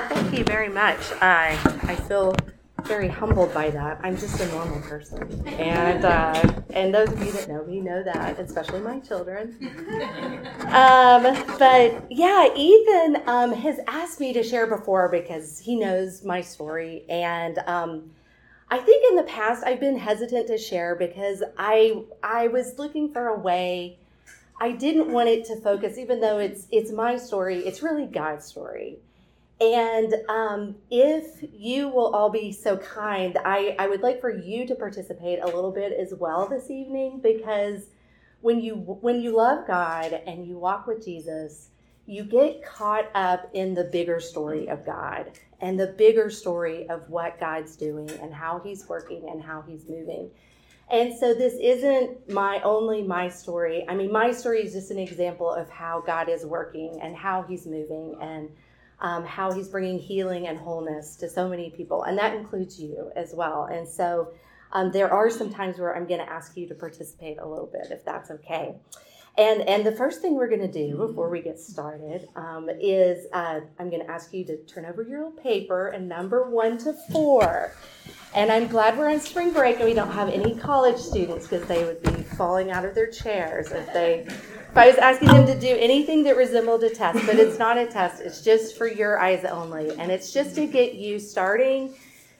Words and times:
Thank 0.00 0.36
you 0.36 0.42
very 0.42 0.68
much. 0.68 0.98
I 1.20 1.56
I 1.84 1.94
feel 1.94 2.34
very 2.82 3.06
humbled 3.06 3.54
by 3.54 3.70
that. 3.70 4.00
I'm 4.02 4.16
just 4.16 4.40
a 4.40 4.48
normal 4.48 4.80
person, 4.80 5.46
and 5.46 6.04
uh, 6.04 6.62
and 6.70 6.92
those 6.92 7.12
of 7.12 7.24
you 7.24 7.30
that 7.30 7.48
know 7.48 7.64
me 7.64 7.80
know 7.80 8.02
that, 8.02 8.40
especially 8.40 8.80
my 8.80 8.98
children. 8.98 9.56
Um, 10.66 11.22
but 11.60 12.10
yeah, 12.10 12.48
Ethan 12.56 13.22
um, 13.28 13.52
has 13.52 13.78
asked 13.86 14.18
me 14.18 14.32
to 14.32 14.42
share 14.42 14.66
before 14.66 15.08
because 15.08 15.60
he 15.60 15.76
knows 15.76 16.24
my 16.24 16.40
story, 16.40 17.04
and 17.08 17.58
um, 17.66 18.10
I 18.70 18.78
think 18.78 19.08
in 19.10 19.16
the 19.16 19.30
past 19.30 19.62
I've 19.64 19.78
been 19.78 19.96
hesitant 19.96 20.48
to 20.48 20.58
share 20.58 20.96
because 20.96 21.44
I 21.56 22.02
I 22.20 22.48
was 22.48 22.78
looking 22.78 23.12
for 23.12 23.28
a 23.28 23.38
way. 23.38 23.98
I 24.60 24.72
didn't 24.72 25.12
want 25.12 25.28
it 25.28 25.44
to 25.46 25.60
focus, 25.60 25.98
even 25.98 26.20
though 26.20 26.38
it's 26.38 26.66
it's 26.72 26.90
my 26.90 27.16
story. 27.16 27.58
It's 27.58 27.80
really 27.80 28.06
God's 28.06 28.44
story. 28.44 28.98
And 29.60 30.14
um, 30.28 30.74
if 30.90 31.44
you 31.52 31.88
will 31.88 32.14
all 32.14 32.30
be 32.30 32.52
so 32.52 32.76
kind, 32.76 33.38
I, 33.44 33.76
I 33.78 33.86
would 33.86 34.00
like 34.00 34.20
for 34.20 34.30
you 34.30 34.66
to 34.66 34.74
participate 34.74 35.40
a 35.40 35.46
little 35.46 35.70
bit 35.70 35.92
as 35.92 36.12
well 36.18 36.48
this 36.48 36.70
evening 36.70 37.20
because 37.22 37.86
when 38.40 38.60
you 38.60 38.74
when 38.74 39.20
you 39.22 39.34
love 39.34 39.66
God 39.66 40.12
and 40.26 40.46
you 40.46 40.58
walk 40.58 40.86
with 40.86 41.04
Jesus, 41.04 41.70
you 42.04 42.24
get 42.24 42.64
caught 42.64 43.08
up 43.14 43.48
in 43.54 43.74
the 43.74 43.84
bigger 43.84 44.20
story 44.20 44.68
of 44.68 44.84
God 44.84 45.38
and 45.60 45.80
the 45.80 45.86
bigger 45.86 46.28
story 46.28 46.88
of 46.88 47.08
what 47.08 47.40
God's 47.40 47.76
doing 47.76 48.10
and 48.20 48.34
how 48.34 48.60
He's 48.62 48.86
working 48.88 49.28
and 49.30 49.42
how 49.42 49.62
He's 49.62 49.88
moving. 49.88 50.30
And 50.90 51.16
so 51.16 51.32
this 51.32 51.54
isn't 51.54 52.28
my 52.30 52.60
only 52.62 53.02
my 53.02 53.28
story. 53.28 53.86
I 53.88 53.94
mean, 53.94 54.12
my 54.12 54.32
story 54.32 54.60
is 54.62 54.74
just 54.74 54.90
an 54.90 54.98
example 54.98 55.50
of 55.50 55.70
how 55.70 56.02
God 56.04 56.28
is 56.28 56.44
working 56.44 56.98
and 57.00 57.16
how 57.16 57.42
He's 57.42 57.66
moving 57.66 58.18
and 58.20 58.50
um, 59.00 59.24
how 59.24 59.52
he's 59.52 59.68
bringing 59.68 59.98
healing 59.98 60.46
and 60.46 60.58
wholeness 60.58 61.16
to 61.16 61.28
so 61.28 61.48
many 61.48 61.70
people, 61.70 62.04
and 62.04 62.16
that 62.18 62.34
includes 62.34 62.80
you 62.80 63.10
as 63.16 63.34
well. 63.34 63.64
And 63.64 63.88
so 63.88 64.32
um, 64.72 64.90
there 64.92 65.12
are 65.12 65.30
some 65.30 65.52
times 65.52 65.78
where 65.78 65.96
I'm 65.96 66.06
going 66.06 66.20
to 66.20 66.30
ask 66.30 66.56
you 66.56 66.66
to 66.68 66.74
participate 66.74 67.38
a 67.38 67.46
little 67.46 67.70
bit, 67.72 67.88
if 67.90 68.04
that's 68.04 68.30
okay. 68.30 68.74
And 69.36 69.62
and 69.62 69.84
the 69.84 69.92
first 69.92 70.22
thing 70.22 70.36
we're 70.36 70.48
going 70.48 70.60
to 70.60 70.70
do 70.70 70.96
before 70.96 71.28
we 71.28 71.40
get 71.40 71.58
started 71.58 72.28
um, 72.36 72.70
is 72.80 73.26
uh, 73.32 73.60
I'm 73.80 73.90
going 73.90 74.04
to 74.04 74.10
ask 74.10 74.32
you 74.32 74.44
to 74.44 74.56
turn 74.58 74.84
over 74.84 75.02
your 75.02 75.32
paper 75.32 75.88
and 75.88 76.08
number 76.08 76.48
one 76.48 76.78
to 76.78 76.92
four. 77.10 77.72
And 78.32 78.50
I'm 78.52 78.68
glad 78.68 78.96
we're 78.96 79.10
on 79.10 79.20
spring 79.20 79.52
break 79.52 79.76
and 79.76 79.86
we 79.86 79.94
don't 79.94 80.10
have 80.10 80.28
any 80.28 80.54
college 80.54 80.98
students 80.98 81.48
because 81.48 81.66
they 81.66 81.84
would 81.84 82.02
be 82.02 82.22
falling 82.36 82.70
out 82.70 82.84
of 82.84 82.94
their 82.94 83.08
chairs 83.08 83.72
if 83.72 83.92
they 83.92 84.26
if 84.74 84.78
I 84.78 84.88
was 84.88 84.96
asking 84.96 85.28
them 85.28 85.46
to 85.46 85.54
do 85.56 85.76
anything 85.78 86.24
that 86.24 86.36
resembled 86.36 86.82
a 86.82 86.90
test, 86.90 87.24
but 87.26 87.36
it's 87.36 87.60
not 87.60 87.78
a 87.78 87.86
test, 87.86 88.20
it's 88.20 88.40
just 88.40 88.76
for 88.76 88.88
your 88.88 89.20
eyes 89.20 89.44
only. 89.44 89.96
And 90.00 90.10
it's 90.10 90.32
just 90.32 90.56
to 90.56 90.66
get 90.66 90.94
you 90.94 91.20
starting 91.20 91.94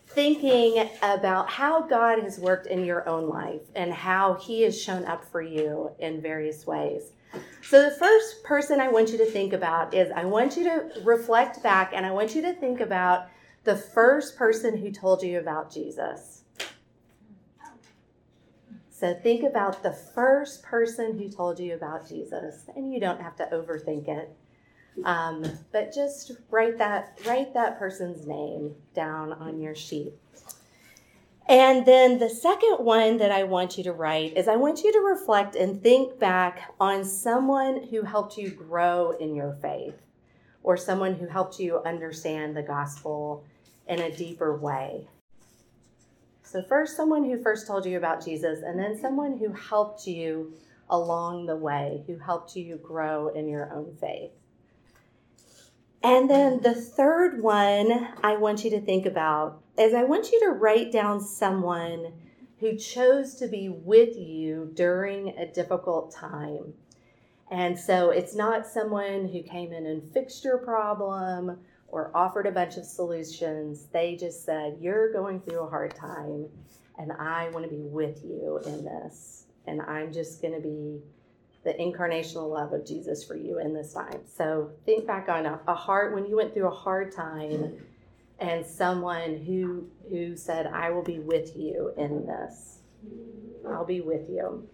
thinking 0.09 0.91
about 1.01 1.49
how 1.49 1.83
God 1.83 2.19
has 2.25 2.41
worked 2.41 2.67
in 2.67 2.85
your 2.85 3.09
own 3.09 3.29
life 3.29 3.61
and 3.77 3.95
how 3.95 4.35
He 4.35 4.63
has 4.63 4.83
shown 4.83 5.05
up 5.05 5.25
for 5.31 5.43
you 5.43 5.93
in 6.01 6.21
various 6.21 6.67
ways. 6.67 7.13
So, 7.63 7.89
the 7.89 7.95
first 7.95 8.43
person 8.43 8.81
I 8.81 8.89
want 8.89 9.11
you 9.11 9.19
to 9.19 9.27
think 9.27 9.53
about 9.53 9.95
is 9.95 10.11
I 10.11 10.25
want 10.25 10.57
you 10.57 10.65
to 10.65 11.03
reflect 11.05 11.63
back 11.63 11.93
and 11.95 12.05
I 12.05 12.11
want 12.11 12.35
you 12.35 12.43
to 12.43 12.53
think 12.53 12.81
about 12.81 13.29
the 13.63 13.77
first 13.77 14.37
person 14.37 14.77
who 14.77 14.91
told 14.91 15.23
you 15.23 15.39
about 15.39 15.73
Jesus. 15.73 16.44
So 19.05 19.13
think 19.13 19.45
about 19.45 19.83
the 19.83 19.93
first 19.93 20.63
person 20.63 21.19
who 21.19 21.29
told 21.29 21.61
you 21.61 21.75
about 21.75 22.09
Jesus, 22.09 22.65
and 22.75 22.91
you 22.91 22.99
don't 22.99 23.21
have 23.21 23.37
to 23.37 23.45
overthink 23.53 24.09
it. 24.09 24.35
Um, 25.05 25.45
but 25.73 25.93
just 25.93 26.33
write 26.51 26.79
that 26.79 27.19
write 27.27 27.53
that 27.53 27.79
person's 27.79 28.27
name 28.27 28.75
down 28.95 29.35
on 29.35 29.61
your 29.61 29.75
sheet. 29.75 30.15
And 31.47 31.85
then 31.85 32.19
the 32.19 32.31
second 32.31 32.77
one 32.79 33.19
that 33.19 33.31
I 33.31 33.43
want 33.43 33.77
you 33.77 33.85
to 33.85 33.93
write 33.93 34.39
is 34.39 34.49
I 34.49 34.57
want 34.57 34.83
you 34.83 34.91
to 34.91 35.01
reflect 35.01 35.55
and 35.55 35.83
think 35.83 36.19
back 36.19 36.73
on 36.81 37.05
someone 37.05 37.83
who 37.89 38.05
helped 38.05 38.39
you 38.39 38.49
grow 38.49 39.11
in 39.11 39.35
your 39.35 39.53
faith 39.61 40.01
or 40.63 40.79
someone 40.79 41.17
who 41.17 41.27
helped 41.27 41.61
you 41.61 41.83
understand 41.83 42.57
the 42.57 42.63
gospel 42.63 43.45
in 43.87 44.01
a 44.01 44.17
deeper 44.17 44.57
way. 44.57 45.09
So, 46.55 46.63
first, 46.63 46.97
someone 46.97 47.25
who 47.25 47.43
first 47.43 47.67
told 47.67 47.85
you 47.85 47.97
about 47.97 48.25
Jesus, 48.25 48.63
and 48.63 48.79
then 48.79 48.97
someone 48.97 49.39
who 49.39 49.51
helped 49.51 50.07
you 50.07 50.53
along 50.89 51.47
the 51.47 51.57
way, 51.57 52.05
who 52.07 52.17
helped 52.17 52.55
you 52.55 52.77
grow 52.77 53.27
in 53.27 53.49
your 53.49 53.75
own 53.75 53.97
faith. 54.01 54.31
And 56.05 56.31
then 56.31 56.61
the 56.63 56.77
third 56.77 57.43
one 57.43 58.07
I 58.23 58.37
want 58.37 58.63
you 58.63 58.71
to 58.71 58.81
think 58.81 59.05
about 59.05 59.65
is 59.77 59.95
I 59.95 60.05
want 60.05 60.31
you 60.31 60.39
to 60.45 60.51
write 60.51 60.93
down 60.93 61.21
someone 61.21 62.13
who 62.61 62.77
chose 62.77 63.35
to 63.41 63.49
be 63.49 63.69
with 63.69 64.17
you 64.17 64.71
during 64.75 65.31
a 65.31 65.51
difficult 65.51 66.15
time. 66.15 66.75
And 67.51 67.77
so 67.77 68.11
it's 68.11 68.37
not 68.37 68.65
someone 68.65 69.27
who 69.27 69.43
came 69.43 69.73
in 69.73 69.87
and 69.87 70.09
fixed 70.13 70.45
your 70.45 70.59
problem 70.59 71.59
or 71.95 72.11
offered 72.13 72.45
a 72.45 72.51
bunch 72.51 72.77
of 72.77 72.85
solutions. 72.85 73.87
They 73.93 74.17
just 74.17 74.45
said, 74.45 74.79
You're 74.81 75.13
going 75.13 75.41
through 75.41 75.61
a 75.61 75.71
hard 75.71 75.95
time, 75.95 76.47
and 76.99 77.13
I 77.13 77.51
want 77.51 77.65
to 77.65 77.71
be 77.71 77.83
with 77.83 78.21
you 78.25 78.61
in 78.67 78.85
this. 78.85 79.45
And 79.69 79.81
I'm 79.81 80.13
just 80.13 80.43
going 80.43 80.55
to 80.55 80.61
be 80.61 81.01
the 81.63 81.73
incarnational 81.75 82.51
love 82.51 82.73
of 82.73 82.85
Jesus 82.85 83.23
for 83.23 83.37
you 83.37 83.61
in 83.61 83.73
this 83.73 83.95
time. 83.95 84.23
So 84.27 84.73
think 84.85 85.07
back 85.07 85.29
on 85.29 85.47
a, 85.47 85.61
a 85.69 85.75
hard 85.75 86.15
when 86.15 86.27
you 86.27 86.37
went 86.37 86.53
through 86.53 86.67
a 86.67 86.75
hard 86.75 87.15
time 87.15 87.81
and 88.41 88.67
someone 88.67 89.37
who 89.47 89.87
who 90.11 90.37
said, 90.37 90.67
I 90.67 90.91
will 90.91 91.05
be 91.05 91.21
with 91.21 91.57
you 91.57 91.95
in 91.97 92.27
this. 92.27 92.79
I'll 93.69 93.87
be 93.87 94.01
with 94.01 94.29
you. 94.29 94.69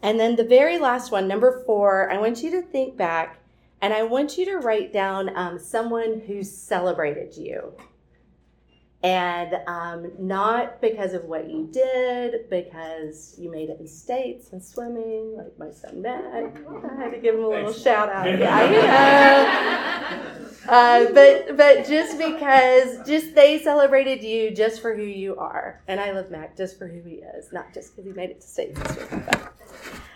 And 0.00 0.18
then 0.18 0.34
the 0.34 0.44
very 0.44 0.78
last 0.78 1.12
one, 1.12 1.28
number 1.28 1.62
four, 1.66 2.10
I 2.10 2.16
want 2.16 2.42
you 2.42 2.50
to 2.52 2.62
think 2.62 2.96
back 2.96 3.38
and 3.80 3.94
I 3.94 4.02
want 4.02 4.38
you 4.38 4.44
to 4.46 4.56
write 4.58 4.92
down 4.92 5.36
um, 5.36 5.58
someone 5.58 6.20
who 6.26 6.42
celebrated 6.42 7.36
you. 7.36 7.74
And 9.00 9.54
um, 9.68 10.10
not 10.18 10.80
because 10.80 11.12
of 11.12 11.24
what 11.24 11.48
you 11.48 11.68
did, 11.70 12.50
because 12.50 13.36
you 13.38 13.48
made 13.48 13.70
it 13.70 13.78
in 13.78 13.86
states 13.86 14.48
and 14.50 14.60
swimming, 14.60 15.36
like 15.36 15.56
my 15.56 15.70
son 15.70 16.02
Matt. 16.02 16.24
I 16.34 17.00
had 17.00 17.12
to 17.12 17.18
give 17.22 17.36
him 17.36 17.44
a 17.44 17.48
little 17.48 17.72
shout 17.72 18.08
out. 18.08 18.26
Yeah, 18.38 18.70
know. 20.10 20.48
Uh, 20.68 21.12
but 21.14 21.56
but 21.56 21.86
just 21.86 22.18
because, 22.18 23.06
just 23.06 23.36
they 23.36 23.60
celebrated 23.60 24.24
you 24.24 24.50
just 24.50 24.82
for 24.82 24.96
who 24.96 25.02
you 25.04 25.36
are, 25.36 25.80
and 25.86 26.00
I 26.00 26.10
love 26.10 26.32
Mac 26.32 26.56
just 26.56 26.76
for 26.76 26.88
who 26.88 27.00
he 27.00 27.16
is, 27.36 27.52
not 27.52 27.72
just 27.72 27.94
because 27.94 28.10
he 28.10 28.16
made 28.16 28.30
it 28.30 28.40
to 28.40 28.48
states 28.48 28.80
and 28.80 28.90
swimming. 28.90 29.28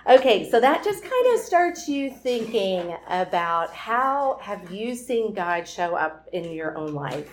Okay, 0.08 0.50
so 0.50 0.58
that 0.58 0.82
just 0.82 1.00
kind 1.00 1.34
of 1.34 1.38
starts 1.38 1.86
you 1.86 2.10
thinking 2.10 2.96
about 3.08 3.72
how 3.72 4.36
have 4.42 4.72
you 4.72 4.96
seen 4.96 5.32
God 5.32 5.68
show 5.68 5.94
up 5.94 6.28
in 6.32 6.50
your 6.50 6.76
own 6.76 6.92
life. 6.92 7.30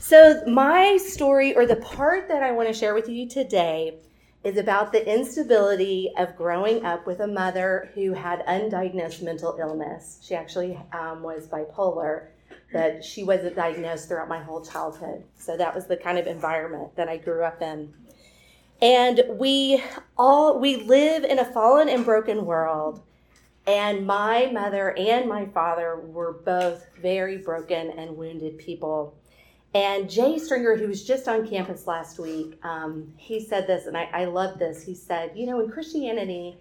So 0.00 0.42
my 0.46 0.96
story 0.96 1.54
or 1.54 1.66
the 1.66 1.76
part 1.76 2.28
that 2.28 2.42
I 2.42 2.52
want 2.52 2.68
to 2.68 2.72
share 2.72 2.94
with 2.94 3.10
you 3.10 3.28
today 3.28 3.98
is 4.42 4.56
about 4.56 4.90
the 4.90 5.06
instability 5.06 6.10
of 6.16 6.34
growing 6.34 6.82
up 6.82 7.06
with 7.06 7.20
a 7.20 7.26
mother 7.26 7.90
who 7.94 8.14
had 8.14 8.46
undiagnosed 8.46 9.20
mental 9.20 9.58
illness. 9.60 10.18
She 10.22 10.34
actually 10.34 10.78
um, 10.94 11.22
was 11.22 11.46
bipolar, 11.46 12.28
but 12.72 13.04
she 13.04 13.22
wasn't 13.22 13.54
diagnosed 13.54 14.08
throughout 14.08 14.30
my 14.30 14.42
whole 14.42 14.64
childhood. 14.64 15.24
So 15.36 15.58
that 15.58 15.74
was 15.74 15.86
the 15.86 15.98
kind 15.98 16.16
of 16.16 16.26
environment 16.26 16.96
that 16.96 17.10
I 17.10 17.18
grew 17.18 17.44
up 17.44 17.60
in. 17.60 17.92
And 18.82 19.22
we 19.30 19.82
all 20.18 20.60
we 20.60 20.76
live 20.76 21.24
in 21.24 21.38
a 21.38 21.44
fallen 21.44 21.88
and 21.88 22.04
broken 22.04 22.44
world. 22.44 23.02
And 23.66 24.06
my 24.06 24.50
mother 24.52 24.96
and 24.96 25.28
my 25.28 25.46
father 25.46 25.96
were 25.96 26.32
both 26.44 26.86
very 27.00 27.38
broken 27.38 27.90
and 27.90 28.16
wounded 28.16 28.58
people. 28.58 29.16
And 29.74 30.08
Jay 30.08 30.38
Stringer, 30.38 30.76
who 30.76 30.88
was 30.88 31.04
just 31.04 31.26
on 31.26 31.46
campus 31.46 31.86
last 31.86 32.18
week, 32.18 32.58
um, 32.62 33.12
he 33.16 33.44
said 33.44 33.66
this, 33.66 33.86
and 33.86 33.96
I, 33.96 34.04
I 34.12 34.24
love 34.26 34.58
this. 34.58 34.82
He 34.82 34.94
said, 34.94 35.32
You 35.34 35.46
know, 35.46 35.60
in 35.60 35.70
Christianity, 35.70 36.58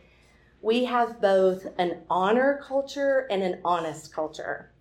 we 0.61 0.85
have 0.85 1.21
both 1.21 1.67
an 1.77 2.01
honor 2.09 2.59
culture 2.63 3.27
and 3.29 3.43
an 3.43 3.61
honest 3.63 4.13
culture 4.13 4.71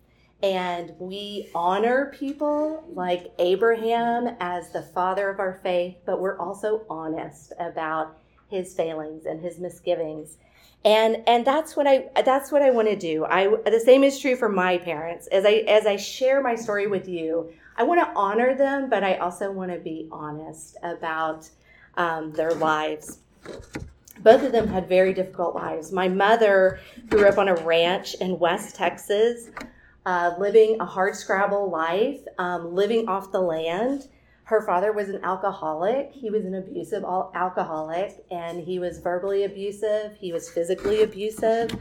and 0.43 0.91
we 0.99 1.49
honor 1.55 2.11
people 2.17 2.83
like 2.93 3.31
Abraham 3.39 4.35
as 4.39 4.69
the 4.69 4.81
father 4.81 5.29
of 5.29 5.39
our 5.39 5.59
faith, 5.63 5.95
but 6.05 6.19
we're 6.19 6.37
also 6.37 6.85
honest 6.89 7.53
about 7.59 8.17
his 8.49 8.73
failings 8.73 9.25
and 9.25 9.41
his 9.41 9.59
misgivings. 9.59 10.37
And 10.83 11.23
and 11.25 11.45
that's 11.45 11.75
what 11.75 11.87
I 11.87 12.09
that's 12.23 12.51
what 12.51 12.61
I 12.61 12.69
want 12.69 12.87
to 12.89 12.95
do. 12.95 13.25
I 13.25 13.47
the 13.65 13.81
same 13.83 14.03
is 14.03 14.19
true 14.19 14.35
for 14.35 14.49
my 14.49 14.77
parents. 14.77 15.27
As 15.27 15.45
I 15.45 15.63
as 15.67 15.87
I 15.87 15.95
share 15.95 16.43
my 16.43 16.55
story 16.55 16.85
with 16.85 17.07
you, 17.07 17.51
I 17.75 17.83
want 17.83 18.01
to 18.01 18.13
honor 18.15 18.55
them, 18.55 18.89
but 18.89 19.03
I 19.03 19.15
also 19.15 19.51
want 19.51 19.71
to 19.71 19.79
be 19.79 20.07
honest 20.11 20.77
about 20.83 21.49
um, 21.97 22.31
their 22.33 22.53
lives. 22.53 23.19
Both 24.19 24.43
of 24.43 24.51
them 24.51 24.67
had 24.67 24.87
very 24.87 25.13
difficult 25.13 25.55
lives. 25.55 25.91
My 25.91 26.07
mother 26.07 26.79
grew 27.09 27.27
up 27.27 27.37
on 27.37 27.47
a 27.47 27.55
ranch 27.55 28.13
in 28.15 28.37
West 28.37 28.75
Texas 28.75 29.49
uh, 30.05 30.35
living 30.39 30.77
a 30.79 30.85
hard 30.85 31.15
scrabble 31.15 31.69
life, 31.69 32.19
um, 32.37 32.73
living 32.75 33.07
off 33.07 33.31
the 33.31 33.41
land. 33.41 34.07
Her 34.43 34.61
father 34.61 34.93
was 34.93 35.09
an 35.09 35.23
alcoholic. 35.23 36.11
He 36.13 36.29
was 36.29 36.45
an 36.45 36.53
abusive 36.53 37.03
alcoholic, 37.03 38.23
and 38.29 38.63
he 38.63 38.77
was 38.77 38.99
verbally 38.99 39.43
abusive. 39.43 40.15
He 40.19 40.31
was 40.31 40.49
physically 40.49 41.01
abusive, 41.01 41.71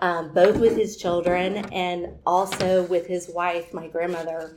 um, 0.00 0.32
both 0.32 0.56
with 0.56 0.76
his 0.76 0.96
children 0.96 1.56
and 1.72 2.08
also 2.24 2.84
with 2.84 3.06
his 3.06 3.28
wife, 3.34 3.74
my 3.74 3.88
grandmother. 3.88 4.56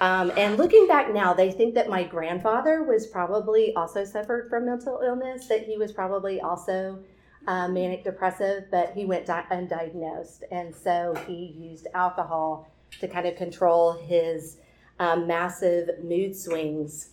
Um, 0.00 0.32
and 0.36 0.58
looking 0.58 0.88
back 0.88 1.14
now, 1.14 1.32
they 1.32 1.52
think 1.52 1.74
that 1.74 1.88
my 1.88 2.02
grandfather 2.02 2.82
was 2.82 3.06
probably 3.06 3.72
also 3.76 4.04
suffered 4.04 4.50
from 4.50 4.66
mental 4.66 5.00
illness, 5.04 5.46
that 5.46 5.62
he 5.62 5.78
was 5.78 5.92
probably 5.92 6.40
also 6.40 6.98
uh, 7.46 7.68
manic 7.68 8.04
depressive, 8.04 8.64
but 8.70 8.92
he 8.94 9.04
went 9.04 9.26
di- 9.26 9.46
undiagnosed. 9.50 10.42
And 10.50 10.74
so 10.74 11.14
he 11.26 11.54
used 11.58 11.86
alcohol 11.94 12.68
to 13.00 13.08
kind 13.08 13.26
of 13.26 13.36
control 13.36 13.92
his 13.92 14.58
um, 14.98 15.26
massive 15.26 15.88
mood 16.02 16.36
swings. 16.36 17.10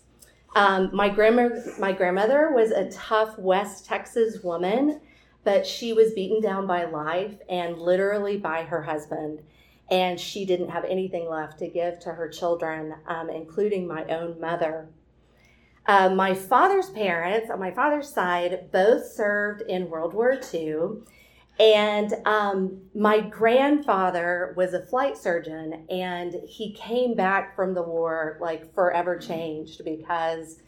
Um, 0.55 0.89
my, 0.93 1.09
grandma, 1.09 1.49
my 1.79 1.91
grandmother 1.91 2.51
was 2.53 2.71
a 2.71 2.89
tough 2.89 3.37
West 3.37 3.85
Texas 3.85 4.43
woman, 4.43 5.01
but 5.43 5.65
she 5.65 5.93
was 5.93 6.13
beaten 6.13 6.41
down 6.41 6.67
by 6.67 6.85
life 6.85 7.35
and 7.49 7.77
literally 7.77 8.37
by 8.37 8.63
her 8.63 8.81
husband. 8.81 9.41
And 9.91 10.19
she 10.19 10.45
didn't 10.45 10.69
have 10.69 10.85
anything 10.85 11.27
left 11.29 11.59
to 11.59 11.67
give 11.67 11.99
to 12.01 12.11
her 12.11 12.27
children, 12.29 12.95
um, 13.07 13.29
including 13.29 13.87
my 13.87 14.05
own 14.05 14.39
mother. 14.39 14.89
Uh, 15.89 16.07
my 16.07 16.35
father's 16.35 16.91
parents, 16.91 17.49
on 17.49 17.59
my 17.59 17.71
father's 17.71 18.07
side, 18.07 18.69
both 18.71 19.03
served 19.03 19.63
in 19.63 19.89
World 19.89 20.13
War 20.13 20.39
II. 20.53 21.01
And 21.59 22.13
um, 22.27 22.79
my 22.93 23.21
grandfather 23.21 24.53
was 24.55 24.75
a 24.75 24.85
flight 24.85 25.17
surgeon, 25.17 25.87
and 25.89 26.35
he 26.47 26.73
came 26.73 27.15
back 27.15 27.55
from 27.55 27.73
the 27.73 27.81
war 27.81 28.37
like 28.39 28.71
forever 28.75 29.17
changed 29.17 29.83
because 29.83 30.59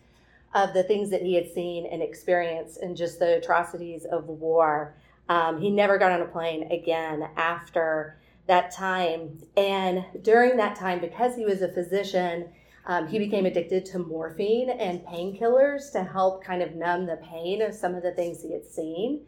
of 0.56 0.74
the 0.74 0.82
things 0.82 1.12
that 1.12 1.22
he 1.22 1.36
had 1.36 1.54
seen 1.54 1.86
and 1.86 2.02
experienced 2.02 2.80
and 2.80 2.98
just 2.98 3.20
the 3.20 3.38
atrocities 3.38 4.06
of 4.06 4.26
war. 4.26 4.96
Um, 5.30 5.62
he 5.62 5.70
never 5.70 6.00
got 6.00 6.12
on 6.12 6.24
a 6.24 6.26
plane 6.26 6.72
again 6.72 7.30
after 7.38 8.18
that 8.48 8.72
time. 8.72 9.38
And 9.56 10.04
during 10.24 10.58
that 10.58 10.76
time, 10.78 11.00
because 11.00 11.36
he 11.36 11.46
was 11.46 11.62
a 11.62 11.72
physician, 11.72 12.50
um, 12.86 13.08
he 13.08 13.20
became 13.20 13.46
addicted 13.46 13.86
to 13.88 14.00
morphine 14.00 14.70
and 14.70 15.02
painkillers 15.02 15.92
to 15.92 16.04
help 16.04 16.44
kind 16.44 16.62
of 16.62 16.76
numb 16.76 17.06
the 17.06 17.18
pain 17.18 17.62
of 17.62 17.74
some 17.74 17.94
of 17.96 18.04
the 18.04 18.12
things 18.12 18.42
he 18.42 18.54
had 18.54 18.66
seen. 18.66 19.22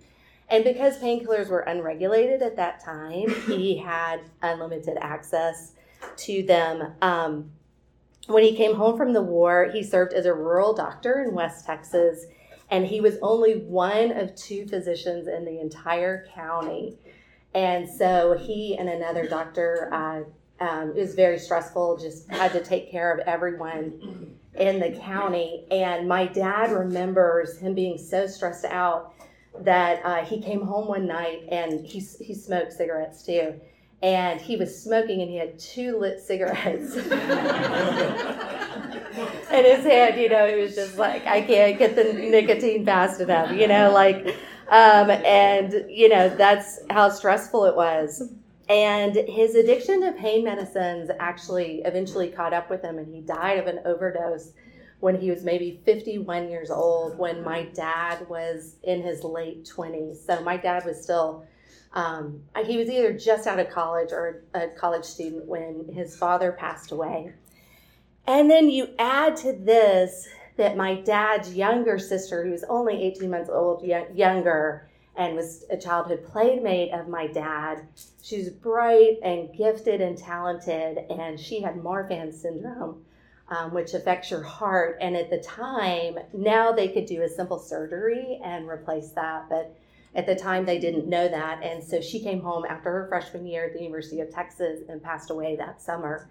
And 0.50 0.64
because 0.64 0.98
painkillers 0.98 1.50
were 1.50 1.62
unregulated 1.62 2.42
at 2.42 2.56
that 2.58 2.84
time, 2.84 3.30
he 3.48 3.78
had 3.78 4.22
unlimited 4.42 4.98
access 5.00 5.74
to 6.18 6.44
them. 6.44 6.94
Um, 7.02 7.52
when 8.28 8.44
he 8.44 8.56
came 8.56 8.76
home 8.76 8.98
from 8.98 9.14
the 9.14 9.22
war, 9.22 9.70
he 9.72 9.84
served 9.84 10.14
as 10.14 10.26
a 10.26 10.34
rural 10.34 10.74
doctor 10.74 11.24
in 11.28 11.36
West 11.36 11.66
Texas, 11.66 12.26
and 12.72 12.86
he 12.86 13.02
was 13.02 13.18
only 13.22 13.58
one 13.58 14.12
of 14.12 14.34
two 14.36 14.66
physicians 14.68 15.28
in 15.28 15.46
the 15.46 15.60
entire 15.60 16.26
county. 16.34 16.98
And 17.54 17.88
so 17.88 18.38
he 18.38 18.78
and 18.78 18.90
another 18.90 19.28
doctor 19.28 19.90
uh, 19.92 20.30
um, 20.64 20.90
it 20.96 20.96
was 20.96 21.14
very 21.14 21.38
stressful, 21.38 21.98
just 21.98 22.30
had 22.30 22.54
to 22.54 22.64
take 22.64 22.90
care 22.90 23.14
of 23.14 23.20
everyone 23.28 24.38
in 24.56 24.80
the 24.80 24.92
county. 24.92 25.66
And 25.70 26.08
my 26.08 26.26
dad 26.26 26.72
remembers 26.72 27.58
him 27.58 27.74
being 27.76 27.98
so 27.98 28.28
stressed 28.28 28.64
out 28.66 29.14
that 29.60 30.00
uh, 30.06 30.24
he 30.24 30.42
came 30.42 30.62
home 30.62 30.88
one 30.88 31.06
night 31.06 31.44
and 31.52 31.86
he, 31.86 32.00
he 32.00 32.34
smoked 32.34 32.72
cigarettes 32.72 33.26
too. 33.26 33.60
And 34.02 34.40
he 34.40 34.56
was 34.56 34.82
smoking 34.82 35.22
and 35.22 35.30
he 35.30 35.36
had 35.38 35.60
two 35.60 36.00
lit 36.00 36.22
cigarettes. 36.22 36.96
in 36.96 37.04
his 39.66 39.86
hand, 39.86 40.20
you 40.20 40.30
know, 40.30 40.48
he 40.48 40.56
was 40.56 40.76
just 40.76 40.98
like, 40.98 41.26
I 41.26 41.42
can't 41.42 41.78
get 41.78 41.96
the 41.96 42.14
nicotine 42.14 42.86
fast 42.86 43.20
enough, 43.20 43.52
you 43.52 43.68
know, 43.68 43.92
like, 43.92 44.28
um, 44.70 45.10
and, 45.10 45.86
you 45.90 46.08
know, 46.10 46.30
that's 46.30 46.80
how 46.90 47.10
stressful 47.10 47.66
it 47.66 47.76
was. 47.76 48.24
And 48.70 49.16
his 49.16 49.56
addiction 49.56 50.02
to 50.02 50.14
pain 50.14 50.44
medicines 50.44 51.10
actually 51.20 51.82
eventually 51.86 52.30
caught 52.30 52.54
up 52.54 52.70
with 52.70 52.82
him, 52.82 52.98
and 52.98 53.14
he 53.14 53.22
died 53.22 53.60
of 53.60 53.68
an 53.68 53.80
overdose 53.86 54.54
when 55.00 55.20
he 55.20 55.30
was 55.30 55.44
maybe 55.44 55.82
51 55.84 56.50
years 56.50 56.72
old, 56.72 57.18
when 57.18 57.44
my 57.44 57.64
dad 57.74 58.28
was 58.30 58.78
in 58.84 59.02
his 59.02 59.24
late 59.24 59.66
20s. 59.66 60.26
So 60.26 60.42
my 60.42 60.56
dad 60.56 60.86
was 60.86 61.02
still, 61.02 61.46
um, 61.94 62.42
he 62.66 62.78
was 62.78 62.90
either 62.90 63.12
just 63.12 63.46
out 63.46 63.60
of 63.60 63.70
college 63.70 64.14
or 64.14 64.44
a 64.54 64.70
college 64.70 65.04
student 65.04 65.46
when 65.46 65.90
his 65.94 66.16
father 66.16 66.54
passed 66.54 66.94
away. 66.94 67.34
And 68.26 68.50
then 68.50 68.70
you 68.70 68.88
add 68.98 69.36
to 69.38 69.52
this 69.52 70.30
that 70.56 70.78
my 70.78 70.96
dad's 71.02 71.54
younger 71.54 72.00
sister, 72.00 72.46
who 72.46 72.52
was 72.52 72.64
only 72.70 73.04
18 73.04 73.30
months 73.30 73.50
old, 73.50 73.84
younger, 73.84 74.90
and 75.16 75.36
was 75.36 75.66
a 75.70 75.78
childhood 75.78 76.26
playmate 76.26 76.92
of 76.92 77.08
my 77.08 77.28
dad. 77.28 77.88
She 78.22 78.38
was 78.40 78.50
bright 78.50 79.20
and 79.24 79.56
gifted 79.56 80.02
and 80.02 80.18
talented, 80.18 81.00
and 81.10 81.40
she 81.40 81.62
had 81.62 81.76
Marfan 81.76 82.34
syndrome, 82.34 83.04
um, 83.50 83.74
which 83.74 83.94
affects 83.94 84.32
your 84.32 84.42
heart. 84.42 84.98
And 85.02 85.16
at 85.16 85.30
the 85.30 85.40
time, 85.40 86.18
now 86.34 86.72
they 86.72 86.88
could 86.88 87.06
do 87.06 87.22
a 87.22 87.30
simple 87.30 87.60
surgery 87.60 88.40
and 88.44 88.68
replace 88.68 89.10
that, 89.10 89.48
but 89.50 89.76
at 90.16 90.26
the 90.26 90.36
time 90.36 90.66
they 90.66 90.80
didn't 90.80 91.08
know 91.08 91.28
that. 91.28 91.64
And 91.64 91.84
so 91.84 92.02
she 92.02 92.20
came 92.20 92.42
home 92.42 92.66
after 92.68 92.92
her 92.92 93.08
freshman 93.08 93.46
year 93.46 93.66
at 93.66 93.74
the 93.74 93.82
University 93.82 94.20
of 94.22 94.32
Texas 94.32 94.82
and 94.90 95.02
passed 95.02 95.30
away 95.30 95.56
that 95.58 95.82
summer. 95.82 96.30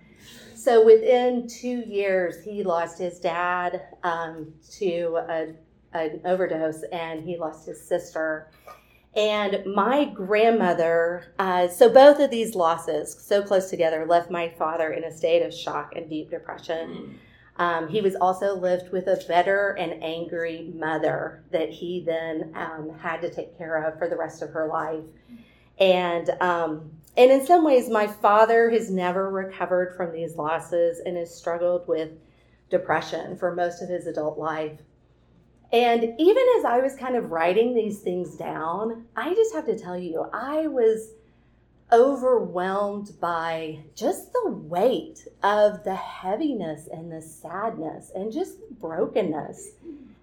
So 0.54 0.84
within 0.84 1.48
two 1.48 1.80
years, 1.80 2.44
he 2.44 2.62
lost 2.62 2.98
his 2.98 3.18
dad 3.18 3.82
um, 4.04 4.54
to 4.78 5.18
a 5.28 5.48
an 5.92 6.20
overdose 6.24 6.82
and 6.92 7.24
he 7.24 7.36
lost 7.36 7.66
his 7.66 7.80
sister. 7.80 8.48
And 9.14 9.62
my 9.66 10.06
grandmother, 10.06 11.34
uh, 11.38 11.68
so 11.68 11.92
both 11.92 12.18
of 12.18 12.30
these 12.30 12.54
losses, 12.54 13.14
so 13.20 13.42
close 13.42 13.68
together, 13.68 14.06
left 14.06 14.30
my 14.30 14.48
father 14.58 14.92
in 14.92 15.04
a 15.04 15.14
state 15.14 15.42
of 15.42 15.52
shock 15.52 15.94
and 15.94 16.08
deep 16.08 16.30
depression. 16.30 17.18
Um, 17.56 17.88
he 17.88 18.00
was 18.00 18.14
also 18.16 18.58
lived 18.58 18.90
with 18.90 19.06
a 19.08 19.22
bitter 19.28 19.76
and 19.78 20.02
angry 20.02 20.72
mother 20.74 21.44
that 21.50 21.68
he 21.68 22.02
then 22.04 22.52
um, 22.56 22.98
had 22.98 23.20
to 23.20 23.30
take 23.30 23.56
care 23.58 23.84
of 23.84 23.98
for 23.98 24.08
the 24.08 24.16
rest 24.16 24.40
of 24.40 24.50
her 24.50 24.66
life. 24.66 25.04
And 25.78 26.30
um, 26.40 26.90
and 27.16 27.30
in 27.30 27.44
some 27.44 27.62
ways, 27.64 27.90
my 27.90 28.06
father 28.06 28.70
has 28.70 28.90
never 28.90 29.28
recovered 29.28 29.94
from 29.96 30.12
these 30.12 30.36
losses 30.36 31.00
and 31.04 31.16
has 31.16 31.34
struggled 31.34 31.86
with 31.86 32.10
depression 32.70 33.36
for 33.36 33.54
most 33.54 33.82
of 33.82 33.88
his 33.90 34.06
adult 34.06 34.38
life. 34.38 34.80
And 35.72 36.04
even 36.18 36.44
as 36.58 36.64
I 36.66 36.80
was 36.80 36.94
kind 36.96 37.16
of 37.16 37.30
writing 37.30 37.74
these 37.74 38.00
things 38.00 38.36
down, 38.36 39.06
I 39.16 39.34
just 39.34 39.54
have 39.54 39.64
to 39.66 39.78
tell 39.78 39.96
you, 39.96 40.26
I 40.32 40.66
was 40.66 41.12
overwhelmed 41.90 43.12
by 43.20 43.78
just 43.94 44.32
the 44.32 44.50
weight 44.50 45.26
of 45.42 45.84
the 45.84 45.94
heaviness 45.94 46.88
and 46.92 47.10
the 47.10 47.20
sadness 47.20 48.10
and 48.14 48.32
just 48.32 48.58
the 48.58 48.74
brokenness 48.74 49.70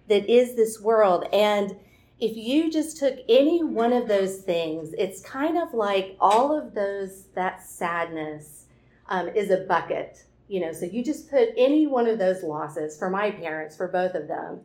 that 0.08 0.28
is 0.28 0.54
this 0.56 0.80
world. 0.80 1.24
And 1.32 1.76
if 2.20 2.36
you 2.36 2.70
just 2.70 2.98
took 2.98 3.18
any 3.28 3.62
one 3.62 3.92
of 3.92 4.08
those 4.08 4.38
things, 4.38 4.92
it's 4.98 5.20
kind 5.20 5.56
of 5.56 5.72
like 5.72 6.16
all 6.20 6.56
of 6.56 6.74
those, 6.74 7.24
that 7.34 7.64
sadness 7.64 8.66
um, 9.08 9.28
is 9.28 9.50
a 9.50 9.58
bucket. 9.58 10.24
You 10.48 10.60
know, 10.60 10.72
so 10.72 10.84
you 10.84 11.04
just 11.04 11.30
put 11.30 11.50
any 11.56 11.86
one 11.86 12.08
of 12.08 12.18
those 12.18 12.42
losses 12.42 12.98
for 12.98 13.08
my 13.08 13.30
parents, 13.30 13.76
for 13.76 13.86
both 13.86 14.14
of 14.14 14.26
them, 14.26 14.60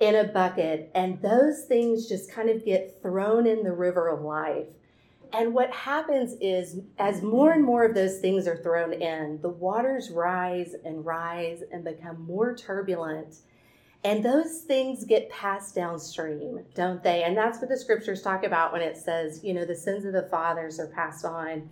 in 0.00 0.14
a 0.16 0.24
bucket, 0.24 0.90
and 0.94 1.22
those 1.22 1.64
things 1.64 2.08
just 2.08 2.30
kind 2.30 2.50
of 2.50 2.64
get 2.64 3.00
thrown 3.00 3.46
in 3.46 3.62
the 3.62 3.72
river 3.72 4.08
of 4.08 4.22
life. 4.22 4.66
And 5.32 5.52
what 5.52 5.72
happens 5.72 6.36
is, 6.40 6.80
as 6.98 7.22
more 7.22 7.52
and 7.52 7.64
more 7.64 7.84
of 7.84 7.94
those 7.94 8.18
things 8.20 8.46
are 8.46 8.56
thrown 8.56 8.92
in, 8.92 9.40
the 9.42 9.48
waters 9.48 10.10
rise 10.10 10.74
and 10.84 11.04
rise 11.04 11.62
and 11.72 11.82
become 11.82 12.24
more 12.24 12.54
turbulent. 12.54 13.36
And 14.04 14.24
those 14.24 14.60
things 14.60 15.04
get 15.04 15.30
passed 15.30 15.74
downstream, 15.74 16.60
don't 16.74 17.02
they? 17.02 17.24
And 17.24 17.36
that's 17.36 17.58
what 17.58 17.70
the 17.70 17.76
scriptures 17.76 18.22
talk 18.22 18.44
about 18.44 18.72
when 18.72 18.82
it 18.82 18.96
says, 18.96 19.40
you 19.42 19.54
know, 19.54 19.64
the 19.64 19.74
sins 19.74 20.04
of 20.04 20.12
the 20.12 20.28
fathers 20.30 20.78
are 20.78 20.88
passed 20.88 21.24
on 21.24 21.70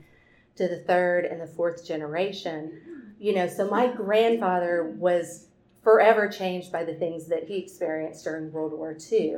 to 0.57 0.67
the 0.67 0.79
third 0.79 1.25
and 1.25 1.41
the 1.41 1.47
fourth 1.47 1.87
generation. 1.87 3.15
You 3.21 3.35
know, 3.35 3.47
so 3.47 3.69
my 3.69 3.87
grandfather 3.87 4.95
was 4.99 5.49
forever 5.83 6.29
changed 6.29 6.71
by 6.71 6.85
the 6.85 6.95
things 6.95 7.27
that 7.27 7.45
he 7.45 7.59
experienced 7.59 8.25
during 8.25 8.53
World 8.53 8.73
War 8.73 8.97
II. 9.11 9.37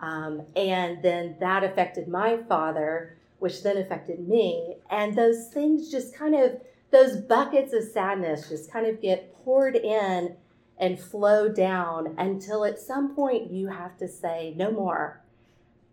Um, 0.00 0.42
and 0.56 1.02
then 1.02 1.36
that 1.40 1.64
affected 1.64 2.08
my 2.08 2.38
father, 2.48 3.16
which 3.38 3.62
then 3.62 3.76
affected 3.76 4.26
me. 4.26 4.76
And 4.90 5.16
those 5.16 5.48
things 5.48 5.90
just 5.90 6.14
kind 6.14 6.34
of, 6.34 6.60
those 6.90 7.16
buckets 7.16 7.72
of 7.72 7.84
sadness 7.84 8.48
just 8.48 8.72
kind 8.72 8.86
of 8.86 9.00
get 9.00 9.34
poured 9.44 9.76
in 9.76 10.36
and 10.78 10.98
flow 10.98 11.48
down 11.48 12.14
until 12.18 12.64
at 12.64 12.78
some 12.78 13.14
point 13.14 13.50
you 13.50 13.68
have 13.68 13.96
to 13.98 14.08
say, 14.08 14.54
no 14.56 14.70
more. 14.70 15.22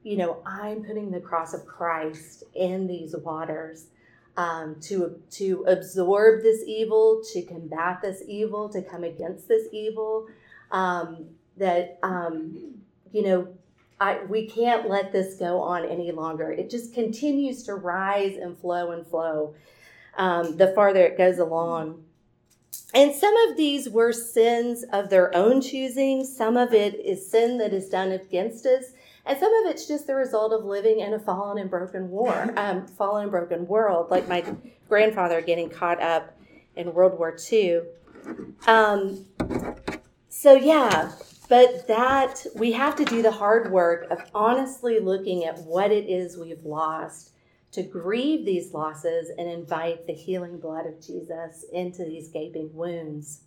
You 0.04 0.16
know, 0.16 0.42
I'm 0.46 0.84
putting 0.84 1.12
the 1.12 1.20
cross 1.20 1.54
of 1.54 1.66
Christ 1.66 2.46
in 2.56 2.88
these 2.88 3.16
waters. 3.16 3.88
Um, 4.38 4.78
to, 4.82 5.20
to 5.32 5.66
absorb 5.68 6.44
this 6.44 6.64
evil, 6.66 7.22
to 7.34 7.42
combat 7.42 8.02
this 8.02 8.22
evil, 8.28 8.70
to 8.70 8.82
come 8.82 9.04
against 9.04 9.48
this 9.48 9.68
evil. 9.74 10.28
Um, 10.72 11.26
that, 11.58 11.98
um, 12.04 12.76
you 13.12 13.24
know, 13.24 13.48
I, 14.00 14.24
we 14.26 14.48
can't 14.48 14.88
let 14.88 15.12
this 15.12 15.36
go 15.36 15.60
on 15.60 15.84
any 15.86 16.12
longer. 16.12 16.52
It 16.52 16.70
just 16.70 16.94
continues 16.94 17.64
to 17.64 17.74
rise 17.74 18.38
and 18.38 18.58
flow 18.58 18.92
and 18.92 19.06
flow 19.08 19.56
um, 20.18 20.58
the 20.58 20.68
farther 20.70 21.06
it 21.06 21.18
goes 21.18 21.38
along. 21.38 22.04
And 22.94 23.14
some 23.14 23.36
of 23.48 23.58
these 23.58 23.90
were 23.90 24.12
sins 24.12 24.84
of 24.92 25.10
their 25.10 25.36
own 25.36 25.62
choosing. 25.62 26.26
Some 26.26 26.58
of 26.58 26.74
it 26.74 26.96
is 26.96 27.30
sin 27.30 27.58
that 27.60 27.74
is 27.74 27.90
done 27.90 28.12
against 28.12 28.66
us. 28.66 28.86
And 29.28 29.38
some 29.38 29.54
of 29.54 29.72
it's 29.72 29.88
just 29.88 30.08
the 30.08 30.16
result 30.16 30.54
of 30.54 30.64
living 30.64 31.02
in 31.02 31.14
a 31.14 31.20
fallen 31.20 31.58
and 31.58 31.70
broken 31.70 32.10
war, 32.10 32.54
um, 32.58 32.88
fallen 32.88 33.24
and 33.24 33.32
broken 33.32 33.68
world, 33.68 34.10
like 34.10 34.28
my 34.28 34.44
grandfather 34.88 35.42
getting 35.42 35.70
caught 35.70 36.02
up 36.02 36.38
in 36.76 36.94
World 36.94 37.18
War 37.20 37.36
II. 37.52 37.82
Um, 38.68 39.26
so, 40.30 40.54
yeah, 40.54 41.12
but 41.50 41.88
that 41.88 42.46
we 42.56 42.74
have 42.74 42.96
to 42.98 43.06
do 43.06 43.22
the 43.22 43.32
hard 43.32 43.72
work 43.72 44.10
of 44.12 44.20
honestly 44.34 45.00
looking 45.00 45.46
at 45.46 45.60
what 45.60 45.92
it 45.92 46.10
is 46.10 46.38
we've 46.38 46.64
lost 46.64 47.32
to 47.72 47.84
grieve 47.84 48.46
these 48.46 48.74
losses 48.74 49.30
and 49.38 49.50
invite 49.50 50.08
the 50.08 50.14
healing 50.14 50.60
blood 50.60 50.86
of 50.86 51.02
Jesus 51.02 51.66
into 51.74 52.04
these 52.06 52.30
gaping 52.30 52.74
wounds. 52.74 53.42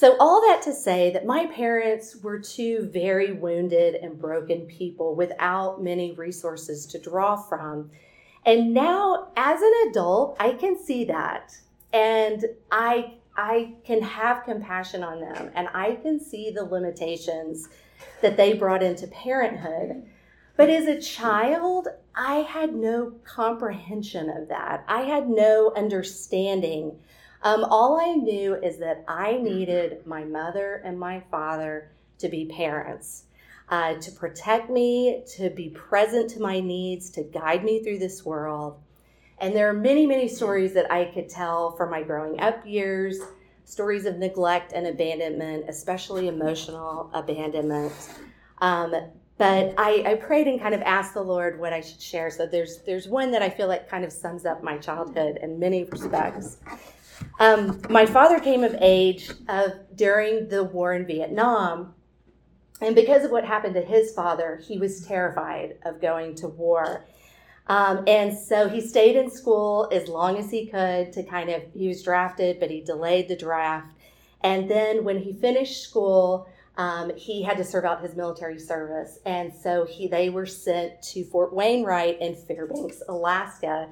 So, 0.00 0.16
all 0.18 0.40
that 0.40 0.62
to 0.62 0.72
say 0.72 1.10
that 1.10 1.26
my 1.26 1.44
parents 1.48 2.16
were 2.22 2.38
two 2.38 2.88
very 2.90 3.32
wounded 3.32 3.96
and 3.96 4.18
broken 4.18 4.62
people 4.62 5.14
without 5.14 5.82
many 5.82 6.12
resources 6.12 6.86
to 6.86 6.98
draw 6.98 7.36
from. 7.36 7.90
And 8.46 8.72
now, 8.72 9.28
as 9.36 9.60
an 9.60 9.72
adult, 9.90 10.38
I 10.40 10.52
can 10.52 10.82
see 10.82 11.04
that. 11.04 11.54
And 11.92 12.46
I, 12.72 13.16
I 13.36 13.74
can 13.84 14.00
have 14.00 14.44
compassion 14.44 15.04
on 15.04 15.20
them 15.20 15.50
and 15.54 15.68
I 15.74 15.96
can 15.96 16.18
see 16.18 16.50
the 16.50 16.64
limitations 16.64 17.68
that 18.22 18.38
they 18.38 18.54
brought 18.54 18.82
into 18.82 19.06
parenthood. 19.06 20.02
But 20.56 20.70
as 20.70 20.86
a 20.86 20.98
child, 20.98 21.88
I 22.14 22.36
had 22.36 22.74
no 22.74 23.12
comprehension 23.24 24.30
of 24.30 24.48
that. 24.48 24.82
I 24.88 25.02
had 25.02 25.28
no 25.28 25.74
understanding 25.76 26.98
um, 27.42 27.64
all 27.64 28.00
I 28.00 28.14
knew 28.14 28.54
is 28.54 28.78
that 28.78 29.04
I 29.08 29.38
needed 29.38 30.06
my 30.06 30.24
mother 30.24 30.82
and 30.84 30.98
my 30.98 31.22
father 31.30 31.90
to 32.18 32.28
be 32.28 32.46
parents, 32.46 33.24
uh, 33.68 33.94
to 33.94 34.12
protect 34.12 34.70
me, 34.70 35.24
to 35.36 35.50
be 35.50 35.70
present 35.70 36.30
to 36.30 36.40
my 36.40 36.60
needs, 36.60 37.10
to 37.10 37.22
guide 37.22 37.64
me 37.64 37.82
through 37.82 37.98
this 37.98 38.24
world. 38.24 38.78
And 39.38 39.56
there 39.56 39.68
are 39.70 39.74
many, 39.74 40.06
many 40.06 40.28
stories 40.28 40.74
that 40.74 40.92
I 40.92 41.06
could 41.06 41.30
tell 41.30 41.70
from 41.72 41.90
my 41.90 42.02
growing 42.02 42.40
up 42.40 42.66
years 42.66 43.20
stories 43.70 44.04
of 44.04 44.18
neglect 44.18 44.72
and 44.72 44.86
abandonment, 44.86 45.64
especially 45.68 46.26
emotional 46.26 47.08
abandonment. 47.14 47.92
Um, 48.60 48.94
but 49.38 49.74
I, 49.78 50.02
I, 50.06 50.14
prayed 50.16 50.48
and 50.48 50.60
kind 50.60 50.74
of 50.74 50.82
asked 50.82 51.14
the 51.14 51.22
Lord 51.22 51.58
what 51.58 51.72
I 51.72 51.80
should 51.80 52.00
share. 52.00 52.30
So 52.30 52.46
there's 52.46 52.78
there's 52.78 53.08
one 53.08 53.30
that 53.30 53.40
I 53.40 53.48
feel 53.48 53.68
like 53.68 53.88
kind 53.88 54.04
of 54.04 54.12
sums 54.12 54.44
up 54.44 54.62
my 54.62 54.76
childhood 54.76 55.38
in 55.40 55.58
many 55.58 55.84
respects. 55.84 56.58
Um, 57.38 57.80
my 57.88 58.06
father 58.06 58.38
came 58.38 58.64
of 58.64 58.76
age 58.80 59.30
uh, 59.48 59.70
during 59.94 60.48
the 60.48 60.64
war 60.64 60.92
in 60.92 61.06
Vietnam. 61.06 61.94
And 62.82 62.94
because 62.94 63.24
of 63.24 63.30
what 63.30 63.44
happened 63.44 63.74
to 63.74 63.82
his 63.82 64.12
father, 64.12 64.60
he 64.66 64.78
was 64.78 65.06
terrified 65.06 65.78
of 65.84 66.00
going 66.00 66.34
to 66.36 66.48
war. 66.48 67.04
Um, 67.66 68.04
and 68.06 68.36
so 68.36 68.68
he 68.68 68.80
stayed 68.80 69.16
in 69.16 69.30
school 69.30 69.88
as 69.92 70.08
long 70.08 70.38
as 70.38 70.50
he 70.50 70.66
could 70.66 71.12
to 71.12 71.22
kind 71.22 71.50
of, 71.50 71.62
he 71.74 71.88
was 71.88 72.02
drafted, 72.02 72.58
but 72.58 72.70
he 72.70 72.80
delayed 72.80 73.28
the 73.28 73.36
draft. 73.36 73.88
And 74.42 74.70
then 74.70 75.04
when 75.04 75.18
he 75.18 75.32
finished 75.32 75.82
school, 75.82 76.48
um, 76.76 77.14
he 77.16 77.42
had 77.42 77.56
to 77.58 77.64
serve 77.64 77.84
out 77.84 78.00
his 78.00 78.16
military 78.16 78.58
service, 78.58 79.18
and 79.26 79.52
so 79.52 79.84
he 79.84 80.08
they 80.08 80.30
were 80.30 80.46
sent 80.46 81.02
to 81.02 81.24
Fort 81.24 81.52
Wainwright 81.52 82.20
in 82.20 82.34
Fairbanks, 82.34 83.02
Alaska, 83.08 83.88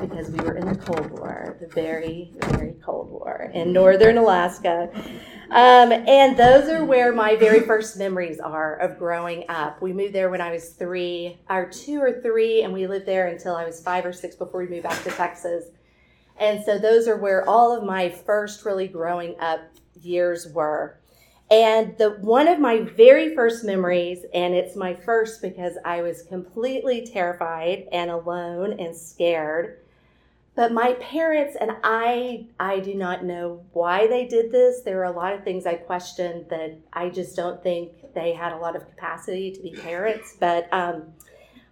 because 0.00 0.30
we 0.30 0.42
were 0.44 0.56
in 0.56 0.66
the 0.66 0.76
Cold 0.76 1.10
War, 1.10 1.56
the 1.60 1.68
very 1.68 2.32
very 2.48 2.74
Cold 2.82 3.10
War 3.10 3.50
in 3.54 3.72
northern 3.72 4.18
Alaska. 4.18 4.90
Um, 5.50 5.92
and 5.92 6.34
those 6.36 6.70
are 6.70 6.82
where 6.82 7.12
my 7.12 7.36
very 7.36 7.60
first 7.60 7.98
memories 7.98 8.40
are 8.40 8.76
of 8.76 8.98
growing 8.98 9.44
up. 9.50 9.82
We 9.82 9.92
moved 9.92 10.14
there 10.14 10.30
when 10.30 10.40
I 10.40 10.50
was 10.50 10.70
three, 10.70 11.38
or 11.50 11.68
two 11.68 12.00
or 12.00 12.22
three, 12.22 12.62
and 12.62 12.72
we 12.72 12.86
lived 12.86 13.04
there 13.04 13.26
until 13.26 13.54
I 13.54 13.66
was 13.66 13.82
five 13.82 14.06
or 14.06 14.14
six 14.14 14.34
before 14.34 14.60
we 14.62 14.68
moved 14.68 14.84
back 14.84 15.02
to 15.04 15.10
Texas. 15.10 15.66
And 16.38 16.64
so 16.64 16.78
those 16.78 17.06
are 17.06 17.18
where 17.18 17.46
all 17.46 17.76
of 17.76 17.84
my 17.84 18.08
first 18.08 18.64
really 18.64 18.88
growing 18.88 19.38
up 19.40 19.60
years 20.00 20.48
were. 20.48 20.98
And 21.52 21.98
the 21.98 22.12
one 22.12 22.48
of 22.48 22.58
my 22.58 22.80
very 22.80 23.34
first 23.34 23.62
memories, 23.62 24.24
and 24.32 24.54
it's 24.54 24.74
my 24.74 24.94
first 24.94 25.42
because 25.42 25.76
I 25.84 26.00
was 26.00 26.22
completely 26.22 27.06
terrified 27.06 27.88
and 27.92 28.10
alone 28.10 28.80
and 28.80 28.96
scared. 28.96 29.80
But 30.54 30.72
my 30.72 30.94
parents 30.94 31.58
and 31.60 31.72
I, 31.84 32.46
I 32.58 32.80
do 32.80 32.94
not 32.94 33.26
know 33.26 33.62
why 33.74 34.06
they 34.06 34.26
did 34.26 34.50
this. 34.50 34.80
There 34.80 35.00
are 35.00 35.12
a 35.12 35.16
lot 35.16 35.34
of 35.34 35.44
things 35.44 35.66
I 35.66 35.74
questioned 35.74 36.46
that 36.48 36.78
I 36.94 37.10
just 37.10 37.36
don't 37.36 37.62
think 37.62 38.14
they 38.14 38.32
had 38.32 38.52
a 38.52 38.56
lot 38.56 38.74
of 38.74 38.88
capacity 38.88 39.52
to 39.52 39.60
be 39.60 39.72
parents. 39.72 40.38
But 40.40 40.72
um, 40.72 41.12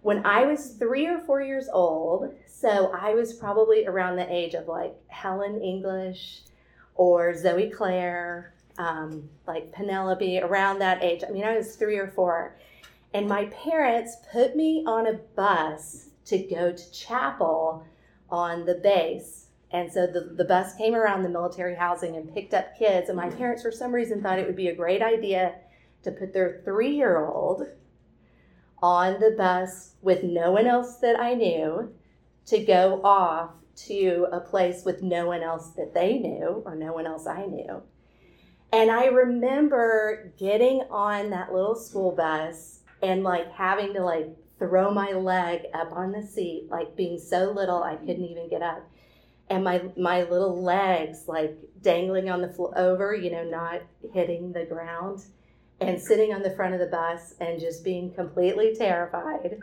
when 0.03 0.23
I 0.27 0.45
was 0.45 0.75
three 0.75 1.07
or 1.07 1.21
four 1.21 1.41
years 1.41 1.67
old, 1.73 2.35
so 2.47 2.91
I 2.93 3.15
was 3.15 3.33
probably 3.33 3.87
around 3.87 4.17
the 4.17 4.31
age 4.31 4.53
of 4.53 4.67
like 4.67 4.93
Helen 5.07 5.59
English 5.59 6.41
or 6.93 7.35
Zoe 7.35 7.71
Claire 7.71 8.53
um, 8.81 9.29
like 9.47 9.71
Penelope, 9.71 10.39
around 10.39 10.79
that 10.79 11.03
age. 11.03 11.23
I 11.27 11.31
mean, 11.31 11.43
I 11.43 11.55
was 11.55 11.75
three 11.75 11.97
or 11.97 12.07
four. 12.07 12.57
And 13.13 13.27
my 13.27 13.45
parents 13.45 14.17
put 14.31 14.55
me 14.55 14.83
on 14.87 15.05
a 15.05 15.13
bus 15.35 16.09
to 16.25 16.39
go 16.39 16.71
to 16.71 16.91
chapel 16.91 17.85
on 18.29 18.65
the 18.65 18.75
base. 18.75 19.47
And 19.71 19.91
so 19.91 20.07
the, 20.07 20.33
the 20.35 20.45
bus 20.45 20.73
came 20.75 20.95
around 20.95 21.21
the 21.21 21.29
military 21.29 21.75
housing 21.75 22.15
and 22.15 22.33
picked 22.33 22.53
up 22.53 22.77
kids. 22.77 23.09
And 23.09 23.17
my 23.17 23.29
parents, 23.29 23.61
for 23.61 23.71
some 23.71 23.93
reason, 23.93 24.21
thought 24.21 24.39
it 24.39 24.47
would 24.47 24.55
be 24.55 24.69
a 24.69 24.75
great 24.75 25.01
idea 25.01 25.55
to 26.03 26.11
put 26.11 26.33
their 26.33 26.61
three 26.65 26.95
year 26.95 27.25
old 27.25 27.67
on 28.81 29.19
the 29.19 29.35
bus 29.37 29.93
with 30.01 30.23
no 30.23 30.51
one 30.51 30.65
else 30.65 30.97
that 30.97 31.19
I 31.19 31.35
knew 31.35 31.93
to 32.47 32.65
go 32.65 33.01
off 33.03 33.51
to 33.87 34.27
a 34.31 34.39
place 34.39 34.83
with 34.83 35.03
no 35.03 35.27
one 35.27 35.43
else 35.43 35.69
that 35.71 35.93
they 35.93 36.17
knew 36.17 36.63
or 36.65 36.75
no 36.75 36.93
one 36.93 37.05
else 37.05 37.27
I 37.27 37.45
knew. 37.45 37.83
And 38.73 38.89
I 38.89 39.05
remember 39.05 40.31
getting 40.37 40.81
on 40.89 41.29
that 41.31 41.53
little 41.53 41.75
school 41.75 42.13
bus 42.13 42.79
and 43.03 43.23
like 43.23 43.51
having 43.51 43.93
to 43.93 44.01
like 44.01 44.29
throw 44.59 44.91
my 44.91 45.11
leg 45.11 45.63
up 45.73 45.91
on 45.91 46.11
the 46.11 46.23
seat, 46.23 46.67
like 46.69 46.95
being 46.95 47.19
so 47.19 47.51
little 47.51 47.83
I 47.83 47.95
couldn't 47.95 48.23
even 48.25 48.49
get 48.49 48.61
up. 48.61 48.87
And 49.49 49.65
my 49.65 49.81
my 49.97 50.23
little 50.23 50.63
legs 50.63 51.25
like 51.27 51.57
dangling 51.81 52.29
on 52.29 52.41
the 52.41 52.47
floor 52.47 52.73
over, 52.77 53.13
you 53.13 53.31
know, 53.31 53.43
not 53.43 53.81
hitting 54.13 54.53
the 54.53 54.65
ground 54.65 55.25
and 55.81 55.99
sitting 55.99 56.33
on 56.33 56.43
the 56.43 56.51
front 56.51 56.73
of 56.73 56.79
the 56.79 56.85
bus 56.85 57.33
and 57.41 57.59
just 57.59 57.83
being 57.83 58.13
completely 58.13 58.73
terrified. 58.75 59.59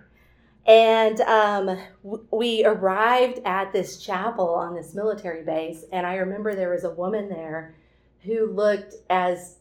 And 0.67 1.21
um, 1.23 1.79
we 2.31 2.67
arrived 2.67 3.41
at 3.47 3.73
this 3.73 3.97
chapel 3.97 4.51
on 4.51 4.75
this 4.75 4.95
military 4.95 5.43
base, 5.43 5.85
and 5.93 6.07
I 6.07 6.17
remember 6.17 6.55
there 6.55 6.73
was 6.73 6.85
a 6.85 6.91
woman 6.91 7.31
there 7.31 7.75
who 8.25 8.47
looked 8.47 8.95
as 9.11 9.57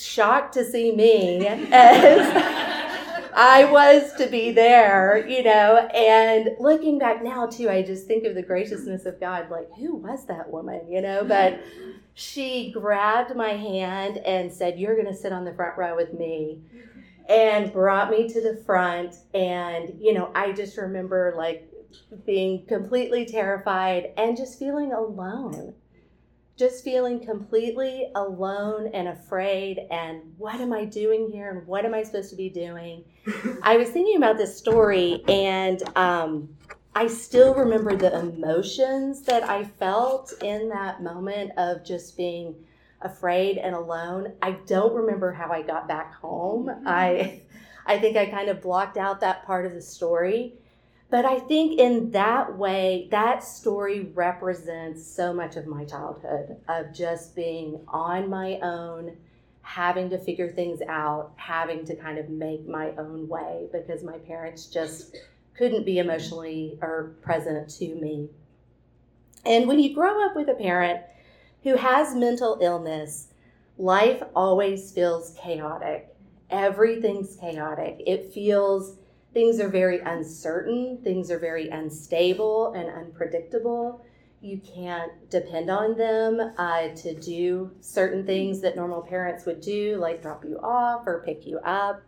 shocked 0.00 0.54
to 0.54 0.64
see 0.64 0.94
me 0.94 1.46
as 1.46 2.68
I 3.40 3.66
was 3.70 4.12
to 4.14 4.26
be 4.26 4.50
there, 4.50 5.26
you 5.28 5.44
know. 5.44 5.76
And 5.94 6.50
looking 6.58 6.98
back 6.98 7.22
now, 7.22 7.46
too, 7.46 7.70
I 7.70 7.82
just 7.82 8.06
think 8.06 8.24
of 8.24 8.34
the 8.34 8.42
graciousness 8.42 9.06
of 9.06 9.20
God. 9.20 9.50
Like, 9.50 9.68
who 9.78 9.94
was 9.94 10.26
that 10.26 10.50
woman, 10.50 10.90
you 10.90 11.00
know? 11.00 11.24
But 11.24 11.60
she 12.14 12.72
grabbed 12.72 13.36
my 13.36 13.50
hand 13.50 14.18
and 14.18 14.52
said, 14.52 14.78
You're 14.78 14.96
going 14.96 15.06
to 15.06 15.14
sit 15.14 15.32
on 15.32 15.44
the 15.44 15.54
front 15.54 15.78
row 15.78 15.94
with 15.94 16.14
me. 16.14 16.62
And 17.28 17.72
brought 17.72 18.10
me 18.10 18.26
to 18.26 18.40
the 18.40 18.62
front. 18.64 19.16
And, 19.34 19.92
you 20.00 20.14
know, 20.14 20.32
I 20.34 20.52
just 20.52 20.78
remember 20.78 21.34
like 21.36 21.70
being 22.24 22.64
completely 22.66 23.26
terrified 23.26 24.12
and 24.16 24.36
just 24.36 24.58
feeling 24.58 24.92
alone 24.92 25.74
just 26.58 26.82
feeling 26.82 27.20
completely 27.20 28.10
alone 28.16 28.90
and 28.92 29.06
afraid 29.06 29.86
and 29.92 30.20
what 30.38 30.60
am 30.60 30.72
I 30.72 30.84
doing 30.84 31.30
here 31.30 31.50
and 31.50 31.64
what 31.68 31.84
am 31.84 31.94
I 31.94 32.02
supposed 32.02 32.30
to 32.30 32.36
be 32.36 32.50
doing? 32.50 33.04
I 33.62 33.76
was 33.76 33.90
thinking 33.90 34.16
about 34.16 34.36
this 34.36 34.58
story 34.58 35.22
and 35.28 35.80
um, 35.96 36.48
I 36.96 37.06
still 37.06 37.54
remember 37.54 37.94
the 37.94 38.18
emotions 38.18 39.22
that 39.22 39.48
I 39.48 39.62
felt 39.62 40.34
in 40.42 40.68
that 40.70 41.00
moment 41.00 41.52
of 41.56 41.84
just 41.84 42.16
being 42.16 42.56
afraid 43.02 43.58
and 43.58 43.76
alone. 43.76 44.32
I 44.42 44.52
don't 44.66 44.92
remember 44.92 45.32
how 45.32 45.52
I 45.52 45.62
got 45.62 45.86
back 45.86 46.12
home. 46.14 46.68
I 46.84 47.42
I 47.86 47.98
think 47.98 48.16
I 48.16 48.26
kind 48.26 48.48
of 48.48 48.60
blocked 48.60 48.96
out 48.96 49.20
that 49.20 49.46
part 49.46 49.64
of 49.64 49.74
the 49.74 49.80
story. 49.80 50.54
But 51.10 51.24
I 51.24 51.38
think 51.38 51.78
in 51.80 52.10
that 52.10 52.58
way, 52.58 53.08
that 53.10 53.42
story 53.42 54.10
represents 54.14 55.06
so 55.06 55.32
much 55.32 55.56
of 55.56 55.66
my 55.66 55.84
childhood 55.84 56.56
of 56.68 56.92
just 56.92 57.34
being 57.34 57.80
on 57.88 58.28
my 58.28 58.58
own, 58.60 59.16
having 59.62 60.10
to 60.10 60.18
figure 60.18 60.50
things 60.50 60.82
out, 60.86 61.32
having 61.36 61.86
to 61.86 61.96
kind 61.96 62.18
of 62.18 62.28
make 62.28 62.68
my 62.68 62.90
own 62.98 63.26
way 63.26 63.68
because 63.72 64.02
my 64.02 64.18
parents 64.18 64.66
just 64.66 65.16
couldn't 65.56 65.86
be 65.86 65.98
emotionally 65.98 66.78
or 66.82 67.14
present 67.22 67.70
to 67.70 67.94
me. 67.94 68.28
And 69.46 69.66
when 69.66 69.78
you 69.78 69.94
grow 69.94 70.26
up 70.26 70.36
with 70.36 70.50
a 70.50 70.54
parent 70.54 71.00
who 71.62 71.76
has 71.76 72.14
mental 72.14 72.58
illness, 72.60 73.28
life 73.78 74.22
always 74.36 74.92
feels 74.92 75.34
chaotic. 75.40 76.14
Everything's 76.50 77.34
chaotic. 77.36 78.02
It 78.06 78.30
feels 78.32 78.97
things 79.32 79.60
are 79.60 79.68
very 79.68 80.00
uncertain, 80.00 80.98
things 81.02 81.30
are 81.30 81.38
very 81.38 81.68
unstable 81.68 82.72
and 82.72 82.88
unpredictable. 82.88 84.04
You 84.40 84.60
can't 84.60 85.12
depend 85.30 85.68
on 85.68 85.96
them 85.96 86.52
uh, 86.56 86.88
to 86.88 87.14
do 87.14 87.72
certain 87.80 88.24
things 88.24 88.60
that 88.60 88.76
normal 88.76 89.02
parents 89.02 89.44
would 89.46 89.60
do, 89.60 89.96
like 89.96 90.22
drop 90.22 90.44
you 90.44 90.58
off 90.62 91.06
or 91.06 91.22
pick 91.24 91.46
you 91.46 91.58
up. 91.58 92.02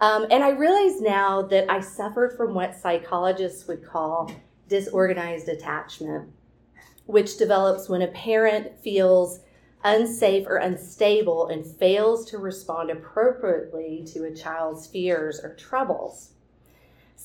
Um, 0.00 0.26
and 0.30 0.44
I 0.44 0.50
realize 0.50 1.00
now 1.00 1.42
that 1.42 1.68
I 1.70 1.80
suffered 1.80 2.36
from 2.36 2.54
what 2.54 2.76
psychologists 2.76 3.66
would 3.66 3.84
call 3.84 4.30
disorganized 4.68 5.48
attachment, 5.48 6.30
which 7.06 7.36
develops 7.36 7.88
when 7.88 8.02
a 8.02 8.08
parent 8.08 8.78
feels 8.78 9.40
unsafe 9.84 10.46
or 10.46 10.56
unstable 10.56 11.48
and 11.48 11.66
fails 11.66 12.24
to 12.30 12.38
respond 12.38 12.90
appropriately 12.90 14.04
to 14.12 14.24
a 14.24 14.34
child's 14.34 14.86
fears 14.86 15.40
or 15.40 15.54
troubles. 15.54 16.32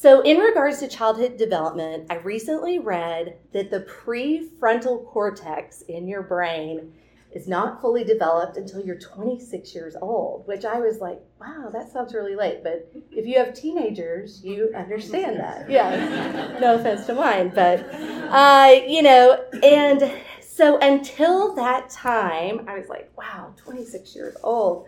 So, 0.03 0.19
in 0.19 0.39
regards 0.39 0.79
to 0.79 0.89
childhood 0.89 1.37
development, 1.37 2.07
I 2.09 2.15
recently 2.15 2.77
read 2.77 3.37
that 3.53 3.71
the 3.71 3.79
prefrontal 3.79 5.05
cortex 5.05 5.81
in 5.83 6.09
your 6.09 6.23
brain 6.23 6.91
is 7.31 7.47
not 7.47 7.79
fully 7.79 8.03
developed 8.03 8.57
until 8.57 8.81
you're 8.81 8.99
26 8.99 9.73
years 9.73 9.95
old, 10.01 10.45
which 10.45 10.65
I 10.65 10.81
was 10.81 10.99
like, 10.99 11.21
wow, 11.39 11.69
that 11.71 11.89
sounds 11.89 12.13
really 12.13 12.35
late. 12.35 12.65
But 12.65 12.91
if 13.11 13.25
you 13.25 13.37
have 13.37 13.53
teenagers, 13.53 14.43
you 14.43 14.73
understand 14.75 15.39
that. 15.39 15.69
Yeah, 15.69 16.57
no 16.59 16.75
offense 16.75 17.05
to 17.05 17.15
mine, 17.15 17.53
but, 17.55 17.79
uh, 17.89 18.81
you 18.85 19.03
know, 19.03 19.41
and 19.63 20.11
so 20.41 20.79
until 20.79 21.55
that 21.55 21.89
time, 21.89 22.65
I 22.67 22.77
was 22.77 22.89
like, 22.89 23.09
wow, 23.17 23.53
26 23.55 24.13
years 24.17 24.35
old. 24.43 24.85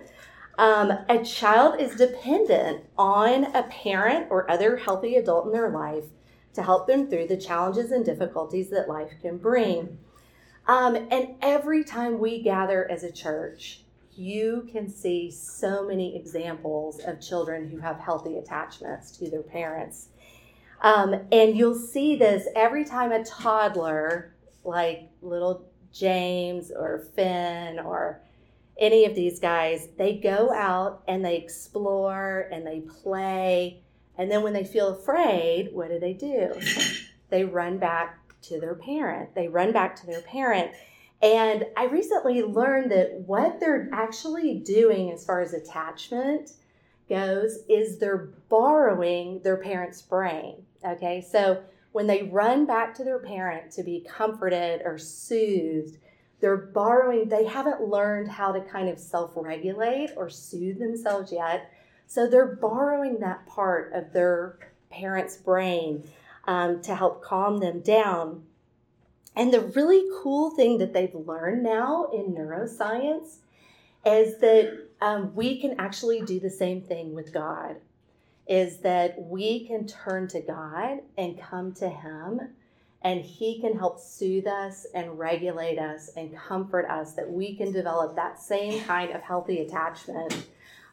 Um, 0.57 0.91
a 1.09 1.24
child 1.24 1.81
is 1.81 1.95
dependent 1.95 2.85
on 2.97 3.55
a 3.55 3.63
parent 3.63 4.27
or 4.29 4.50
other 4.50 4.77
healthy 4.77 5.15
adult 5.15 5.47
in 5.47 5.51
their 5.51 5.69
life 5.69 6.05
to 6.53 6.63
help 6.63 6.88
them 6.88 7.09
through 7.09 7.27
the 7.27 7.38
challenges 7.38 7.91
and 7.91 8.05
difficulties 8.05 8.69
that 8.69 8.88
life 8.88 9.12
can 9.21 9.38
bring. 9.38 9.97
Um, 10.67 10.95
and 11.12 11.35
every 11.41 11.83
time 11.83 12.19
we 12.19 12.41
gather 12.41 12.89
as 12.89 13.03
a 13.03 13.12
church, 13.12 13.81
you 14.15 14.67
can 14.71 14.89
see 14.89 15.29
so 15.29 15.85
many 15.85 16.15
examples 16.15 17.00
of 17.00 17.19
children 17.19 17.69
who 17.69 17.77
have 17.79 18.00
healthy 18.00 18.38
attachments 18.38 19.12
to 19.17 19.29
their 19.29 19.43
parents. 19.43 20.09
Um, 20.81 21.15
and 21.31 21.57
you'll 21.57 21.75
see 21.75 22.15
this 22.15 22.47
every 22.55 22.85
time 22.85 23.12
a 23.12 23.24
toddler, 23.24 24.33
like 24.63 25.09
little 25.21 25.67
James 25.91 26.71
or 26.71 27.07
Finn 27.15 27.79
or 27.79 28.21
any 28.77 29.05
of 29.05 29.15
these 29.15 29.39
guys, 29.39 29.88
they 29.98 30.17
go 30.17 30.53
out 30.53 31.03
and 31.08 31.24
they 31.24 31.38
explore 31.38 32.50
and 32.51 32.65
they 32.65 32.82
play. 32.82 33.82
And 34.17 34.29
then 34.29 34.44
when 34.44 34.53
they 34.53 34.63
feel 34.63 34.89
afraid, 34.89 35.70
what 35.74 35.89
do 35.89 36.00
they 36.00 36.13
do? 36.13 36.53
They 37.29 37.44
run 37.44 37.79
back 37.79 38.20
to 38.44 38.60
their 38.60 38.75
parent. 38.75 39.34
They 39.36 39.48
run 39.48 39.71
back 39.71 39.95
to 39.97 40.06
their 40.06 40.21
parent. 40.21 40.71
And 41.21 41.65
I 41.76 41.86
recently 41.86 42.43
learned 42.43 42.91
that 42.91 43.23
what 43.26 43.60
they're 43.60 43.89
actually 43.91 44.60
doing 44.60 45.12
as 45.12 45.26
far 45.26 45.41
as 45.41 45.54
attachment 45.54 46.52
goes 47.10 47.60
is 47.67 47.97
they're 47.97 48.30
borrowing 48.49 49.41
their 49.43 49.58
parent's 49.58 50.02
brain. 50.02 50.63
Okay, 50.86 51.26
so 51.30 51.63
when 51.93 52.08
they 52.08 52.23
run 52.23 52.65
back 52.65 52.93
to 52.95 53.04
their 53.04 53.19
parent 53.19 53.71
to 53.71 53.84
be 53.84 54.06
comforted 54.08 54.82
or 54.84 54.97
soothed, 54.97 55.97
they're 56.39 56.58
borrowing, 56.58 57.30
they 57.30 57.45
haven't 57.45 57.82
learned 57.82 58.30
how 58.30 58.52
to 58.52 58.62
kind 58.62 58.89
of 58.89 59.00
self 59.00 59.32
regulate 59.36 60.12
or 60.15 60.30
soothe 60.30 60.80
themselves 60.80 61.32
yet. 61.32 61.71
So 62.08 62.28
they're 62.28 62.56
borrowing 62.56 63.19
that 63.19 63.48
part 63.48 63.93
of 63.93 64.13
their 64.13 64.60
parent's 64.89 65.38
brain 65.38 66.04
um, 66.45 66.82
to 66.82 66.95
help 66.95 67.24
calm 67.24 67.60
them 67.60 67.80
down. 67.82 68.43
And 69.36 69.54
the 69.54 69.62
really 69.62 70.06
cool 70.21 70.52
thing 70.52 70.78
that 70.78 70.93
they've 70.93 71.13
learned 71.13 71.63
now 71.63 72.10
in 72.13 72.34
neuroscience 72.34 73.38
is 74.06 74.38
that 74.39 74.88
um, 75.02 75.34
we 75.36 75.60
can 75.60 75.80
actually 75.80 76.21
do 76.21 76.39
the 76.39 76.50
same 76.50 76.82
thing 76.82 77.13
with 77.13 77.34
God. 77.34 77.78
Is 78.48 78.78
that 78.78 79.19
we 79.19 79.65
can 79.65 79.88
turn 79.88 80.28
to 80.30 80.39
God 80.39 81.00
and 81.17 81.39
come 81.39 81.74
to 81.74 81.89
Him 81.89 82.54
and 83.06 83.22
He 83.22 83.62
can 83.62 83.78
help 83.78 84.00
soothe 84.00 84.48
us 84.48 84.88
and 84.96 85.18
regulate 85.18 85.78
us 85.78 86.10
and 86.18 86.36
comfort 86.36 86.88
us 86.89 87.13
that 87.13 87.32
we 87.32 87.56
can 87.56 87.72
develop 87.72 88.15
that 88.15 88.41
same 88.41 88.84
kind 88.84 89.12
of 89.12 89.22
healthy 89.22 89.60
attachment 89.60 90.48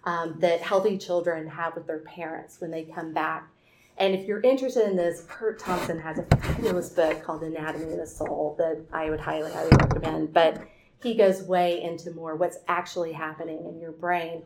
um, 0.04 0.36
that 0.38 0.60
healthy 0.60 0.98
children 0.98 1.48
have 1.48 1.74
with 1.74 1.86
their 1.86 2.00
parents 2.00 2.60
when 2.60 2.70
they 2.70 2.84
come 2.84 3.14
back. 3.14 3.48
And 3.96 4.14
if 4.14 4.26
you're 4.26 4.42
interested 4.42 4.86
in 4.88 4.94
this, 4.94 5.24
Kurt 5.26 5.58
Thompson 5.58 5.98
has 6.00 6.18
a 6.18 6.24
fabulous 6.24 6.90
book 6.90 7.22
called 7.22 7.42
Anatomy 7.44 7.92
of 7.92 7.98
the 7.98 8.06
Soul 8.06 8.56
that 8.58 8.84
I 8.92 9.08
would 9.08 9.20
highly, 9.20 9.50
highly 9.50 9.70
recommend. 9.80 10.34
But 10.34 10.62
he 11.02 11.14
goes 11.14 11.42
way 11.42 11.82
into 11.82 12.10
more 12.10 12.36
what's 12.36 12.58
actually 12.68 13.12
happening 13.12 13.64
in 13.64 13.80
your 13.80 13.92
brain. 13.92 14.42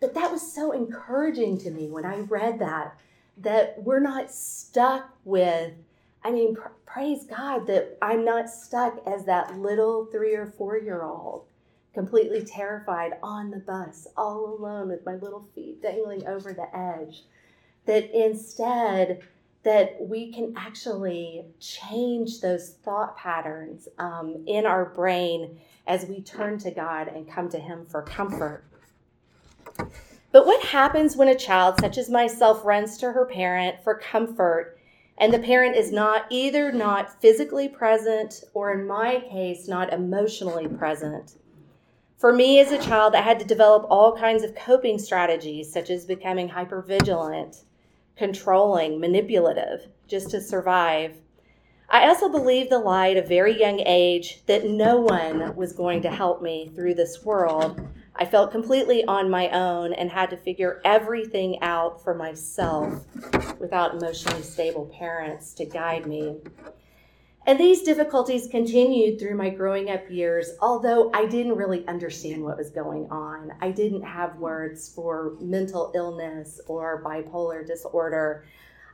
But 0.00 0.14
that 0.14 0.32
was 0.32 0.54
so 0.54 0.72
encouraging 0.72 1.58
to 1.58 1.70
me 1.70 1.90
when 1.90 2.06
I 2.06 2.20
read 2.20 2.60
that, 2.60 2.96
that 3.38 3.82
we're 3.82 4.00
not 4.00 4.30
stuck 4.30 5.10
with 5.24 5.72
I 6.22 6.30
mean, 6.30 6.54
pr- 6.54 6.68
praise 6.86 7.24
God 7.24 7.66
that 7.66 7.96
I'm 8.02 8.24
not 8.24 8.50
stuck 8.50 9.00
as 9.06 9.24
that 9.24 9.58
little 9.58 10.06
three 10.06 10.34
or 10.34 10.46
four 10.46 10.78
year 10.78 11.02
old, 11.02 11.46
completely 11.94 12.44
terrified 12.44 13.12
on 13.22 13.50
the 13.50 13.58
bus, 13.58 14.06
all 14.16 14.56
alone 14.58 14.88
with 14.88 15.04
my 15.06 15.14
little 15.14 15.48
feet 15.54 15.82
dangling 15.82 16.26
over 16.26 16.52
the 16.52 16.76
edge. 16.76 17.22
That 17.86 18.10
instead, 18.12 19.22
that 19.62 19.96
we 20.00 20.32
can 20.32 20.54
actually 20.56 21.44
change 21.58 22.40
those 22.40 22.70
thought 22.82 23.16
patterns 23.16 23.88
um, 23.98 24.44
in 24.46 24.64
our 24.64 24.86
brain 24.86 25.58
as 25.86 26.06
we 26.06 26.22
turn 26.22 26.58
to 26.58 26.70
God 26.70 27.08
and 27.08 27.30
come 27.30 27.48
to 27.50 27.58
Him 27.58 27.84
for 27.84 28.02
comfort. 28.02 28.64
But 30.32 30.46
what 30.46 30.64
happens 30.64 31.16
when 31.16 31.28
a 31.28 31.34
child, 31.34 31.80
such 31.80 31.98
as 31.98 32.08
myself, 32.08 32.64
runs 32.64 32.96
to 32.98 33.12
her 33.12 33.26
parent 33.26 33.82
for 33.82 33.94
comfort 33.94 34.79
and 35.20 35.32
the 35.32 35.38
parent 35.38 35.76
is 35.76 35.92
not 35.92 36.24
either 36.30 36.72
not 36.72 37.20
physically 37.20 37.68
present 37.68 38.42
or 38.54 38.72
in 38.72 38.86
my 38.86 39.20
case 39.30 39.68
not 39.68 39.92
emotionally 39.92 40.66
present. 40.66 41.36
For 42.16 42.32
me 42.32 42.58
as 42.58 42.72
a 42.72 42.78
child 42.78 43.14
i 43.14 43.20
had 43.20 43.38
to 43.38 43.44
develop 43.44 43.86
all 43.88 44.16
kinds 44.16 44.42
of 44.42 44.54
coping 44.54 44.98
strategies 44.98 45.72
such 45.72 45.90
as 45.90 46.04
becoming 46.06 46.48
hypervigilant 46.48 47.62
controlling 48.16 49.00
manipulative 49.00 49.88
just 50.06 50.30
to 50.30 50.40
survive. 50.42 51.16
I 51.88 52.06
also 52.06 52.28
believed 52.28 52.70
the 52.70 52.78
lie 52.78 53.12
at 53.12 53.16
a 53.16 53.26
very 53.26 53.58
young 53.58 53.80
age 53.80 54.42
that 54.44 54.68
no 54.68 55.00
one 55.00 55.56
was 55.56 55.72
going 55.72 56.02
to 56.02 56.10
help 56.10 56.42
me 56.42 56.70
through 56.74 56.94
this 56.94 57.24
world 57.24 57.80
I 58.20 58.26
felt 58.26 58.52
completely 58.52 59.02
on 59.06 59.30
my 59.30 59.48
own 59.48 59.94
and 59.94 60.10
had 60.10 60.28
to 60.28 60.36
figure 60.36 60.82
everything 60.84 61.62
out 61.62 62.04
for 62.04 62.14
myself 62.14 63.02
without 63.58 63.94
emotionally 63.94 64.42
stable 64.42 64.92
parents 64.98 65.54
to 65.54 65.64
guide 65.64 66.06
me. 66.06 66.36
And 67.46 67.58
these 67.58 67.82
difficulties 67.82 68.46
continued 68.46 69.18
through 69.18 69.36
my 69.36 69.48
growing 69.48 69.88
up 69.88 70.10
years, 70.10 70.50
although 70.60 71.10
I 71.14 71.24
didn't 71.24 71.56
really 71.56 71.88
understand 71.88 72.44
what 72.44 72.58
was 72.58 72.68
going 72.68 73.10
on. 73.10 73.52
I 73.62 73.70
didn't 73.70 74.02
have 74.02 74.36
words 74.36 74.92
for 74.94 75.38
mental 75.40 75.90
illness 75.94 76.60
or 76.66 77.02
bipolar 77.02 77.66
disorder. 77.66 78.44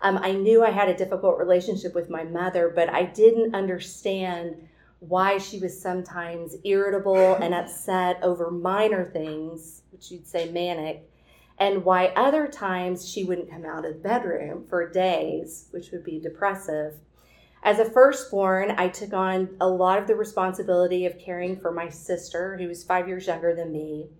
Um, 0.03 0.19
I 0.19 0.33
knew 0.33 0.65
I 0.65 0.71
had 0.71 0.89
a 0.89 0.97
difficult 0.97 1.37
relationship 1.37 1.97
with 1.97 2.09
my 2.09 2.23
mother, 2.23 2.73
but 2.73 2.89
I 2.89 3.07
didn't 3.07 3.57
understand 3.57 4.69
why 5.01 5.39
she 5.39 5.59
was 5.59 5.81
sometimes 5.81 6.57
irritable 6.65 7.35
and 7.35 7.55
upset 7.55 8.19
over 8.23 8.51
minor 8.51 9.05
things, 9.05 9.83
which 9.91 10.11
you'd 10.11 10.27
say 10.27 10.51
manic, 10.51 11.09
and 11.59 11.85
why 11.85 12.09
other 12.09 12.47
times 12.47 13.09
she 13.09 13.25
wouldn't 13.25 13.51
come 13.51 13.65
out 13.65 13.85
of 13.85 13.95
the 13.95 14.01
bedroom 14.01 14.65
for 14.69 14.91
days, 14.91 15.69
which 15.71 15.91
would 15.91 16.05
be 16.05 16.21
depressive. 16.21 16.95
As 17.63 17.79
a 17.79 17.85
firstborn, 17.85 18.75
I 18.77 18.89
took 18.89 19.13
on 19.13 19.57
a 19.61 19.69
lot 19.69 19.99
of 19.99 20.07
the 20.07 20.15
responsibility 20.15 21.07
of 21.07 21.19
caring 21.19 21.59
for 21.59 21.73
my 21.73 21.89
sister, 21.89 22.57
who 22.57 22.69
was 22.69 22.85
five 22.85 23.09
years 23.09 23.27
younger 23.27 23.55
than 23.55 23.73
me. 23.73 24.11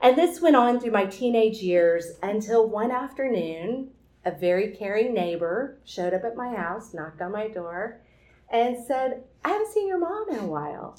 And 0.00 0.18
this 0.18 0.40
went 0.40 0.56
on 0.56 0.80
through 0.80 0.90
my 0.90 1.06
teenage 1.06 1.58
years 1.58 2.18
until 2.22 2.68
one 2.68 2.90
afternoon, 2.90 3.90
a 4.24 4.32
very 4.32 4.76
caring 4.76 5.14
neighbor 5.14 5.78
showed 5.84 6.12
up 6.12 6.24
at 6.24 6.36
my 6.36 6.54
house, 6.54 6.92
knocked 6.92 7.22
on 7.22 7.32
my 7.32 7.48
door, 7.48 8.00
and 8.50 8.76
said, 8.84 9.24
I 9.44 9.50
haven't 9.50 9.72
seen 9.72 9.88
your 9.88 9.98
mom 9.98 10.26
in 10.30 10.38
a 10.38 10.46
while. 10.46 10.98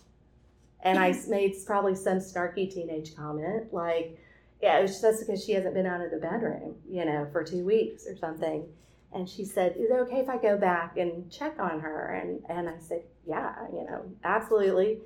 And 0.82 1.00
I 1.00 1.16
made 1.28 1.56
probably 1.66 1.96
some 1.96 2.20
snarky 2.20 2.72
teenage 2.72 3.16
comment 3.16 3.74
like, 3.74 4.20
yeah, 4.62 4.80
it's 4.80 5.02
just 5.02 5.26
because 5.26 5.44
she 5.44 5.54
hasn't 5.54 5.74
been 5.74 5.86
out 5.86 6.02
of 6.02 6.12
the 6.12 6.18
bedroom, 6.18 6.76
you 6.88 7.06
know, 7.06 7.28
for 7.32 7.44
two 7.44 7.64
weeks 7.64 8.06
or 8.08 8.16
something. 8.16 8.68
And 9.14 9.28
she 9.28 9.46
said, 9.46 9.76
Is 9.78 9.90
it 9.90 9.94
okay 9.94 10.20
if 10.20 10.30
I 10.30 10.38
go 10.38 10.58
back 10.58 10.98
and 10.98 11.32
check 11.32 11.60
on 11.60 11.80
her? 11.80 12.22
And, 12.22 12.44
and 12.50 12.70
I 12.70 12.78
said, 12.80 13.04
Yeah, 13.26 13.54
you 13.72 13.86
know, 13.86 14.04
absolutely. 14.24 15.00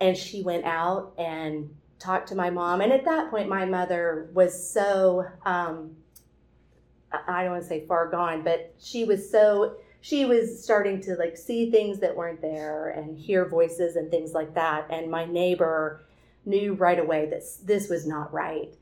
And 0.00 0.16
she 0.16 0.42
went 0.42 0.64
out 0.64 1.12
and 1.18 1.74
talked 1.98 2.28
to 2.28 2.34
my 2.34 2.50
mom. 2.50 2.80
And 2.80 2.92
at 2.92 3.04
that 3.04 3.30
point, 3.30 3.48
my 3.48 3.64
mother 3.64 4.28
was 4.32 4.70
so, 4.70 5.26
um, 5.44 5.96
I 7.12 7.42
don't 7.42 7.52
want 7.52 7.62
to 7.62 7.68
say 7.68 7.86
far 7.86 8.08
gone, 8.10 8.42
but 8.42 8.74
she 8.80 9.04
was 9.04 9.30
so, 9.30 9.76
she 10.04 10.26
was 10.26 10.62
starting 10.62 11.00
to 11.00 11.14
like 11.14 11.34
see 11.34 11.70
things 11.70 11.98
that 12.00 12.14
weren't 12.14 12.42
there 12.42 12.90
and 12.90 13.16
hear 13.16 13.48
voices 13.48 13.96
and 13.96 14.10
things 14.10 14.34
like 14.34 14.52
that. 14.52 14.86
And 14.90 15.10
my 15.10 15.24
neighbor 15.24 16.04
knew 16.44 16.74
right 16.74 16.98
away 16.98 17.30
that 17.30 17.42
this 17.64 17.88
was 17.88 18.06
not 18.06 18.30
right. 18.30 18.74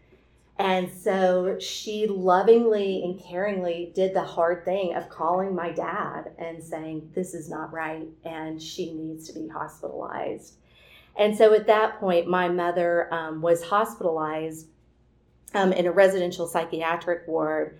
And 0.58 0.90
so 0.90 1.60
she 1.60 2.08
lovingly 2.08 3.04
and 3.04 3.20
caringly 3.20 3.94
did 3.94 4.14
the 4.14 4.24
hard 4.24 4.64
thing 4.64 4.96
of 4.96 5.10
calling 5.10 5.54
my 5.54 5.70
dad 5.70 6.32
and 6.38 6.60
saying, 6.60 7.12
This 7.14 7.34
is 7.34 7.48
not 7.48 7.72
right, 7.72 8.08
and 8.24 8.60
she 8.60 8.92
needs 8.92 9.28
to 9.28 9.32
be 9.32 9.46
hospitalized. 9.46 10.54
And 11.16 11.38
so 11.38 11.54
at 11.54 11.68
that 11.68 12.00
point, 12.00 12.26
my 12.26 12.48
mother 12.48 13.14
um, 13.14 13.40
was 13.40 13.62
hospitalized 13.62 14.66
um, 15.54 15.72
in 15.72 15.86
a 15.86 15.92
residential 15.92 16.48
psychiatric 16.48 17.28
ward. 17.28 17.78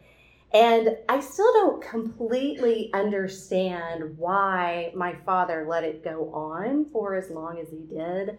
And 0.55 0.99
I 1.09 1.21
still 1.21 1.51
don't 1.53 1.83
completely 1.83 2.91
understand 2.93 4.19
why 4.19 4.93
my 4.95 5.15
father 5.25 5.65
let 5.67 5.83
it 5.83 6.05
go 6.05 6.31
on 6.35 6.85
for 6.87 7.15
as 7.15 7.31
long 7.31 7.59
as 7.59 7.71
he 7.71 7.79
did. 7.79 8.39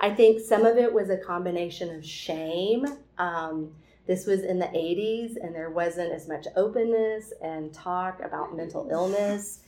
I 0.00 0.10
think 0.10 0.40
some 0.40 0.66
of 0.66 0.76
it 0.76 0.92
was 0.92 1.10
a 1.10 1.16
combination 1.16 1.94
of 1.94 2.04
shame. 2.04 2.84
Um, 3.18 3.70
this 4.06 4.26
was 4.26 4.42
in 4.42 4.58
the 4.58 4.66
80s, 4.66 5.36
and 5.40 5.54
there 5.54 5.70
wasn't 5.70 6.12
as 6.12 6.26
much 6.26 6.46
openness 6.56 7.32
and 7.40 7.72
talk 7.72 8.20
about 8.20 8.56
mental 8.56 8.88
illness. 8.90 9.60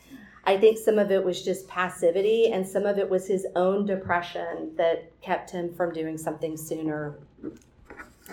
I 0.45 0.59
think 0.59 0.79
some 0.79 0.99
of 0.99 1.13
it 1.13 1.25
was 1.25 1.43
just 1.43 1.69
passivity, 1.69 2.51
and 2.51 2.67
some 2.67 2.85
of 2.85 2.99
it 2.99 3.09
was 3.09 3.29
his 3.29 3.47
own 3.55 3.87
depression 3.87 4.73
that 4.77 5.13
kept 5.23 5.51
him 5.51 5.73
from 5.73 5.93
doing 5.93 6.19
something 6.19 6.57
sooner. 6.57 7.15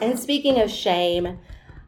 And 0.01 0.19
speaking 0.19 0.59
of 0.59 0.71
shame, 0.71 1.37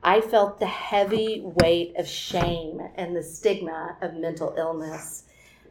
I 0.03 0.19
felt 0.19 0.59
the 0.59 0.65
heavy 0.65 1.41
weight 1.43 1.95
of 1.97 2.07
shame 2.07 2.81
and 2.95 3.15
the 3.15 3.23
stigma 3.23 3.97
of 4.01 4.15
mental 4.15 4.53
illness. 4.57 5.23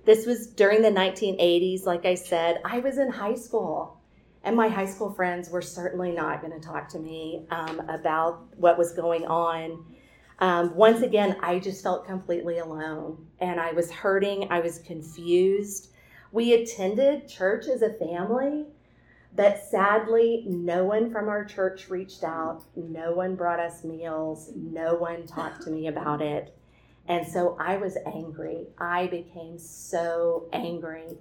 This 0.05 0.25
was 0.25 0.47
during 0.47 0.81
the 0.81 0.91
1980s, 0.91 1.85
like 1.85 2.07
I 2.07 2.15
said. 2.15 2.61
I 2.65 2.79
was 2.79 2.97
in 2.97 3.11
high 3.11 3.35
school, 3.35 4.01
and 4.43 4.57
my 4.57 4.69
high 4.69 4.87
school 4.87 5.13
friends 5.13 5.51
were 5.51 5.61
certainly 5.61 6.13
not 6.13 6.41
going 6.41 6.59
to 6.59 6.67
talk 6.67 6.89
to 6.91 6.99
me 6.99 7.47
um, 7.51 7.81
about 7.89 8.45
what 8.57 8.79
was 8.79 8.93
going 8.93 9.27
on. 9.27 9.85
Um, 10.39 10.75
once 10.75 11.03
again, 11.03 11.37
I 11.41 11.59
just 11.59 11.83
felt 11.83 12.07
completely 12.07 12.59
alone 12.59 13.27
and 13.39 13.61
I 13.61 13.73
was 13.73 13.93
hurting. 13.93 14.49
I 14.51 14.59
was 14.59 14.81
confused. 14.81 15.93
We 16.33 16.55
attended 16.55 17.29
church 17.29 17.67
as 17.69 17.83
a 17.83 17.93
family, 17.93 18.67
but 19.35 19.63
sadly, 19.71 20.45
no 20.47 20.85
one 20.85 21.11
from 21.11 21.29
our 21.29 21.45
church 21.45 21.89
reached 21.89 22.23
out. 22.23 22.65
No 22.77 23.13
one 23.13 23.35
brought 23.35 23.61
us 23.61 23.83
meals. 23.83 24.53
No 24.55 24.95
one 24.95 25.27
talked 25.27 25.63
to 25.63 25.71
me 25.71 25.87
about 25.89 26.21
it. 26.21 26.55
And 27.09 27.27
so 27.27 27.57
I 27.59 27.77
was 27.77 27.97
angry. 28.07 28.67
I 28.79 29.07
became 29.07 29.59
so 29.59 30.49
angry. 30.53 31.19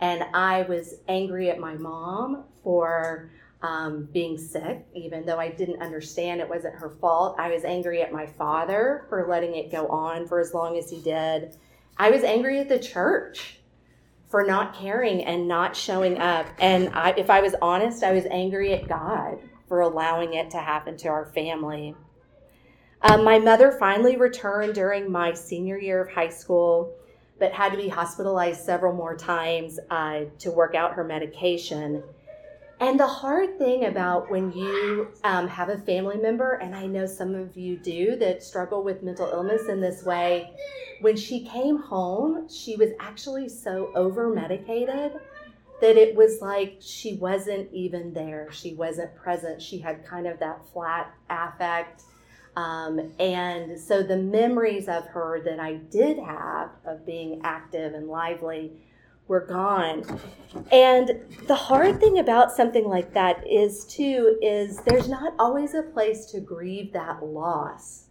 And 0.00 0.24
I 0.34 0.62
was 0.62 0.94
angry 1.08 1.50
at 1.50 1.58
my 1.58 1.74
mom 1.74 2.44
for 2.62 3.30
um, 3.62 4.08
being 4.12 4.36
sick, 4.36 4.86
even 4.94 5.24
though 5.24 5.38
I 5.38 5.48
didn't 5.48 5.80
understand 5.80 6.40
it 6.40 6.48
wasn't 6.48 6.74
her 6.74 6.90
fault. 7.00 7.36
I 7.38 7.50
was 7.50 7.64
angry 7.64 8.02
at 8.02 8.12
my 8.12 8.26
father 8.26 9.06
for 9.08 9.26
letting 9.26 9.54
it 9.56 9.72
go 9.72 9.88
on 9.88 10.28
for 10.28 10.38
as 10.38 10.52
long 10.52 10.76
as 10.76 10.90
he 10.90 11.00
did. 11.00 11.56
I 11.96 12.10
was 12.10 12.22
angry 12.24 12.58
at 12.58 12.68
the 12.68 12.78
church 12.78 13.60
for 14.34 14.42
not 14.42 14.74
caring 14.74 15.24
and 15.24 15.46
not 15.46 15.76
showing 15.76 16.18
up. 16.18 16.44
And 16.58 16.88
I, 16.92 17.10
if 17.10 17.30
I 17.30 17.40
was 17.40 17.54
honest, 17.62 18.02
I 18.02 18.10
was 18.10 18.26
angry 18.32 18.72
at 18.74 18.88
God 18.88 19.38
for 19.68 19.82
allowing 19.82 20.34
it 20.34 20.50
to 20.50 20.58
happen 20.58 20.96
to 20.96 21.08
our 21.08 21.26
family. 21.26 21.94
Um, 23.02 23.22
my 23.22 23.38
mother 23.38 23.70
finally 23.78 24.16
returned 24.16 24.74
during 24.74 25.08
my 25.08 25.34
senior 25.34 25.78
year 25.78 26.02
of 26.02 26.10
high 26.10 26.30
school, 26.30 26.92
but 27.38 27.52
had 27.52 27.70
to 27.70 27.78
be 27.78 27.88
hospitalized 27.88 28.64
several 28.64 28.92
more 28.92 29.16
times 29.16 29.78
uh, 29.88 30.22
to 30.40 30.50
work 30.50 30.74
out 30.74 30.94
her 30.94 31.04
medication. 31.04 32.02
And 32.84 33.00
the 33.00 33.06
hard 33.06 33.56
thing 33.56 33.86
about 33.86 34.30
when 34.30 34.52
you 34.52 35.08
um, 35.24 35.48
have 35.48 35.70
a 35.70 35.78
family 35.78 36.18
member, 36.18 36.56
and 36.56 36.74
I 36.74 36.84
know 36.84 37.06
some 37.06 37.34
of 37.34 37.56
you 37.56 37.78
do 37.78 38.14
that 38.16 38.42
struggle 38.42 38.84
with 38.84 39.02
mental 39.02 39.26
illness 39.26 39.68
in 39.70 39.80
this 39.80 40.04
way, 40.04 40.52
when 41.00 41.16
she 41.16 41.46
came 41.46 41.78
home, 41.78 42.46
she 42.50 42.76
was 42.76 42.90
actually 43.00 43.48
so 43.48 43.90
over 43.94 44.28
medicated 44.28 45.12
that 45.80 45.96
it 45.96 46.14
was 46.14 46.42
like 46.42 46.76
she 46.78 47.14
wasn't 47.14 47.72
even 47.72 48.12
there. 48.12 48.52
She 48.52 48.74
wasn't 48.74 49.16
present. 49.16 49.62
She 49.62 49.78
had 49.78 50.04
kind 50.04 50.26
of 50.26 50.38
that 50.40 50.60
flat 50.70 51.14
affect. 51.30 52.02
Um, 52.54 53.14
and 53.18 53.80
so 53.80 54.02
the 54.02 54.18
memories 54.18 54.88
of 54.88 55.06
her 55.06 55.40
that 55.42 55.58
I 55.58 55.76
did 55.76 56.18
have 56.18 56.68
of 56.84 57.06
being 57.06 57.40
active 57.44 57.94
and 57.94 58.08
lively 58.08 58.72
were 59.26 59.46
gone. 59.46 60.04
And 60.70 61.20
the 61.46 61.54
hard 61.54 62.00
thing 62.00 62.18
about 62.18 62.52
something 62.52 62.84
like 62.84 63.14
that 63.14 63.44
is, 63.46 63.84
too, 63.84 64.38
is 64.42 64.78
there's 64.82 65.08
not 65.08 65.34
always 65.38 65.74
a 65.74 65.82
place 65.82 66.26
to 66.26 66.40
grieve 66.40 66.92
that 66.92 67.24
loss. 67.24 68.06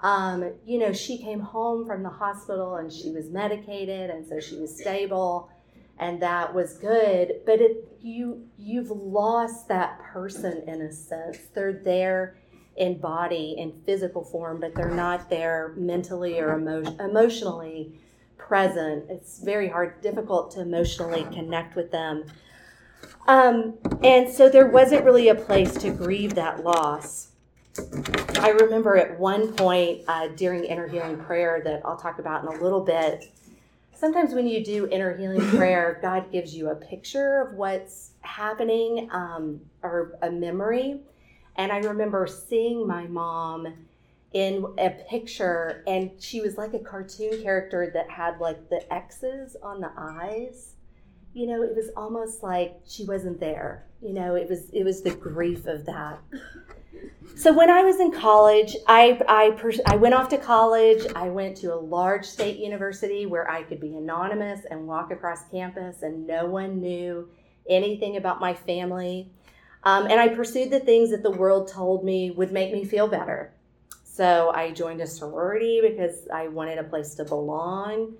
Um, 0.00 0.52
you 0.66 0.78
know, 0.78 0.92
she 0.92 1.18
came 1.18 1.40
home 1.40 1.86
from 1.86 2.02
the 2.02 2.10
hospital 2.10 2.76
and 2.76 2.92
she 2.92 3.10
was 3.10 3.30
medicated, 3.30 4.10
and 4.10 4.26
so 4.26 4.40
she 4.40 4.56
was 4.56 4.78
stable, 4.78 5.50
and 5.98 6.20
that 6.20 6.54
was 6.54 6.74
good. 6.78 7.40
But 7.46 7.60
it, 7.60 7.88
you 8.02 8.46
you've 8.58 8.90
lost 8.90 9.68
that 9.68 9.98
person 10.00 10.64
in 10.66 10.82
a 10.82 10.92
sense. 10.92 11.38
They're 11.54 11.72
there 11.72 12.36
in 12.76 12.98
body 12.98 13.54
in 13.56 13.72
physical 13.86 14.24
form, 14.24 14.60
but 14.60 14.74
they're 14.74 14.90
not 14.90 15.30
there 15.30 15.72
mentally 15.76 16.40
or 16.40 16.58
emo- 16.58 16.96
emotionally 16.98 17.98
present. 18.46 19.04
It's 19.08 19.40
very 19.40 19.68
hard, 19.68 20.00
difficult 20.00 20.50
to 20.52 20.60
emotionally 20.60 21.24
connect 21.32 21.76
with 21.76 21.90
them. 21.90 22.24
Um, 23.26 23.74
and 24.02 24.30
so 24.30 24.48
there 24.48 24.66
wasn't 24.66 25.04
really 25.04 25.28
a 25.28 25.34
place 25.34 25.74
to 25.76 25.90
grieve 25.90 26.34
that 26.34 26.62
loss. 26.62 27.28
I 28.38 28.50
remember 28.50 28.96
at 28.96 29.18
one 29.18 29.52
point 29.54 30.02
uh, 30.06 30.28
during 30.28 30.64
inner 30.64 30.86
healing 30.86 31.18
prayer 31.18 31.62
that 31.64 31.82
I'll 31.84 31.96
talk 31.96 32.18
about 32.18 32.42
in 32.42 32.48
a 32.48 32.62
little 32.62 32.82
bit. 32.82 33.32
Sometimes 33.94 34.34
when 34.34 34.46
you 34.46 34.62
do 34.62 34.86
inner 34.88 35.16
healing 35.16 35.40
prayer, 35.56 35.98
God 36.02 36.30
gives 36.30 36.54
you 36.54 36.68
a 36.68 36.74
picture 36.74 37.40
of 37.40 37.54
what's 37.54 38.10
happening 38.20 39.08
um, 39.10 39.60
or 39.82 40.18
a 40.22 40.30
memory. 40.30 41.00
And 41.56 41.72
I 41.72 41.78
remember 41.78 42.26
seeing 42.26 42.86
my 42.86 43.06
mom 43.06 43.72
in 44.34 44.66
a 44.78 44.90
picture 45.08 45.84
and 45.86 46.10
she 46.18 46.40
was 46.40 46.58
like 46.58 46.74
a 46.74 46.78
cartoon 46.80 47.40
character 47.40 47.90
that 47.94 48.10
had 48.10 48.40
like 48.40 48.68
the 48.68 48.92
X's 48.92 49.56
on 49.62 49.80
the 49.80 49.90
eyes. 49.96 50.74
You 51.32 51.46
know, 51.46 51.62
it 51.62 51.74
was 51.74 51.90
almost 51.96 52.42
like 52.42 52.76
she 52.86 53.04
wasn't 53.04 53.40
there. 53.40 53.86
You 54.02 54.12
know, 54.12 54.34
it 54.34 54.48
was 54.48 54.70
it 54.70 54.84
was 54.84 55.02
the 55.02 55.14
grief 55.14 55.66
of 55.66 55.86
that. 55.86 56.20
So 57.36 57.52
when 57.52 57.70
I 57.70 57.82
was 57.82 57.98
in 57.98 58.12
college, 58.12 58.76
I 58.86 59.20
I, 59.28 59.50
pers- 59.52 59.80
I 59.86 59.96
went 59.96 60.14
off 60.14 60.28
to 60.30 60.38
college. 60.38 61.04
I 61.16 61.28
went 61.28 61.56
to 61.58 61.74
a 61.74 61.76
large 61.76 62.24
state 62.24 62.58
university 62.58 63.26
where 63.26 63.50
I 63.50 63.62
could 63.62 63.80
be 63.80 63.96
anonymous 63.96 64.64
and 64.70 64.86
walk 64.86 65.10
across 65.10 65.48
campus, 65.48 66.02
and 66.02 66.26
no 66.26 66.46
one 66.46 66.80
knew 66.80 67.28
anything 67.68 68.16
about 68.16 68.40
my 68.40 68.54
family. 68.54 69.30
Um, 69.84 70.06
and 70.06 70.20
I 70.20 70.28
pursued 70.28 70.70
the 70.70 70.80
things 70.80 71.10
that 71.10 71.22
the 71.22 71.30
world 71.30 71.68
told 71.68 72.04
me 72.04 72.30
would 72.30 72.52
make 72.52 72.72
me 72.72 72.84
feel 72.84 73.08
better. 73.08 73.52
So 74.14 74.52
I 74.54 74.70
joined 74.70 75.00
a 75.00 75.08
sorority 75.08 75.80
because 75.82 76.28
I 76.32 76.46
wanted 76.46 76.78
a 76.78 76.84
place 76.84 77.16
to 77.16 77.24
belong. 77.24 78.14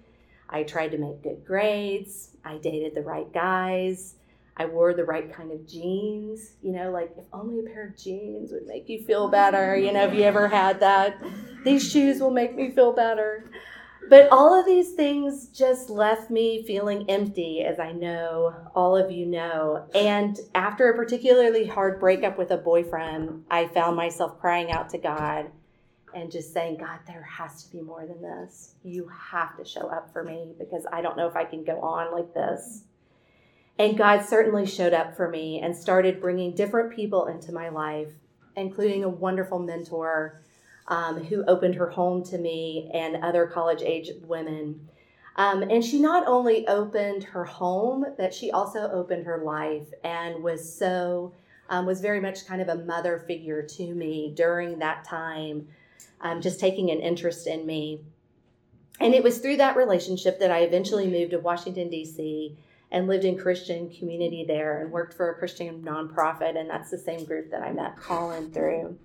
I 0.50 0.64
tried 0.64 0.88
to 0.88 0.98
make 0.98 1.22
good 1.22 1.44
grades. 1.46 2.30
I 2.44 2.56
dated 2.56 2.96
the 2.96 3.02
right 3.02 3.32
guys. 3.32 4.16
I 4.56 4.66
wore 4.66 4.92
the 4.92 5.04
right 5.04 5.32
kind 5.32 5.52
of 5.52 5.68
jeans. 5.68 6.54
You 6.64 6.72
know, 6.72 6.90
like 6.90 7.12
if 7.16 7.26
only 7.32 7.60
a 7.60 7.62
pair 7.62 7.86
of 7.86 7.96
jeans 7.96 8.50
would 8.50 8.66
make 8.66 8.88
you 8.88 9.04
feel 9.04 9.28
better. 9.28 9.76
You 9.76 9.92
know, 9.92 10.00
have 10.00 10.14
you 10.14 10.24
ever 10.24 10.48
had 10.48 10.80
that? 10.80 11.22
These 11.64 11.88
shoes 11.88 12.18
will 12.18 12.32
make 12.32 12.56
me 12.56 12.72
feel 12.72 12.92
better. 12.92 13.48
But 14.10 14.28
all 14.32 14.52
of 14.52 14.66
these 14.66 14.94
things 14.94 15.46
just 15.46 15.90
left 15.90 16.28
me 16.28 16.64
feeling 16.66 17.08
empty, 17.08 17.62
as 17.62 17.78
I 17.78 17.92
know 17.92 18.52
all 18.74 18.96
of 18.96 19.12
you 19.12 19.26
know. 19.26 19.88
And 19.94 20.40
after 20.56 20.90
a 20.90 20.96
particularly 20.96 21.66
hard 21.66 22.00
breakup 22.00 22.36
with 22.36 22.50
a 22.50 22.56
boyfriend, 22.56 23.44
I 23.48 23.68
found 23.68 23.96
myself 23.96 24.40
crying 24.40 24.72
out 24.72 24.90
to 24.90 24.98
God 24.98 25.52
and 26.14 26.30
just 26.30 26.52
saying, 26.52 26.78
God, 26.78 27.00
there 27.06 27.22
has 27.22 27.64
to 27.64 27.72
be 27.72 27.80
more 27.82 28.06
than 28.06 28.22
this. 28.22 28.74
You 28.82 29.10
have 29.30 29.56
to 29.56 29.64
show 29.64 29.88
up 29.88 30.12
for 30.12 30.22
me 30.22 30.54
because 30.58 30.86
I 30.92 31.02
don't 31.02 31.16
know 31.16 31.26
if 31.26 31.36
I 31.36 31.44
can 31.44 31.64
go 31.64 31.80
on 31.80 32.12
like 32.12 32.32
this. 32.34 32.84
And 33.78 33.98
God 33.98 34.24
certainly 34.24 34.66
showed 34.66 34.92
up 34.92 35.16
for 35.16 35.28
me 35.28 35.60
and 35.60 35.76
started 35.76 36.20
bringing 36.20 36.54
different 36.54 36.94
people 36.94 37.26
into 37.26 37.52
my 37.52 37.68
life, 37.68 38.12
including 38.56 39.02
a 39.02 39.08
wonderful 39.08 39.58
mentor 39.58 40.40
um, 40.86 41.24
who 41.24 41.44
opened 41.46 41.74
her 41.74 41.90
home 41.90 42.22
to 42.24 42.38
me 42.38 42.90
and 42.92 43.16
other 43.24 43.46
college 43.46 43.82
age 43.82 44.10
women. 44.22 44.88
Um, 45.36 45.62
and 45.62 45.84
she 45.84 45.98
not 45.98 46.26
only 46.28 46.66
opened 46.68 47.24
her 47.24 47.44
home, 47.44 48.04
but 48.16 48.32
she 48.32 48.52
also 48.52 48.90
opened 48.90 49.26
her 49.26 49.38
life 49.38 49.88
and 50.04 50.42
was 50.42 50.76
so, 50.76 51.32
um, 51.68 51.86
was 51.86 52.00
very 52.00 52.20
much 52.20 52.46
kind 52.46 52.62
of 52.62 52.68
a 52.68 52.84
mother 52.84 53.18
figure 53.26 53.62
to 53.62 53.94
me 53.94 54.32
during 54.36 54.78
that 54.78 55.04
time, 55.04 55.66
um, 56.24 56.40
just 56.40 56.58
taking 56.58 56.90
an 56.90 56.98
interest 56.98 57.46
in 57.46 57.64
me. 57.64 58.00
And 58.98 59.14
it 59.14 59.22
was 59.22 59.38
through 59.38 59.58
that 59.58 59.76
relationship 59.76 60.40
that 60.40 60.50
I 60.50 60.60
eventually 60.60 61.06
moved 61.06 61.30
to 61.30 61.38
Washington, 61.38 61.88
D.C 61.88 62.56
and 62.94 63.08
lived 63.08 63.24
in 63.24 63.36
Christian 63.36 63.90
community 63.90 64.44
there 64.46 64.80
and 64.80 64.92
worked 64.92 65.14
for 65.14 65.28
a 65.28 65.34
Christian 65.34 65.82
nonprofit. 65.82 66.56
And 66.56 66.70
that's 66.70 66.92
the 66.92 66.98
same 66.98 67.24
group 67.24 67.50
that 67.50 67.60
I 67.60 67.72
met 67.72 67.96
Colin 67.96 68.52
through. 68.52 68.96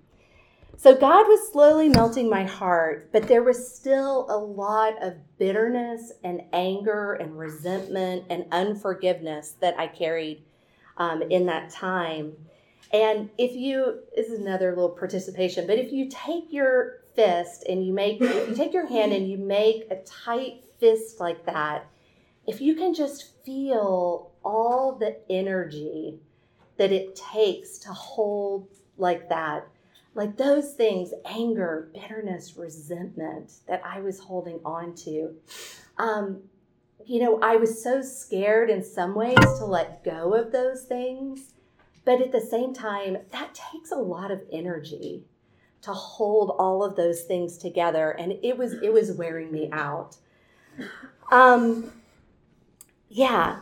So 0.76 0.94
God 0.94 1.26
was 1.26 1.52
slowly 1.52 1.88
melting 1.88 2.30
my 2.30 2.44
heart, 2.44 3.10
but 3.12 3.26
there 3.26 3.42
was 3.42 3.74
still 3.74 4.26
a 4.30 4.38
lot 4.38 4.94
of 5.02 5.14
bitterness 5.38 6.12
and 6.22 6.40
anger 6.52 7.14
and 7.14 7.36
resentment 7.36 8.26
and 8.30 8.46
unforgiveness 8.52 9.56
that 9.60 9.76
I 9.76 9.88
carried 9.88 10.44
um, 10.96 11.22
in 11.22 11.46
that 11.46 11.70
time. 11.70 12.32
And 12.92 13.28
if 13.38 13.56
you, 13.56 14.02
this 14.14 14.28
is 14.28 14.38
another 14.38 14.70
little 14.70 14.90
participation, 14.90 15.66
but 15.66 15.78
if 15.78 15.92
you 15.92 16.08
take 16.08 16.44
your 16.50 16.99
fist 17.14 17.64
and 17.68 17.84
you 17.84 17.92
make, 17.92 18.20
if 18.20 18.48
you 18.48 18.54
take 18.54 18.72
your 18.72 18.86
hand 18.86 19.12
and 19.12 19.28
you 19.28 19.38
make 19.38 19.86
a 19.90 19.96
tight 20.04 20.64
fist 20.78 21.20
like 21.20 21.44
that, 21.46 21.86
if 22.46 22.60
you 22.60 22.74
can 22.74 22.94
just 22.94 23.44
feel 23.44 24.32
all 24.44 24.96
the 24.98 25.16
energy 25.28 26.18
that 26.76 26.92
it 26.92 27.14
takes 27.14 27.78
to 27.78 27.88
hold 27.92 28.68
like 28.96 29.28
that, 29.28 29.68
like 30.14 30.36
those 30.36 30.72
things 30.74 31.12
anger, 31.24 31.90
bitterness, 31.94 32.56
resentment 32.56 33.52
that 33.68 33.82
I 33.84 34.00
was 34.00 34.18
holding 34.18 34.60
on 34.64 34.94
to. 34.96 35.34
Um, 35.98 36.42
you 37.06 37.20
know, 37.20 37.38
I 37.40 37.56
was 37.56 37.82
so 37.82 38.02
scared 38.02 38.70
in 38.70 38.82
some 38.82 39.14
ways 39.14 39.36
to 39.38 39.64
let 39.64 40.04
go 40.04 40.34
of 40.34 40.52
those 40.52 40.84
things, 40.84 41.54
but 42.04 42.20
at 42.20 42.32
the 42.32 42.40
same 42.40 42.74
time, 42.74 43.18
that 43.30 43.54
takes 43.54 43.92
a 43.92 43.96
lot 43.96 44.30
of 44.30 44.42
energy 44.52 45.24
to 45.82 45.92
hold 45.92 46.56
all 46.58 46.84
of 46.84 46.96
those 46.96 47.22
things 47.22 47.56
together 47.56 48.10
and 48.10 48.32
it 48.42 48.56
was 48.56 48.74
it 48.82 48.92
was 48.92 49.12
wearing 49.12 49.50
me 49.50 49.68
out 49.72 50.16
um, 51.30 51.92
yeah. 53.08 53.60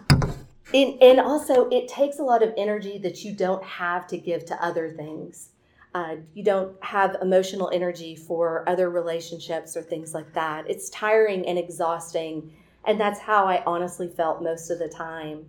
And, 0.75 1.03
and 1.03 1.21
also, 1.21 1.69
it 1.71 1.89
takes 1.89 2.19
a 2.19 2.23
lot 2.23 2.43
of 2.43 2.53
energy 2.57 2.99
that 2.99 3.25
you 3.25 3.33
don't 3.33 3.65
have 3.65 4.07
to 4.09 4.19
give 4.19 4.45
to 4.47 4.65
other 4.65 4.91
things. 4.91 5.51
Uh, 5.95 6.17
you 6.35 6.45
don't 6.45 6.83
have 6.85 7.17
emotional 7.23 7.71
energy 7.73 8.15
for 8.15 8.69
other 8.69 8.91
relationships 8.91 9.77
or 9.77 9.83
things 9.83 10.13
like 10.13 10.33
that. 10.35 10.69
It's 10.69 10.91
tiring 10.91 11.47
and 11.47 11.59
exhausting. 11.59 12.53
And 12.85 13.01
that's 13.01 13.19
how 13.19 13.47
I 13.47 13.63
honestly 13.67 14.09
felt 14.09 14.43
most 14.43 14.71
of 14.71 14.79
the 14.79 14.89
time. 14.89 15.47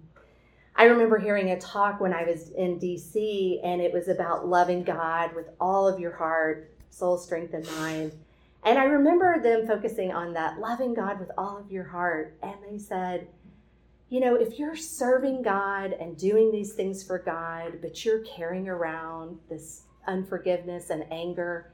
I 0.75 0.85
remember 0.85 1.17
hearing 1.17 1.51
a 1.51 1.59
talk 1.59 1.99
when 1.99 2.13
I 2.13 2.23
was 2.23 2.49
in 2.51 2.79
DC, 2.79 3.59
and 3.63 3.81
it 3.81 3.91
was 3.91 4.07
about 4.07 4.47
loving 4.47 4.83
God 4.83 5.35
with 5.35 5.49
all 5.59 5.87
of 5.87 5.99
your 5.99 6.15
heart, 6.15 6.71
soul, 6.89 7.17
strength, 7.17 7.53
and 7.53 7.65
mind. 7.79 8.13
And 8.63 8.77
I 8.77 8.85
remember 8.85 9.41
them 9.41 9.67
focusing 9.67 10.11
on 10.11 10.33
that 10.33 10.59
loving 10.59 10.93
God 10.93 11.19
with 11.19 11.31
all 11.37 11.57
of 11.57 11.71
your 11.71 11.85
heart. 11.85 12.37
And 12.43 12.55
they 12.69 12.77
said, 12.77 13.27
you 14.09 14.19
know, 14.19 14.35
if 14.35 14.57
you're 14.57 14.75
serving 14.75 15.43
God 15.43 15.93
and 15.93 16.17
doing 16.17 16.51
these 16.51 16.73
things 16.73 17.03
for 17.03 17.19
God, 17.19 17.79
but 17.81 18.03
you're 18.03 18.23
carrying 18.23 18.67
around 18.67 19.39
this 19.49 19.83
unforgiveness 20.07 20.89
and 20.89 21.05
anger, 21.11 21.71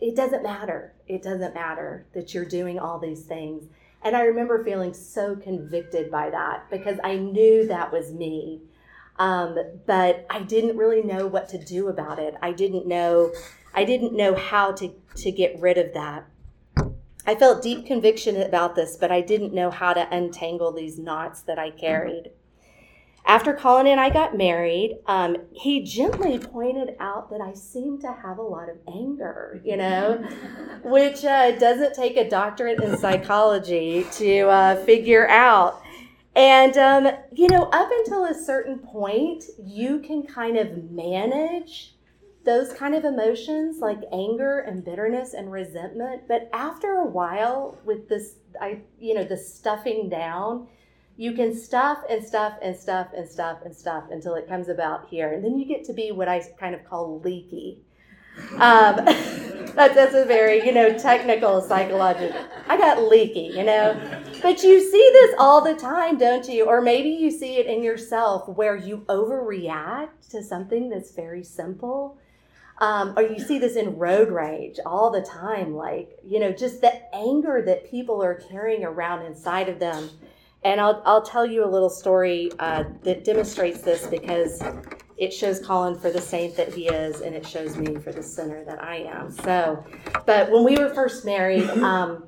it 0.00 0.14
doesn't 0.14 0.42
matter. 0.42 0.94
It 1.08 1.22
doesn't 1.22 1.54
matter 1.54 2.06
that 2.12 2.34
you're 2.34 2.44
doing 2.44 2.78
all 2.78 2.98
these 2.98 3.22
things. 3.22 3.64
And 4.02 4.16
I 4.16 4.22
remember 4.22 4.64
feeling 4.64 4.94
so 4.94 5.36
convicted 5.36 6.10
by 6.10 6.30
that 6.30 6.70
because 6.70 6.98
I 7.04 7.16
knew 7.16 7.66
that 7.66 7.92
was 7.92 8.12
me. 8.12 8.62
Um, 9.18 9.58
but 9.86 10.26
I 10.30 10.42
didn't 10.42 10.78
really 10.78 11.02
know 11.02 11.26
what 11.26 11.48
to 11.50 11.62
do 11.62 11.88
about 11.88 12.18
it. 12.18 12.34
I 12.40 12.52
didn't 12.52 12.86
know, 12.86 13.32
I 13.74 13.84
didn't 13.84 14.16
know 14.16 14.34
how 14.34 14.72
to, 14.72 14.94
to 15.16 15.30
get 15.30 15.60
rid 15.60 15.76
of 15.76 15.92
that. 15.92 16.24
I 17.26 17.34
felt 17.34 17.62
deep 17.62 17.86
conviction 17.86 18.40
about 18.40 18.74
this, 18.74 18.96
but 18.96 19.12
I 19.12 19.20
didn't 19.20 19.52
know 19.52 19.70
how 19.70 19.92
to 19.92 20.08
untangle 20.10 20.72
these 20.72 20.98
knots 20.98 21.42
that 21.42 21.58
I 21.58 21.70
carried. 21.70 22.30
After 23.26 23.54
Colin 23.54 23.86
and 23.86 24.00
I 24.00 24.10
got 24.10 24.36
married, 24.36 24.98
um, 25.06 25.36
he 25.52 25.84
gently 25.84 26.38
pointed 26.38 26.96
out 26.98 27.30
that 27.30 27.40
I 27.40 27.52
seemed 27.52 28.00
to 28.00 28.12
have 28.12 28.38
a 28.38 28.42
lot 28.42 28.68
of 28.68 28.76
anger, 28.92 29.60
you 29.64 29.76
know, 29.76 30.16
which 30.84 31.24
uh, 31.24 31.52
doesn't 31.52 31.94
take 31.94 32.16
a 32.16 32.28
doctorate 32.28 32.82
in 32.82 32.96
psychology 32.98 34.06
to 34.12 34.48
uh, 34.48 34.84
figure 34.84 35.28
out. 35.28 35.80
And, 36.34 36.76
um, 36.76 37.08
you 37.32 37.48
know, 37.48 37.64
up 37.64 37.90
until 37.98 38.24
a 38.24 38.34
certain 38.34 38.78
point, 38.78 39.44
you 39.62 40.00
can 40.00 40.24
kind 40.24 40.56
of 40.56 40.90
manage 40.90 41.94
those 42.44 42.72
kind 42.72 42.94
of 42.94 43.04
emotions 43.04 43.80
like 43.80 44.00
anger 44.12 44.60
and 44.60 44.84
bitterness 44.84 45.34
and 45.34 45.52
resentment 45.52 46.22
but 46.26 46.48
after 46.52 46.94
a 46.94 47.06
while 47.06 47.76
with 47.84 48.08
this 48.08 48.36
i 48.60 48.80
you 48.98 49.14
know 49.14 49.24
the 49.24 49.36
stuffing 49.36 50.08
down 50.08 50.66
you 51.20 51.34
can 51.34 51.54
stuff 51.54 51.98
and 52.08 52.24
stuff 52.24 52.54
and 52.62 52.74
stuff 52.74 53.08
and 53.14 53.28
stuff 53.28 53.58
and 53.62 53.76
stuff 53.76 54.04
until 54.10 54.36
it 54.36 54.48
comes 54.48 54.70
about 54.70 55.06
here. 55.10 55.34
And 55.34 55.44
then 55.44 55.58
you 55.58 55.66
get 55.66 55.84
to 55.84 55.92
be 55.92 56.12
what 56.12 56.30
i 56.30 56.42
kind 56.58 56.74
of 56.74 56.82
call 56.88 57.20
leaky. 57.20 57.82
Um, 58.52 58.96
that, 59.76 59.92
that's 59.94 60.14
a 60.14 60.24
very 60.24 60.64
you 60.64 60.72
know 60.72 60.96
technical 60.98 61.60
psychological 61.60 62.40
i 62.68 62.78
got 62.78 63.02
leaky 63.02 63.52
you 63.54 63.64
know? 63.64 64.00
But 64.40 64.62
you 64.62 64.80
see 64.80 65.10
this 65.12 65.34
all 65.38 65.62
the 65.62 65.74
time 65.74 66.16
don't 66.16 66.48
you? 66.48 66.64
Or 66.64 66.80
maybe 66.80 67.10
you 67.10 67.30
see 67.30 67.56
it 67.56 67.66
in 67.66 67.82
yourself 67.82 68.48
where 68.48 68.74
you 68.74 69.04
overreact 69.10 70.30
to 70.30 70.42
something 70.42 70.88
that's 70.88 71.12
very 71.12 71.44
simple. 71.44 72.16
Um, 72.78 73.12
or 73.14 73.22
you 73.24 73.38
see 73.38 73.58
this 73.58 73.76
in 73.76 73.98
road 73.98 74.30
rage 74.30 74.78
all 74.86 75.10
the 75.10 75.20
time, 75.20 75.74
like, 75.74 76.18
you 76.24 76.40
know, 76.40 76.50
just 76.50 76.80
the 76.80 77.14
anger 77.14 77.62
that 77.66 77.90
people 77.90 78.22
are 78.22 78.36
carrying 78.36 78.84
around 78.84 79.26
inside 79.26 79.68
of 79.68 79.78
them. 79.78 80.08
And 80.62 80.80
I'll, 80.80 81.02
I'll 81.06 81.22
tell 81.22 81.46
you 81.46 81.64
a 81.64 81.70
little 81.70 81.90
story 81.90 82.50
uh, 82.58 82.84
that 83.02 83.24
demonstrates 83.24 83.80
this 83.80 84.06
because 84.06 84.62
it 85.16 85.32
shows 85.32 85.58
Colin 85.60 85.98
for 85.98 86.10
the 86.10 86.20
saint 86.20 86.56
that 86.56 86.72
he 86.72 86.88
is, 86.88 87.20
and 87.20 87.34
it 87.34 87.46
shows 87.46 87.76
me 87.76 87.96
for 87.96 88.12
the 88.12 88.22
sinner 88.22 88.64
that 88.64 88.82
I 88.82 88.96
am. 88.96 89.30
So, 89.30 89.84
but 90.26 90.50
when 90.50 90.64
we 90.64 90.76
were 90.76 90.92
first 90.94 91.24
married, 91.24 91.68
um, 91.82 92.24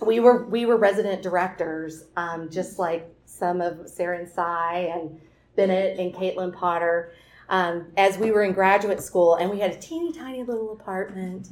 we 0.00 0.20
were 0.20 0.46
we 0.46 0.66
were 0.66 0.76
resident 0.76 1.22
directors, 1.22 2.04
um, 2.16 2.50
just 2.50 2.78
like 2.78 3.08
some 3.24 3.60
of 3.60 3.88
Sarah 3.88 4.18
and 4.18 4.28
Cy 4.28 4.92
and 4.94 5.20
Bennett 5.56 5.98
and 5.98 6.12
Caitlin 6.14 6.52
Potter 6.52 7.12
um, 7.48 7.86
as 7.96 8.18
we 8.18 8.30
were 8.30 8.42
in 8.42 8.52
graduate 8.52 9.00
school, 9.00 9.36
and 9.36 9.50
we 9.50 9.60
had 9.60 9.70
a 9.70 9.78
teeny 9.78 10.12
tiny 10.12 10.42
little 10.42 10.72
apartment 10.72 11.48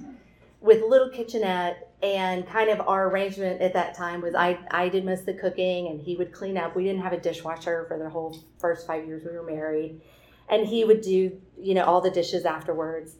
with 0.61 0.83
a 0.83 0.87
little 0.87 1.09
kitchenette. 1.09 1.91
And 2.03 2.47
kind 2.47 2.69
of 2.71 2.87
our 2.87 3.09
arrangement 3.09 3.63
at 3.63 3.73
that 3.73 3.97
time 3.97 4.21
was 4.21 4.35
I, 4.35 4.59
I 4.71 4.89
did 4.89 5.05
most 5.05 5.21
of 5.21 5.27
the 5.27 5.35
cooking 5.35 5.89
and 5.89 6.01
he 6.01 6.17
would 6.17 6.33
clean 6.33 6.59
up. 6.59 6.77
We 6.77 6.85
didn't 6.85 7.03
have 7.03 7.13
a 7.13 7.21
dishwasher 7.21 7.87
for 7.89 7.99
the 7.99 8.11
whole 8.11 8.37
first 8.59 8.87
five 8.87 9.07
years 9.07 9.25
we 9.25 9.33
were 9.33 9.43
married. 9.43 10.01
And 10.49 10.67
he 10.67 10.85
would 10.85 11.01
do, 11.01 11.41
you 11.59 11.75
know, 11.75 11.85
all 11.85 12.03
the 12.03 12.11
dishes 12.11 12.45
afterwards. 12.45 13.17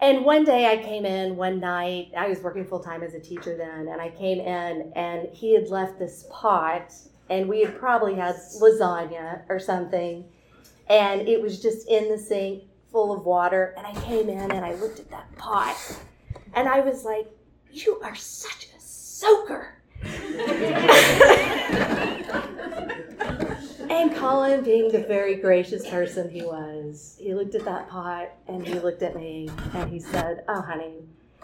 And 0.00 0.24
one 0.24 0.44
day 0.44 0.66
I 0.66 0.82
came 0.82 1.04
in 1.04 1.36
one 1.36 1.60
night, 1.60 2.12
I 2.16 2.28
was 2.28 2.40
working 2.40 2.64
full 2.64 2.80
time 2.80 3.02
as 3.02 3.14
a 3.14 3.20
teacher 3.20 3.56
then, 3.56 3.88
and 3.88 4.00
I 4.00 4.10
came 4.10 4.40
in 4.40 4.92
and 4.96 5.28
he 5.32 5.54
had 5.54 5.68
left 5.68 5.98
this 5.98 6.26
pot, 6.30 6.92
and 7.30 7.48
we 7.48 7.60
had 7.60 7.78
probably 7.78 8.16
had 8.16 8.34
lasagna 8.60 9.42
or 9.48 9.58
something 9.60 10.24
and 10.88 11.26
it 11.28 11.40
was 11.40 11.60
just 11.60 11.88
in 11.88 12.10
the 12.10 12.18
sink 12.18 12.64
full 12.90 13.12
of 13.12 13.24
water. 13.24 13.74
And 13.76 13.86
I 13.86 13.94
came 14.02 14.28
in 14.28 14.50
and 14.50 14.64
I 14.64 14.74
looked 14.74 15.00
at 15.00 15.10
that 15.10 15.34
pot 15.36 15.76
and 16.54 16.68
I 16.68 16.80
was 16.80 17.04
like, 17.04 17.28
You 17.74 17.98
are 18.04 18.14
such 18.14 18.68
a 18.76 18.80
soaker. 18.80 19.74
and 23.90 24.14
Colin, 24.14 24.62
being 24.62 24.92
the 24.92 25.04
very 25.08 25.34
gracious 25.34 25.84
person 25.90 26.30
he 26.30 26.42
was, 26.42 27.16
he 27.18 27.34
looked 27.34 27.56
at 27.56 27.64
that 27.64 27.88
pot 27.88 28.30
and 28.46 28.64
he 28.64 28.74
looked 28.74 29.02
at 29.02 29.16
me 29.16 29.50
and 29.74 29.90
he 29.90 29.98
said, 29.98 30.44
Oh, 30.46 30.60
honey, 30.60 31.02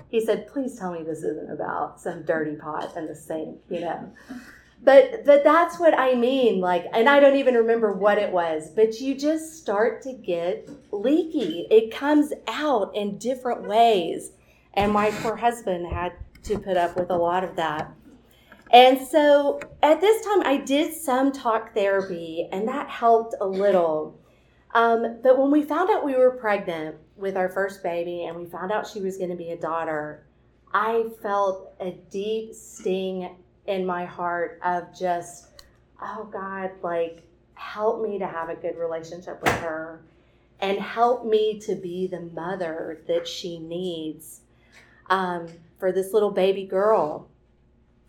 he 0.09 0.25
said, 0.25 0.47
Please 0.47 0.79
tell 0.79 0.93
me 0.93 1.03
this 1.03 1.25
isn't 1.25 1.51
about 1.51 2.01
some 2.01 2.23
dirty 2.23 2.55
pot 2.55 2.97
in 2.97 3.09
the 3.09 3.17
sink, 3.17 3.59
you 3.69 3.81
know. 3.81 4.13
But 4.85 5.27
but 5.27 5.43
that's 5.45 5.79
what 5.79 5.93
i 5.99 6.15
mean 6.15 6.59
like 6.59 6.87
and 6.95 7.07
i 7.07 7.21
don't 7.21 7.37
even 7.37 7.55
remember 7.55 7.93
what 7.93 8.17
it 8.17 8.33
was 8.33 8.71
but 8.71 8.99
you 8.99 9.15
just 9.15 9.59
start 9.61 10.01
to 10.05 10.15
get 10.15 10.71
leaky. 10.91 11.67
It 11.71 11.93
comes 11.95 12.33
out 12.49 12.97
in 12.97 13.19
different 13.19 13.69
ways 13.69 14.31
And 14.75 14.93
my 14.93 15.11
poor 15.11 15.37
husband 15.37 15.87
had 15.87 16.13
to 16.45 16.59
put 16.59 16.77
up 16.77 16.97
with 16.97 17.11
a 17.11 17.17
lot 17.17 17.45
of 17.45 17.57
that. 17.57 17.93
And 18.73 19.05
so 19.07 19.61
at 19.83 20.01
this 20.01 20.25
time, 20.25 20.43
I 20.43 20.59
did 20.59 20.95
some 20.95 21.33
talk 21.33 21.75
therapy, 21.75 22.49
and 22.53 22.69
that 22.69 22.89
helped 22.89 23.35
a 23.41 23.47
little. 23.47 24.21
Um, 24.73 25.19
but 25.23 25.39
when 25.39 25.51
we 25.51 25.63
found 25.63 25.91
out 25.91 26.05
we 26.05 26.15
were 26.15 26.31
pregnant 26.31 26.97
with 27.17 27.37
our 27.37 27.49
first 27.49 27.83
baby 27.83 28.25
and 28.25 28.37
we 28.37 28.47
found 28.47 28.71
out 28.71 28.87
she 28.87 29.01
was 29.01 29.17
going 29.17 29.31
to 29.31 29.37
be 29.37 29.51
a 29.51 29.57
daughter, 29.57 30.25
I 30.73 31.07
felt 31.21 31.75
a 31.81 31.91
deep 32.11 32.55
sting 32.55 33.35
in 33.67 33.85
my 33.85 34.05
heart 34.05 34.61
of 34.65 34.97
just, 34.97 35.49
oh 36.01 36.29
God, 36.33 36.71
like, 36.83 37.25
help 37.55 38.01
me 38.01 38.19
to 38.21 38.27
have 38.27 38.49
a 38.49 38.55
good 38.55 38.77
relationship 38.77 39.43
with 39.43 39.53
her 39.55 40.03
and 40.61 40.79
help 40.79 41.27
me 41.27 41.59
to 41.61 41.75
be 41.75 42.07
the 42.07 42.21
mother 42.21 43.01
that 43.09 43.27
she 43.27 43.59
needs 43.59 44.43
um, 45.11 45.49
for 45.79 45.93
this 45.93 46.15
little 46.15 46.31
baby 46.31 46.65
girl. 46.65 47.29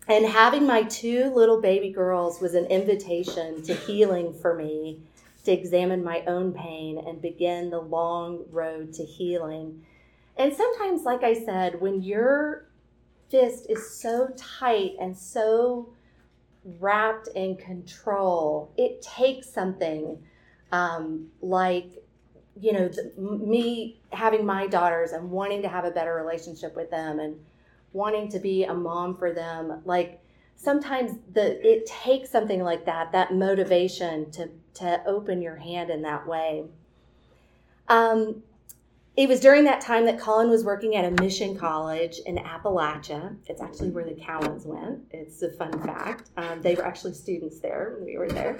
And 0.08 0.26
having 0.26 0.66
my 0.66 0.84
two 0.84 1.32
little 1.34 1.60
baby 1.60 1.90
girls 1.90 2.40
was 2.40 2.54
an 2.54 2.66
invitation 2.66 3.62
to 3.62 3.74
healing 3.74 4.32
for 4.32 4.54
me 4.54 5.00
to 5.44 5.52
examine 5.52 6.02
my 6.02 6.22
own 6.26 6.52
pain 6.52 6.98
and 7.06 7.20
begin 7.20 7.70
the 7.70 7.80
long 7.80 8.44
road 8.50 8.92
to 8.94 9.04
healing. 9.04 9.84
And 10.36 10.54
sometimes, 10.54 11.02
like 11.02 11.22
I 11.22 11.34
said, 11.34 11.80
when 11.80 12.02
your 12.02 12.66
fist 13.28 13.66
is 13.68 14.00
so 14.00 14.32
tight 14.36 14.92
and 15.00 15.16
so 15.16 15.92
wrapped 16.78 17.28
in 17.34 17.56
control, 17.56 18.72
it 18.76 19.02
takes 19.02 19.48
something 19.48 20.22
um, 20.70 21.28
like, 21.40 22.01
you 22.60 22.72
know, 22.72 22.88
the, 22.88 23.12
me 23.18 24.00
having 24.12 24.44
my 24.44 24.66
daughters 24.66 25.12
and 25.12 25.30
wanting 25.30 25.62
to 25.62 25.68
have 25.68 25.84
a 25.84 25.90
better 25.90 26.14
relationship 26.14 26.76
with 26.76 26.90
them 26.90 27.18
and 27.18 27.36
wanting 27.92 28.28
to 28.30 28.38
be 28.38 28.64
a 28.64 28.74
mom 28.74 29.16
for 29.16 29.32
them. 29.32 29.80
Like, 29.84 30.20
sometimes 30.56 31.18
the 31.32 31.60
it 31.66 31.86
takes 31.86 32.30
something 32.30 32.62
like 32.62 32.84
that, 32.86 33.12
that 33.12 33.34
motivation 33.34 34.30
to 34.32 34.48
to 34.74 35.02
open 35.06 35.42
your 35.42 35.56
hand 35.56 35.90
in 35.90 36.02
that 36.02 36.26
way. 36.26 36.64
Um, 37.88 38.42
it 39.14 39.28
was 39.28 39.40
during 39.40 39.64
that 39.64 39.82
time 39.82 40.06
that 40.06 40.18
Colin 40.18 40.48
was 40.48 40.64
working 40.64 40.96
at 40.96 41.04
a 41.04 41.10
mission 41.22 41.58
college 41.58 42.18
in 42.24 42.36
Appalachia. 42.36 43.36
It's 43.46 43.60
actually 43.60 43.90
where 43.90 44.06
the 44.06 44.14
Cowans 44.14 44.64
went. 44.64 45.00
It's 45.10 45.42
a 45.42 45.50
fun 45.50 45.78
fact. 45.82 46.30
Um, 46.38 46.62
they 46.62 46.74
were 46.74 46.86
actually 46.86 47.12
students 47.12 47.60
there 47.60 47.98
we 48.00 48.16
were 48.16 48.28
there. 48.28 48.58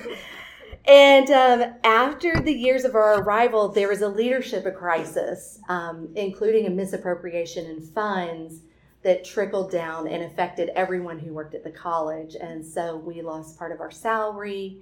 And 0.87 1.31
um, 1.31 1.75
after 1.85 2.41
the 2.41 2.53
years 2.53 2.85
of 2.85 2.95
our 2.95 3.21
arrival, 3.21 3.69
there 3.69 3.89
was 3.89 4.03
a 4.03 4.09
leadership 4.09 4.65
crisis, 4.77 5.61
um, 5.69 6.09
including 6.17 6.67
a 6.67 6.71
misappropriation 6.71 7.67
in 7.67 7.81
funds 7.81 8.61
that 9.03 9.25
trickled 9.25 9.71
down 9.71 10.07
and 10.07 10.23
affected 10.23 10.71
everyone 10.77 11.19
who 11.19 11.33
worked 11.33 11.55
at 11.55 11.65
the 11.65 11.71
college. 11.71 12.37
And 12.41 12.65
so 12.65 12.97
we 12.97 13.21
lost 13.23 13.59
part 13.59 13.73
of 13.73 13.81
our 13.81 13.91
salary 13.91 14.79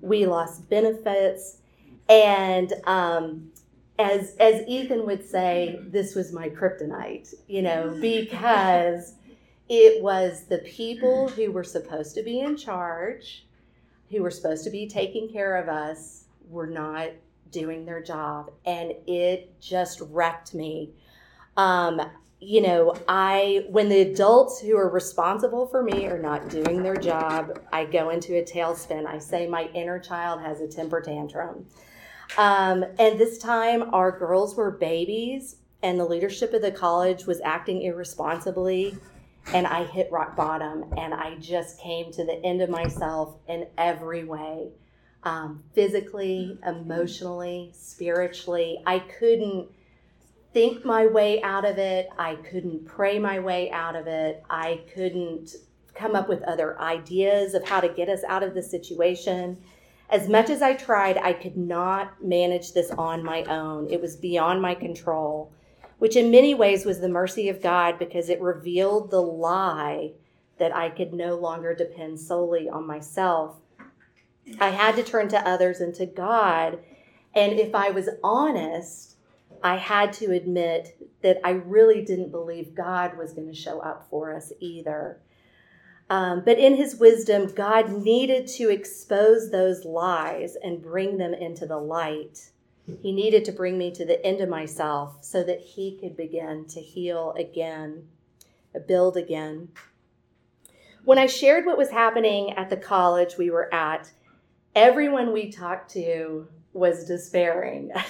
we 0.00 0.26
lost 0.26 0.68
benefits, 0.68 1.58
and 2.08 2.72
um, 2.84 3.50
as 3.98 4.34
as 4.36 4.66
Ethan 4.66 5.06
would 5.06 5.28
say, 5.28 5.80
this 5.88 6.14
was 6.14 6.32
my 6.32 6.48
kryptonite, 6.48 7.34
you 7.46 7.62
know, 7.62 7.96
because 8.00 9.14
it 9.68 10.02
was 10.02 10.44
the 10.44 10.58
people 10.58 11.28
who 11.28 11.52
were 11.52 11.64
supposed 11.64 12.14
to 12.16 12.22
be 12.22 12.40
in 12.40 12.56
charge, 12.56 13.46
who 14.10 14.22
were 14.22 14.30
supposed 14.30 14.64
to 14.64 14.70
be 14.70 14.88
taking 14.88 15.28
care 15.28 15.56
of 15.56 15.68
us, 15.68 16.24
were 16.48 16.66
not 16.66 17.10
doing 17.50 17.84
their 17.84 18.02
job, 18.02 18.50
and 18.64 18.92
it 19.06 19.60
just 19.60 20.00
wrecked 20.10 20.54
me. 20.54 20.90
Um, 21.56 22.00
you 22.40 22.62
know, 22.62 22.94
I 23.06 23.66
when 23.68 23.88
the 23.88 24.00
adults 24.00 24.60
who 24.60 24.76
are 24.76 24.88
responsible 24.88 25.66
for 25.66 25.82
me 25.82 26.06
are 26.06 26.18
not 26.18 26.48
doing 26.48 26.82
their 26.82 26.96
job, 26.96 27.60
I 27.72 27.84
go 27.84 28.10
into 28.10 28.38
a 28.38 28.42
tailspin. 28.42 29.06
I 29.06 29.18
say 29.18 29.46
my 29.46 29.64
inner 29.74 29.98
child 29.98 30.40
has 30.40 30.60
a 30.60 30.68
temper 30.68 31.00
tantrum. 31.00 31.66
Um, 32.38 32.84
and 32.98 33.18
this 33.18 33.38
time, 33.38 33.92
our 33.92 34.16
girls 34.16 34.54
were 34.54 34.70
babies, 34.70 35.56
and 35.82 35.98
the 35.98 36.04
leadership 36.04 36.54
of 36.54 36.62
the 36.62 36.72
college 36.72 37.26
was 37.26 37.40
acting 37.42 37.82
irresponsibly. 37.82 38.96
And 39.52 39.66
I 39.66 39.84
hit 39.84 40.12
rock 40.12 40.36
bottom, 40.36 40.92
and 40.96 41.12
I 41.12 41.36
just 41.38 41.80
came 41.80 42.12
to 42.12 42.24
the 42.24 42.40
end 42.44 42.62
of 42.62 42.70
myself 42.70 43.36
in 43.48 43.66
every 43.76 44.24
way 44.24 44.68
um, 45.22 45.62
physically, 45.74 46.58
emotionally, 46.66 47.72
spiritually. 47.74 48.80
I 48.86 49.00
couldn't 49.00 49.68
think 50.52 50.84
my 50.84 51.06
way 51.06 51.42
out 51.42 51.64
of 51.64 51.78
it. 51.78 52.08
I 52.18 52.36
couldn't 52.36 52.86
pray 52.86 53.18
my 53.18 53.38
way 53.38 53.70
out 53.70 53.96
of 53.96 54.06
it. 54.06 54.42
I 54.48 54.80
couldn't 54.94 55.56
come 55.94 56.14
up 56.14 56.28
with 56.28 56.42
other 56.42 56.80
ideas 56.80 57.54
of 57.54 57.68
how 57.68 57.80
to 57.80 57.88
get 57.88 58.08
us 58.08 58.24
out 58.24 58.42
of 58.42 58.54
the 58.54 58.62
situation. 58.62 59.58
As 60.08 60.28
much 60.28 60.50
as 60.50 60.62
I 60.62 60.74
tried, 60.74 61.18
I 61.18 61.32
could 61.32 61.56
not 61.56 62.24
manage 62.24 62.72
this 62.72 62.90
on 62.90 63.22
my 63.22 63.44
own. 63.44 63.88
It 63.90 64.00
was 64.00 64.16
beyond 64.16 64.60
my 64.60 64.74
control, 64.74 65.52
which 66.00 66.16
in 66.16 66.30
many 66.30 66.54
ways 66.54 66.86
was 66.86 67.00
the 67.00 67.08
mercy 67.08 67.50
of 67.50 67.62
God 67.62 67.98
because 67.98 68.30
it 68.30 68.40
revealed 68.40 69.10
the 69.10 69.20
lie 69.20 70.12
that 70.58 70.74
I 70.74 70.88
could 70.88 71.12
no 71.12 71.36
longer 71.36 71.74
depend 71.74 72.18
solely 72.18 72.70
on 72.70 72.86
myself. 72.86 73.56
I 74.58 74.70
had 74.70 74.96
to 74.96 75.02
turn 75.02 75.28
to 75.28 75.46
others 75.46 75.80
and 75.80 75.94
to 75.96 76.06
God. 76.06 76.78
And 77.34 77.60
if 77.60 77.74
I 77.74 77.90
was 77.90 78.08
honest, 78.24 79.16
I 79.62 79.76
had 79.76 80.14
to 80.14 80.32
admit 80.32 80.96
that 81.22 81.38
I 81.44 81.50
really 81.50 82.02
didn't 82.02 82.30
believe 82.30 82.74
God 82.74 83.18
was 83.18 83.34
going 83.34 83.48
to 83.48 83.54
show 83.54 83.80
up 83.80 84.08
for 84.08 84.34
us 84.34 84.54
either. 84.58 85.20
Um, 86.08 86.42
but 86.46 86.58
in 86.58 86.76
his 86.76 86.96
wisdom, 86.96 87.52
God 87.54 87.92
needed 87.92 88.46
to 88.56 88.70
expose 88.70 89.50
those 89.50 89.84
lies 89.84 90.56
and 90.56 90.82
bring 90.82 91.18
them 91.18 91.34
into 91.34 91.66
the 91.66 91.78
light. 91.78 92.52
He 92.86 93.12
needed 93.12 93.44
to 93.44 93.52
bring 93.52 93.78
me 93.78 93.90
to 93.92 94.04
the 94.04 94.24
end 94.24 94.40
of 94.40 94.48
myself 94.48 95.18
so 95.22 95.42
that 95.44 95.60
he 95.60 95.98
could 96.00 96.16
begin 96.16 96.66
to 96.68 96.80
heal 96.80 97.34
again, 97.38 98.08
build 98.86 99.16
again. 99.16 99.68
When 101.04 101.18
I 101.18 101.26
shared 101.26 101.66
what 101.66 101.78
was 101.78 101.90
happening 101.90 102.52
at 102.52 102.68
the 102.70 102.76
college 102.76 103.36
we 103.38 103.50
were 103.50 103.72
at, 103.72 104.10
everyone 104.74 105.32
we 105.32 105.50
talked 105.50 105.92
to 105.92 106.48
was 106.72 107.06
despairing. 107.06 107.92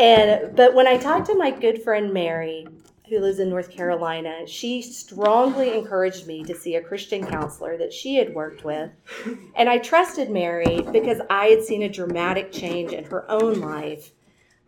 And 0.00 0.54
but 0.54 0.74
when 0.74 0.86
I 0.86 0.96
talked 0.96 1.26
to 1.26 1.34
my 1.34 1.50
good 1.50 1.82
friend 1.82 2.12
Mary, 2.12 2.66
who 3.08 3.18
lives 3.20 3.38
in 3.38 3.48
North 3.48 3.70
Carolina, 3.70 4.46
she 4.46 4.82
strongly 4.82 5.76
encouraged 5.76 6.26
me 6.26 6.44
to 6.44 6.54
see 6.54 6.76
a 6.76 6.82
Christian 6.82 7.26
counselor 7.26 7.76
that 7.78 7.92
she 7.92 8.16
had 8.16 8.34
worked 8.34 8.64
with. 8.64 8.90
And 9.56 9.68
I 9.68 9.78
trusted 9.78 10.30
Mary 10.30 10.82
because 10.92 11.20
I 11.30 11.46
had 11.46 11.62
seen 11.62 11.82
a 11.82 11.88
dramatic 11.88 12.52
change 12.52 12.92
in 12.92 13.04
her 13.04 13.30
own 13.30 13.60
life, 13.60 14.12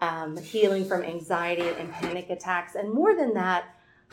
um, 0.01 0.37
healing 0.37 0.85
from 0.85 1.03
anxiety 1.03 1.69
and 1.69 1.93
panic 1.93 2.31
attacks. 2.31 2.75
And 2.75 2.93
more 2.93 3.15
than 3.15 3.35
that, 3.35 3.65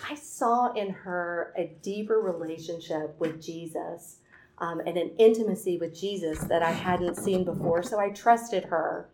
I 0.09 0.15
saw 0.15 0.73
in 0.73 0.89
her 0.91 1.53
a 1.57 1.75
deeper 1.81 2.19
relationship 2.19 3.15
with 3.19 3.41
Jesus 3.41 4.17
um, 4.59 4.79
and 4.81 4.97
an 4.97 5.11
intimacy 5.17 5.77
with 5.77 5.99
Jesus 5.99 6.39
that 6.41 6.63
I 6.63 6.71
hadn't 6.71 7.15
seen 7.15 7.43
before. 7.43 7.83
So 7.83 7.99
I 7.99 8.09
trusted 8.09 8.65
her. 8.65 9.09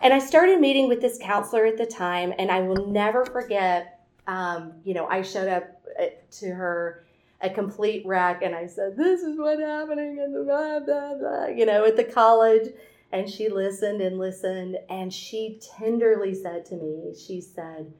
And 0.00 0.12
I 0.12 0.18
started 0.18 0.60
meeting 0.60 0.88
with 0.88 1.00
this 1.00 1.18
counselor 1.20 1.64
at 1.64 1.78
the 1.78 1.86
time, 1.86 2.32
and 2.38 2.50
I 2.50 2.60
will 2.60 2.86
never 2.86 3.24
forget. 3.24 3.95
Um, 4.26 4.74
you 4.84 4.94
know, 4.94 5.06
I 5.06 5.22
showed 5.22 5.48
up 5.48 5.64
uh, 6.00 6.06
to 6.38 6.50
her 6.50 7.04
a 7.40 7.50
complete 7.50 8.04
wreck, 8.06 8.42
and 8.42 8.54
I 8.54 8.66
said, 8.66 8.96
"This 8.96 9.22
is 9.22 9.38
what's 9.38 9.60
happening," 9.60 10.18
and 10.18 10.46
blah 10.46 10.80
blah 10.80 11.14
blah. 11.14 11.46
You 11.46 11.66
know, 11.66 11.84
at 11.84 11.96
the 11.96 12.04
college, 12.04 12.72
and 13.12 13.28
she 13.28 13.48
listened 13.48 14.00
and 14.00 14.18
listened, 14.18 14.78
and 14.88 15.12
she 15.12 15.60
tenderly 15.78 16.34
said 16.34 16.64
to 16.66 16.76
me, 16.76 17.14
"She 17.14 17.40
said, 17.40 17.92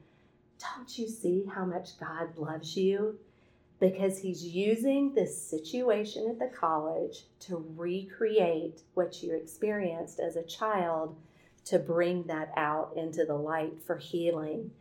don't 0.59 0.97
you 0.97 1.07
see 1.07 1.45
how 1.53 1.65
much 1.65 1.99
God 1.99 2.37
loves 2.37 2.75
you?" 2.75 3.19
Because 3.79 4.17
he's 4.19 4.43
using 4.43 5.13
this 5.13 5.39
situation 5.39 6.27
at 6.29 6.39
the 6.39 6.47
college 6.57 7.25
to 7.41 7.63
recreate 7.75 8.81
what 8.95 9.21
you 9.21 9.35
experienced 9.35 10.19
as 10.19 10.35
a 10.35 10.41
child 10.41 11.15
to 11.65 11.77
bring 11.77 12.23
that 12.23 12.51
out 12.57 12.93
into 12.95 13.23
the 13.23 13.35
light 13.35 13.79
for 13.85 13.97
healing. 13.97 14.71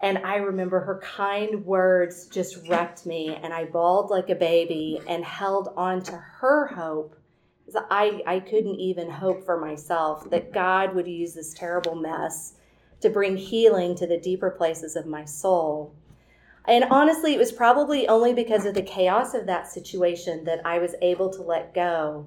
And 0.00 0.18
I 0.18 0.36
remember 0.36 0.80
her 0.80 1.00
kind 1.00 1.64
words 1.64 2.26
just 2.26 2.68
wrecked 2.68 3.06
me, 3.06 3.38
and 3.42 3.54
I 3.54 3.64
bawled 3.64 4.10
like 4.10 4.28
a 4.28 4.34
baby 4.34 5.00
and 5.06 5.24
held 5.24 5.72
on 5.76 6.02
to 6.02 6.12
her 6.12 6.66
hope. 6.66 7.16
I, 7.90 8.22
I 8.26 8.40
couldn't 8.40 8.78
even 8.78 9.10
hope 9.10 9.44
for 9.44 9.58
myself 9.58 10.28
that 10.30 10.52
God 10.52 10.94
would 10.94 11.08
use 11.08 11.34
this 11.34 11.54
terrible 11.54 11.94
mess 11.94 12.54
to 13.00 13.08
bring 13.08 13.36
healing 13.36 13.94
to 13.96 14.06
the 14.06 14.18
deeper 14.18 14.50
places 14.50 14.96
of 14.96 15.06
my 15.06 15.24
soul. 15.24 15.94
And 16.66 16.84
honestly, 16.84 17.34
it 17.34 17.38
was 17.38 17.52
probably 17.52 18.08
only 18.08 18.32
because 18.32 18.64
of 18.64 18.74
the 18.74 18.82
chaos 18.82 19.34
of 19.34 19.46
that 19.46 19.68
situation 19.68 20.44
that 20.44 20.64
I 20.64 20.78
was 20.78 20.94
able 21.02 21.30
to 21.30 21.42
let 21.42 21.74
go 21.74 22.26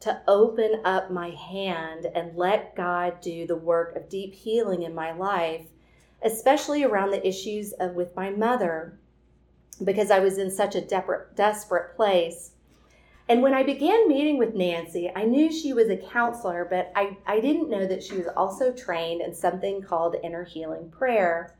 to 0.00 0.20
open 0.28 0.82
up 0.84 1.10
my 1.10 1.30
hand 1.30 2.06
and 2.14 2.36
let 2.36 2.76
God 2.76 3.20
do 3.20 3.46
the 3.46 3.56
work 3.56 3.96
of 3.96 4.08
deep 4.08 4.34
healing 4.34 4.82
in 4.82 4.94
my 4.94 5.12
life 5.12 5.66
especially 6.26 6.82
around 6.82 7.12
the 7.12 7.26
issues 7.26 7.72
of 7.74 7.94
with 7.94 8.14
my 8.16 8.30
mother, 8.30 8.98
because 9.82 10.10
I 10.10 10.18
was 10.18 10.38
in 10.38 10.50
such 10.50 10.74
a 10.74 10.80
de- 10.80 11.26
desperate 11.34 11.94
place. 11.96 12.50
And 13.28 13.42
when 13.42 13.54
I 13.54 13.62
began 13.62 14.08
meeting 14.08 14.38
with 14.38 14.54
Nancy, 14.54 15.10
I 15.14 15.24
knew 15.24 15.50
she 15.50 15.72
was 15.72 15.88
a 15.88 15.96
counselor, 15.96 16.66
but 16.68 16.92
I, 16.94 17.16
I 17.26 17.40
didn't 17.40 17.70
know 17.70 17.86
that 17.86 18.02
she 18.02 18.16
was 18.16 18.28
also 18.36 18.72
trained 18.72 19.20
in 19.20 19.34
something 19.34 19.82
called 19.82 20.16
inner 20.22 20.44
healing 20.44 20.90
prayer. 20.90 21.56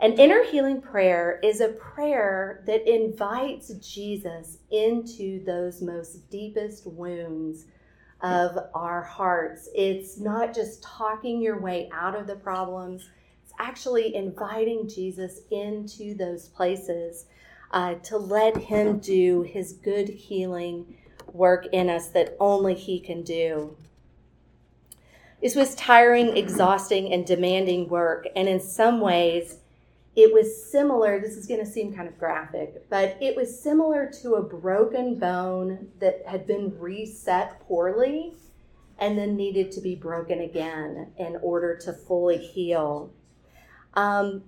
An 0.00 0.12
inner 0.14 0.44
healing 0.44 0.80
prayer 0.80 1.40
is 1.42 1.60
a 1.60 1.68
prayer 1.68 2.64
that 2.66 2.92
invites 2.92 3.68
Jesus 3.74 4.58
into 4.70 5.44
those 5.44 5.82
most 5.82 6.30
deepest 6.30 6.86
wounds 6.86 7.66
of 8.22 8.58
our 8.74 9.02
hearts. 9.02 9.68
It's 9.74 10.18
not 10.18 10.54
just 10.54 10.82
talking 10.82 11.40
your 11.40 11.60
way 11.60 11.88
out 11.92 12.14
of 12.14 12.26
the 12.26 12.36
problems, 12.36 13.08
actually 13.60 14.14
inviting 14.14 14.88
Jesus 14.88 15.40
into 15.50 16.14
those 16.14 16.48
places 16.48 17.26
uh, 17.72 17.94
to 18.02 18.16
let 18.16 18.56
Him 18.56 18.98
do 18.98 19.42
His 19.42 19.74
good 19.74 20.08
healing 20.08 20.96
work 21.32 21.66
in 21.72 21.88
us 21.90 22.08
that 22.08 22.36
only 22.40 22.74
He 22.74 22.98
can 22.98 23.22
do. 23.22 23.76
This 25.42 25.54
was 25.54 25.74
tiring, 25.74 26.36
exhausting, 26.36 27.12
and 27.12 27.24
demanding 27.24 27.88
work, 27.88 28.26
and 28.34 28.48
in 28.48 28.60
some 28.60 29.00
ways, 29.00 29.58
it 30.16 30.32
was 30.32 30.70
similar. 30.70 31.20
This 31.20 31.36
is 31.36 31.46
going 31.46 31.60
to 31.60 31.70
seem 31.70 31.94
kind 31.94 32.08
of 32.08 32.18
graphic, 32.18 32.88
but 32.90 33.16
it 33.20 33.36
was 33.36 33.62
similar 33.62 34.10
to 34.22 34.34
a 34.34 34.42
broken 34.42 35.18
bone 35.18 35.88
that 36.00 36.22
had 36.26 36.46
been 36.46 36.78
reset 36.78 37.60
poorly 37.60 38.34
and 38.98 39.16
then 39.16 39.36
needed 39.36 39.72
to 39.72 39.80
be 39.80 39.94
broken 39.94 40.40
again 40.40 41.12
in 41.16 41.38
order 41.42 41.76
to 41.76 41.92
fully 41.92 42.36
heal. 42.36 43.10
Um, 43.94 44.42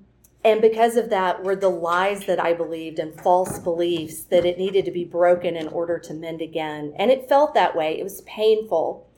and 0.45 0.61
because 0.61 0.97
of 0.97 1.11
that 1.11 1.45
were 1.45 1.55
the 1.55 1.69
lies 1.69 2.27
that 2.27 2.41
I 2.41 2.53
believed 2.53 2.99
and 2.99 3.15
false 3.21 3.59
beliefs 3.59 4.25
that 4.25 4.45
it 4.45 4.59
needed 4.59 4.85
to 4.87 4.91
be 4.91 5.05
broken 5.05 5.57
in 5.57 5.69
order 5.69 5.99
to 6.01 6.15
mend 6.15 6.43
again. 6.43 6.95
And 6.97 7.11
it 7.11 7.29
felt 7.29 7.55
that 7.55 7.77
way. 7.77 7.99
It 7.99 8.03
was 8.03 8.23
painful. 8.23 9.09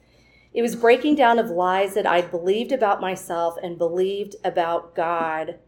It 0.53 0.63
was 0.63 0.77
breaking 0.77 1.17
down 1.17 1.39
of 1.39 1.49
lies 1.51 1.95
that 1.95 2.07
I'd 2.07 2.31
believed 2.31 2.73
about 2.73 3.01
myself 3.01 3.57
and 3.63 3.79
believed 3.79 4.37
about 4.45 4.95
God 4.95 5.59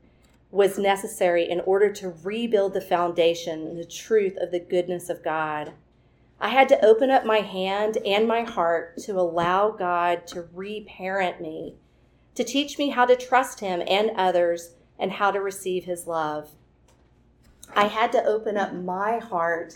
was 0.51 0.79
necessary 0.79 1.49
in 1.49 1.61
order 1.61 1.93
to 1.93 2.15
rebuild 2.23 2.73
the 2.73 2.81
foundation 2.81 3.77
the 3.77 3.85
truth 3.85 4.37
of 4.41 4.51
the 4.51 4.61
goodness 4.61 5.09
of 5.09 5.25
God. 5.25 5.73
I 6.41 6.51
had 6.51 6.69
to 6.69 6.85
open 6.85 7.11
up 7.11 7.25
my 7.25 7.39
hand 7.39 7.97
and 8.05 8.29
my 8.29 8.43
heart 8.43 8.99
to 8.99 9.19
allow 9.19 9.71
God 9.71 10.27
to 10.29 10.49
reparent 10.55 11.41
me, 11.41 11.77
to 12.37 12.45
teach 12.45 12.79
me 12.79 12.91
how 12.91 13.05
to 13.05 13.17
trust 13.17 13.61
Him 13.61 13.83
and 13.87 14.13
others 14.17 14.77
and 14.99 15.13
how 15.13 15.31
to 15.31 15.41
receive 15.41 15.85
his 15.85 16.07
love. 16.07 16.51
I 17.75 17.87
had 17.87 18.13
to 18.13 18.25
open 18.25 18.57
up 18.57 18.73
my 18.73 19.19
heart 19.19 19.75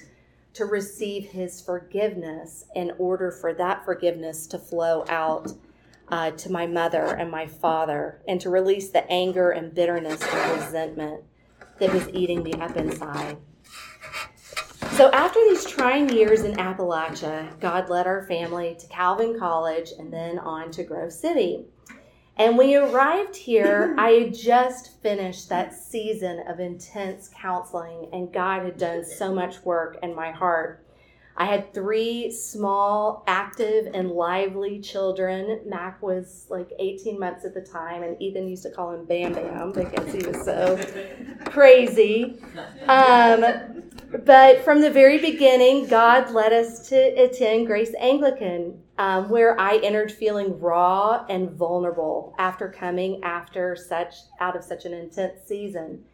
to 0.54 0.64
receive 0.64 1.30
his 1.30 1.60
forgiveness 1.60 2.64
in 2.74 2.92
order 2.98 3.30
for 3.30 3.52
that 3.54 3.84
forgiveness 3.84 4.46
to 4.48 4.58
flow 4.58 5.04
out 5.08 5.52
uh, 6.08 6.32
to 6.32 6.50
my 6.50 6.66
mother 6.66 7.04
and 7.04 7.30
my 7.30 7.46
father 7.46 8.20
and 8.26 8.40
to 8.40 8.50
release 8.50 8.90
the 8.90 9.08
anger 9.10 9.50
and 9.50 9.74
bitterness 9.74 10.20
and 10.22 10.60
resentment 10.60 11.22
that 11.78 11.92
was 11.92 12.08
eating 12.08 12.42
me 12.42 12.52
up 12.54 12.76
inside. 12.76 13.36
So, 14.92 15.10
after 15.12 15.38
these 15.48 15.64
trying 15.64 16.10
years 16.10 16.42
in 16.42 16.56
Appalachia, 16.56 17.58
God 17.60 17.88
led 17.88 18.06
our 18.06 18.26
family 18.26 18.76
to 18.80 18.86
Calvin 18.88 19.38
College 19.38 19.90
and 19.98 20.12
then 20.12 20.38
on 20.38 20.70
to 20.72 20.82
Grove 20.82 21.12
City. 21.12 21.64
And 22.40 22.56
we 22.56 22.74
arrived 22.74 23.36
here, 23.36 23.94
I 23.98 24.12
had 24.12 24.34
just 24.34 24.98
finished 25.02 25.50
that 25.50 25.74
season 25.74 26.42
of 26.48 26.58
intense 26.58 27.28
counseling, 27.38 28.08
and 28.14 28.32
God 28.32 28.64
had 28.64 28.78
done 28.78 29.04
so 29.04 29.34
much 29.34 29.62
work 29.62 29.98
in 30.02 30.14
my 30.14 30.30
heart. 30.30 30.82
I 31.36 31.44
had 31.44 31.74
three 31.74 32.30
small, 32.30 33.24
active, 33.26 33.88
and 33.92 34.10
lively 34.12 34.80
children. 34.80 35.60
Mac 35.66 36.02
was 36.02 36.46
like 36.48 36.70
18 36.78 37.20
months 37.20 37.44
at 37.44 37.52
the 37.52 37.60
time, 37.60 38.02
and 38.02 38.20
Ethan 38.22 38.48
used 38.48 38.62
to 38.62 38.70
call 38.70 38.94
him 38.94 39.04
Bam 39.04 39.34
Bam 39.34 39.72
because 39.72 40.10
he 40.10 40.26
was 40.26 40.42
so 40.42 40.78
crazy. 41.44 42.40
Um, 42.88 43.82
but 44.24 44.64
from 44.64 44.80
the 44.80 44.90
very 44.90 45.18
beginning, 45.18 45.86
God 45.86 46.32
led 46.32 46.52
us 46.52 46.88
to 46.88 46.96
attend 46.96 47.66
Grace 47.66 47.94
Anglican 47.98 48.82
um, 48.98 49.30
where 49.30 49.58
I 49.58 49.78
entered 49.78 50.12
feeling 50.12 50.60
raw 50.60 51.24
and 51.28 51.50
vulnerable 51.50 52.34
after 52.38 52.68
coming 52.68 53.24
after 53.24 53.74
such 53.74 54.14
out 54.40 54.56
of 54.56 54.62
such 54.62 54.84
an 54.84 54.92
intense 54.92 55.40
season. 55.46 56.04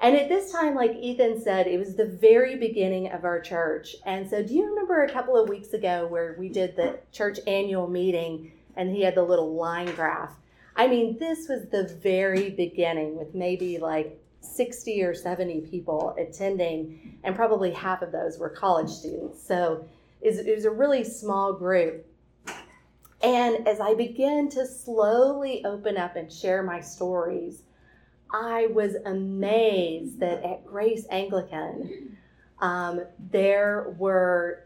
And 0.00 0.16
at 0.16 0.28
this 0.28 0.50
time, 0.50 0.74
like 0.74 0.96
Ethan 0.96 1.42
said, 1.42 1.66
it 1.66 1.78
was 1.78 1.94
the 1.94 2.06
very 2.06 2.56
beginning 2.56 3.12
of 3.12 3.24
our 3.24 3.40
church. 3.40 3.94
And 4.06 4.28
so, 4.28 4.42
do 4.42 4.54
you 4.54 4.66
remember 4.66 5.02
a 5.02 5.12
couple 5.12 5.36
of 5.36 5.48
weeks 5.48 5.74
ago 5.74 6.06
where 6.06 6.34
we 6.38 6.48
did 6.48 6.74
the 6.74 6.98
church 7.12 7.38
annual 7.46 7.86
meeting 7.86 8.52
and 8.76 8.90
he 8.90 9.02
had 9.02 9.14
the 9.14 9.22
little 9.22 9.54
line 9.54 9.94
graph? 9.94 10.34
I 10.74 10.88
mean, 10.88 11.18
this 11.18 11.48
was 11.48 11.68
the 11.70 11.84
very 12.02 12.50
beginning 12.50 13.18
with 13.18 13.34
maybe 13.34 13.76
like 13.76 14.21
60 14.42 15.02
or 15.02 15.14
70 15.14 15.62
people 15.62 16.14
attending, 16.18 17.18
and 17.24 17.34
probably 17.34 17.70
half 17.70 18.02
of 18.02 18.12
those 18.12 18.38
were 18.38 18.50
college 18.50 18.90
students. 18.90 19.46
So, 19.46 19.84
it 20.20 20.54
was 20.54 20.64
a 20.64 20.70
really 20.70 21.02
small 21.02 21.52
group. 21.52 22.06
And 23.22 23.66
as 23.66 23.80
I 23.80 23.94
began 23.94 24.48
to 24.50 24.66
slowly 24.66 25.64
open 25.64 25.96
up 25.96 26.16
and 26.16 26.32
share 26.32 26.62
my 26.62 26.80
stories, 26.80 27.62
I 28.32 28.66
was 28.68 28.94
amazed 29.04 30.18
that 30.20 30.42
at 30.42 30.64
Grace 30.66 31.06
Anglican, 31.10 32.16
um, 32.60 33.04
there 33.30 33.94
were 33.98 34.64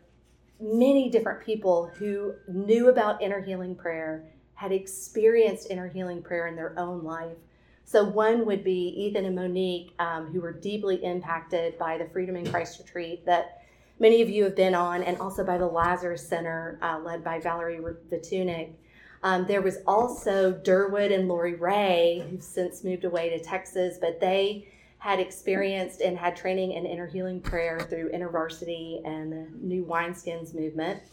many 0.60 1.10
different 1.10 1.44
people 1.44 1.90
who 1.96 2.34
knew 2.48 2.88
about 2.88 3.20
inner 3.20 3.40
healing 3.40 3.74
prayer, 3.74 4.24
had 4.54 4.72
experienced 4.72 5.70
inner 5.70 5.88
healing 5.88 6.22
prayer 6.22 6.46
in 6.46 6.56
their 6.56 6.78
own 6.78 7.02
life. 7.02 7.36
So, 7.88 8.02
one 8.02 8.44
would 8.46 8.64
be 8.64 8.88
Ethan 8.96 9.24
and 9.26 9.36
Monique, 9.36 9.94
um, 10.00 10.26
who 10.26 10.40
were 10.40 10.52
deeply 10.52 10.96
impacted 11.04 11.78
by 11.78 11.96
the 11.96 12.06
Freedom 12.06 12.34
in 12.34 12.50
Christ 12.50 12.80
retreat 12.80 13.24
that 13.26 13.62
many 14.00 14.20
of 14.22 14.28
you 14.28 14.42
have 14.42 14.56
been 14.56 14.74
on, 14.74 15.04
and 15.04 15.16
also 15.18 15.44
by 15.44 15.56
the 15.56 15.68
Lazarus 15.68 16.26
Center, 16.28 16.80
uh, 16.82 16.98
led 16.98 17.22
by 17.22 17.38
Valerie 17.38 17.78
Vatunick. 18.10 18.72
Um, 19.22 19.46
there 19.46 19.62
was 19.62 19.78
also 19.86 20.52
Durwood 20.52 21.12
and 21.12 21.28
Lori 21.28 21.54
Ray, 21.54 22.26
who've 22.28 22.42
since 22.42 22.82
moved 22.82 23.04
away 23.04 23.30
to 23.30 23.38
Texas, 23.38 23.98
but 24.00 24.18
they 24.18 24.66
had 24.98 25.20
experienced 25.20 26.00
and 26.00 26.18
had 26.18 26.34
training 26.34 26.72
in 26.72 26.86
inner 26.86 27.06
healing 27.06 27.40
prayer 27.40 27.78
through 27.78 28.10
InterVarsity 28.10 29.06
and 29.06 29.30
the 29.30 29.46
New 29.60 29.84
Wineskins 29.84 30.54
movement. 30.54 31.04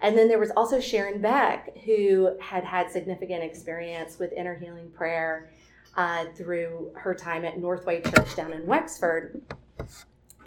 And 0.00 0.16
then 0.16 0.28
there 0.28 0.38
was 0.38 0.52
also 0.52 0.78
Sharon 0.78 1.20
Beck, 1.20 1.76
who 1.78 2.36
had 2.40 2.62
had 2.62 2.92
significant 2.92 3.42
experience 3.42 4.20
with 4.20 4.32
inner 4.32 4.54
healing 4.54 4.88
prayer 4.90 5.50
uh, 5.96 6.26
through 6.36 6.92
her 6.94 7.14
time 7.14 7.44
at 7.44 7.58
Northway 7.58 8.00
Church 8.00 8.34
down 8.36 8.52
in 8.52 8.66
Wexford. 8.66 9.42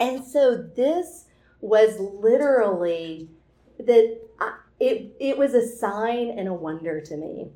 And 0.00 0.24
so 0.24 0.56
this 0.56 1.26
was 1.60 1.98
literally 1.98 3.28
that 3.78 4.18
I, 4.40 4.58
it, 4.80 5.14
it 5.18 5.38
was 5.38 5.54
a 5.54 5.66
sign 5.66 6.30
and 6.30 6.48
a 6.48 6.52
wonder 6.52 7.00
to 7.00 7.16
me 7.16 7.48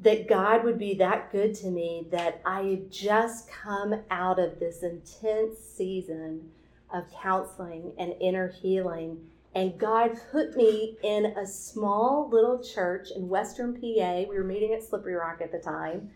that 0.00 0.28
God 0.28 0.64
would 0.64 0.78
be 0.78 0.94
that 0.94 1.30
good 1.30 1.54
to 1.56 1.66
me 1.66 2.06
that 2.10 2.40
I 2.44 2.62
had 2.62 2.90
just 2.90 3.50
come 3.50 3.94
out 4.10 4.38
of 4.38 4.58
this 4.58 4.82
intense 4.82 5.58
season 5.58 6.50
of 6.92 7.04
counseling 7.12 7.92
and 7.98 8.14
inner 8.20 8.48
healing. 8.48 9.18
And 9.54 9.78
God 9.78 10.18
put 10.32 10.56
me 10.56 10.96
in 11.02 11.26
a 11.26 11.46
small 11.46 12.30
little 12.32 12.62
church 12.62 13.08
in 13.14 13.28
Western 13.28 13.74
PA. 13.74 14.22
We 14.28 14.36
were 14.36 14.44
meeting 14.44 14.72
at 14.72 14.82
Slippery 14.82 15.14
Rock 15.14 15.40
at 15.42 15.52
the 15.52 15.58
time 15.58 16.10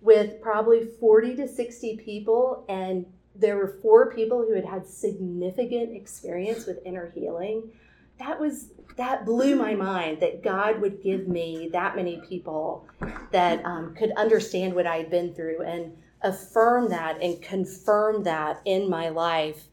with 0.00 0.40
probably 0.40 0.88
40 1.00 1.36
to 1.36 1.48
60 1.48 1.96
people 2.04 2.64
and 2.68 3.06
there 3.34 3.56
were 3.56 3.78
four 3.80 4.12
people 4.12 4.44
who 4.46 4.54
had 4.54 4.64
had 4.64 4.86
significant 4.86 5.94
experience 5.94 6.66
with 6.66 6.78
inner 6.84 7.10
healing. 7.14 7.70
That 8.18 8.40
was 8.40 8.70
that 8.96 9.24
blew 9.24 9.54
my 9.54 9.74
mind 9.74 10.18
that 10.20 10.42
God 10.42 10.80
would 10.80 11.00
give 11.02 11.28
me 11.28 11.68
that 11.72 11.94
many 11.94 12.20
people 12.28 12.88
that 13.30 13.64
um, 13.64 13.94
could 13.94 14.10
understand 14.16 14.74
what 14.74 14.88
I 14.88 14.96
had 14.96 15.10
been 15.10 15.34
through 15.34 15.62
and 15.62 15.96
affirm 16.22 16.88
that 16.90 17.22
and 17.22 17.40
confirm 17.40 18.24
that 18.24 18.60
in 18.64 18.90
my 18.90 19.08
life. 19.08 19.68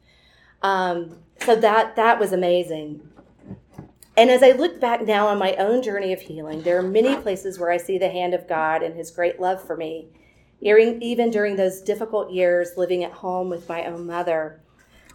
Um, 0.62 1.18
so 1.42 1.56
that 1.56 1.96
that 1.96 2.20
was 2.20 2.34
amazing. 2.34 3.02
And 4.18 4.30
as 4.30 4.44
I 4.44 4.52
look 4.52 4.80
back 4.80 5.02
now 5.02 5.28
on 5.28 5.38
my 5.38 5.56
own 5.56 5.82
journey 5.82 6.14
of 6.14 6.22
healing, 6.22 6.62
there 6.62 6.78
are 6.78 6.84
many 6.84 7.16
places 7.18 7.60
where 7.60 7.72
I 7.72 7.78
see 7.78 7.98
the 7.98 8.10
hand 8.10 8.34
of 8.34 8.48
God 8.48 8.82
and 8.82 8.96
His 8.96 9.12
great 9.12 9.40
love 9.40 9.62
for 9.62 9.76
me 9.76 10.08
even 10.62 11.30
during 11.30 11.56
those 11.56 11.82
difficult 11.82 12.32
years 12.32 12.72
living 12.78 13.04
at 13.04 13.12
home 13.12 13.50
with 13.50 13.68
my 13.70 13.86
own 13.86 14.06
mother. 14.06 14.62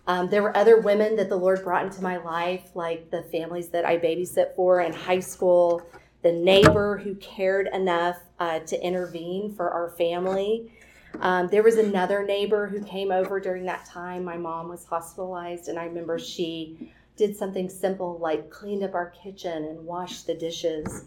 Um, 0.06 0.28
there 0.30 0.42
were 0.42 0.56
other 0.56 0.80
women 0.80 1.16
that 1.16 1.28
the 1.28 1.36
Lord 1.36 1.62
brought 1.62 1.84
into 1.84 2.02
my 2.02 2.16
life, 2.16 2.70
like 2.74 3.10
the 3.10 3.22
families 3.24 3.68
that 3.68 3.84
I 3.84 3.98
babysit 3.98 4.54
for 4.56 4.80
in 4.80 4.92
high 4.92 5.20
school, 5.20 5.82
the 6.22 6.32
neighbor 6.32 6.98
who 6.98 7.14
cared 7.16 7.68
enough 7.72 8.18
uh, 8.38 8.60
to 8.60 8.80
intervene 8.82 9.54
for 9.54 9.70
our 9.70 9.90
family. 9.90 10.72
Um, 11.20 11.48
there 11.48 11.62
was 11.62 11.76
another 11.76 12.24
neighbor 12.24 12.66
who 12.66 12.82
came 12.82 13.10
over 13.10 13.40
during 13.40 13.64
that 13.66 13.84
time. 13.84 14.24
My 14.24 14.36
mom 14.36 14.68
was 14.68 14.84
hospitalized, 14.84 15.68
and 15.68 15.78
I 15.78 15.84
remember 15.84 16.18
she 16.18 16.92
did 17.20 17.36
something 17.36 17.68
simple 17.68 18.16
like 18.18 18.48
cleaned 18.48 18.82
up 18.82 18.94
our 18.94 19.10
kitchen 19.10 19.64
and 19.64 19.84
washed 19.84 20.26
the 20.26 20.32
dishes. 20.32 21.04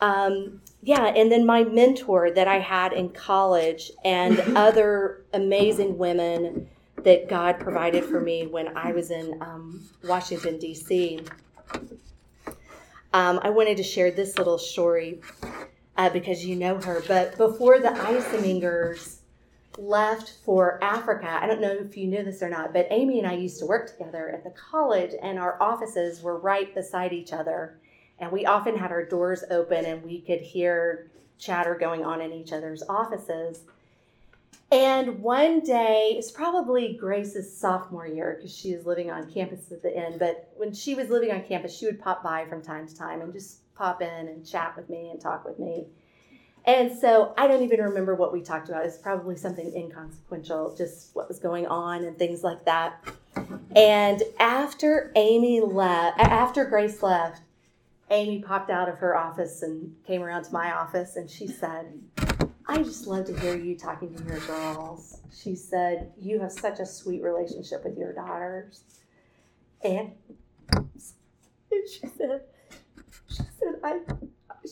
Um, 0.00 0.62
yeah, 0.82 1.06
and 1.06 1.32
then 1.32 1.44
my 1.44 1.64
mentor 1.64 2.30
that 2.30 2.46
I 2.46 2.60
had 2.60 2.92
in 2.92 3.08
college 3.08 3.90
and 4.04 4.38
other 4.56 5.24
amazing 5.32 5.98
women 5.98 6.68
that 7.02 7.28
God 7.28 7.58
provided 7.58 8.04
for 8.04 8.20
me 8.20 8.46
when 8.46 8.76
I 8.76 8.92
was 8.92 9.10
in 9.10 9.36
um, 9.42 9.82
Washington, 10.04 10.60
D.C. 10.60 11.18
Um, 13.12 13.40
I 13.42 13.50
wanted 13.50 13.76
to 13.78 13.82
share 13.82 14.12
this 14.12 14.38
little 14.38 14.58
story 14.58 15.20
uh, 15.96 16.08
because 16.10 16.46
you 16.46 16.54
know 16.54 16.78
her. 16.78 17.02
But 17.08 17.36
before 17.36 17.80
the 17.80 17.88
Eisemingers 17.88 19.21
left 19.78 20.34
for 20.44 20.82
Africa, 20.82 21.38
I 21.40 21.46
don't 21.46 21.60
know 21.60 21.72
if 21.72 21.96
you 21.96 22.06
knew 22.06 22.22
this 22.22 22.42
or 22.42 22.48
not, 22.48 22.72
but 22.72 22.86
Amy 22.90 23.18
and 23.18 23.26
I 23.26 23.34
used 23.34 23.58
to 23.60 23.66
work 23.66 23.90
together 23.90 24.30
at 24.30 24.44
the 24.44 24.50
college, 24.50 25.12
and 25.22 25.38
our 25.38 25.60
offices 25.62 26.22
were 26.22 26.38
right 26.38 26.74
beside 26.74 27.12
each 27.12 27.32
other. 27.32 27.78
And 28.18 28.30
we 28.30 28.46
often 28.46 28.76
had 28.76 28.92
our 28.92 29.04
doors 29.04 29.42
open 29.50 29.84
and 29.84 30.04
we 30.04 30.20
could 30.20 30.40
hear 30.40 31.10
chatter 31.38 31.74
going 31.74 32.04
on 32.04 32.20
in 32.20 32.32
each 32.32 32.52
other's 32.52 32.82
offices. 32.88 33.64
And 34.70 35.18
one 35.20 35.60
day, 35.60 36.14
it's 36.16 36.30
probably 36.30 36.94
Grace's 36.94 37.54
sophomore 37.54 38.06
year 38.06 38.36
because 38.36 38.56
she 38.56 38.74
was 38.74 38.86
living 38.86 39.10
on 39.10 39.30
campus 39.30 39.70
at 39.70 39.82
the 39.82 39.94
end. 39.94 40.18
But 40.18 40.50
when 40.56 40.72
she 40.72 40.94
was 40.94 41.10
living 41.10 41.32
on 41.32 41.42
campus, 41.42 41.76
she 41.76 41.84
would 41.84 42.00
pop 42.00 42.22
by 42.22 42.46
from 42.46 42.62
time 42.62 42.86
to 42.86 42.94
time 42.94 43.20
and 43.20 43.32
just 43.32 43.58
pop 43.74 44.00
in 44.00 44.28
and 44.28 44.46
chat 44.46 44.76
with 44.76 44.88
me 44.88 45.10
and 45.10 45.20
talk 45.20 45.44
with 45.44 45.58
me. 45.58 45.86
And 46.64 46.96
so 46.96 47.34
I 47.36 47.48
don't 47.48 47.62
even 47.62 47.80
remember 47.80 48.14
what 48.14 48.32
we 48.32 48.40
talked 48.40 48.68
about. 48.68 48.86
It's 48.86 48.98
probably 48.98 49.36
something 49.36 49.72
inconsequential, 49.74 50.76
just 50.76 51.14
what 51.14 51.28
was 51.28 51.40
going 51.40 51.66
on 51.66 52.04
and 52.04 52.16
things 52.16 52.44
like 52.44 52.64
that. 52.66 53.02
And 53.74 54.22
after 54.38 55.10
Amy 55.16 55.60
left, 55.60 56.20
after 56.20 56.64
Grace 56.64 57.02
left, 57.02 57.42
Amy 58.10 58.40
popped 58.40 58.70
out 58.70 58.88
of 58.88 58.98
her 58.98 59.16
office 59.16 59.62
and 59.62 59.94
came 60.06 60.22
around 60.22 60.44
to 60.44 60.52
my 60.52 60.72
office 60.72 61.16
and 61.16 61.28
she 61.28 61.46
said, 61.48 62.00
I 62.68 62.78
just 62.78 63.06
love 63.06 63.26
to 63.26 63.40
hear 63.40 63.56
you 63.56 63.76
talking 63.76 64.14
to 64.14 64.24
your 64.24 64.38
girls. 64.40 65.20
She 65.34 65.56
said, 65.56 66.12
You 66.20 66.38
have 66.40 66.52
such 66.52 66.78
a 66.78 66.86
sweet 66.86 67.22
relationship 67.22 67.84
with 67.84 67.98
your 67.98 68.12
daughters. 68.12 68.82
And, 69.82 70.12
she 71.72 72.06
said, 72.16 72.42
She 73.28 73.42
said, 73.58 73.80
I 73.82 74.00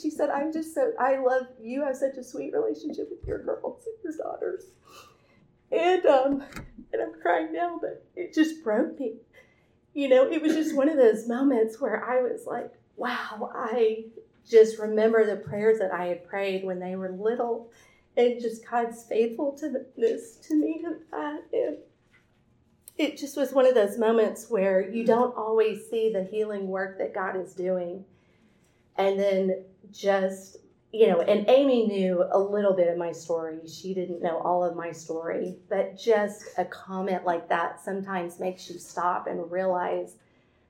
she 0.01 0.11
said, 0.11 0.31
I'm 0.31 0.53
just 0.53 0.75
so 0.75 0.93
I 0.99 1.19
love 1.19 1.47
you 1.61 1.85
have 1.85 1.97
such 1.97 2.17
a 2.17 2.25
sweet 2.25 2.53
relationship 2.53 3.09
with 3.11 3.27
your 3.27 3.43
girls 3.43 3.85
and 3.87 3.95
your 4.05 4.13
daughters. 4.17 4.65
And 5.73 6.05
um 6.07 6.45
and 6.93 7.03
I'm 7.03 7.21
crying 7.21 7.53
now, 7.53 7.79
but 7.81 8.05
it 8.17 8.35
just 8.35 8.63
broke 8.65 8.99
me. 8.99 9.15
You 9.95 10.09
know, 10.09 10.31
it 10.31 10.41
was 10.41 10.55
just 10.55 10.77
one 10.77 10.89
of 10.89 10.97
those 10.97 11.27
moments 11.27 11.81
where 11.81 12.05
I 12.05 12.23
was 12.23 12.47
like, 12.47 12.73
wow, 12.97 13.51
I 13.55 14.05
just 14.49 14.79
remember 14.79 15.25
the 15.25 15.37
prayers 15.37 15.79
that 15.79 15.93
I 15.93 16.07
had 16.07 16.29
prayed 16.29 16.65
when 16.65 16.81
they 16.81 16.97
were 16.97 17.11
little 17.11 17.71
and 18.17 18.41
just 18.41 18.69
God's 18.69 19.05
faithfulness 19.05 19.61
to 19.61 19.85
this 19.97 20.37
to 20.49 20.55
me 20.55 20.83
and 20.85 20.97
that. 21.11 21.43
And 21.53 21.77
it 22.99 23.17
just 23.17 23.37
was 23.37 23.53
one 23.53 23.67
of 23.67 23.75
those 23.75 23.99
moments 23.99 24.51
where 24.51 24.89
you 24.89 25.05
don't 25.05 25.37
always 25.37 25.89
see 25.89 26.13
the 26.13 26.25
healing 26.25 26.69
work 26.69 26.99
that 26.99 27.15
God 27.15 27.37
is 27.37 27.55
doing. 27.55 28.05
And 28.97 29.19
then 29.19 29.65
just, 29.93 30.59
you 30.93 31.07
know, 31.09 31.21
and 31.21 31.49
Amy 31.49 31.87
knew 31.87 32.25
a 32.33 32.39
little 32.39 32.75
bit 32.75 32.89
of 32.89 32.97
my 32.97 33.13
story. 33.13 33.59
She 33.67 33.95
didn't 33.95 34.23
know 34.23 34.39
all 34.39 34.65
of 34.65 34.77
my 34.77 34.93
story, 34.93 35.57
but 35.69 35.99
just 35.99 36.45
a 36.59 36.65
comment 36.65 37.25
like 37.25 37.49
that 37.49 37.83
sometimes 37.83 38.41
makes 38.41 38.69
you 38.71 38.79
stop 38.79 39.27
and 39.27 39.51
realize 39.51 40.15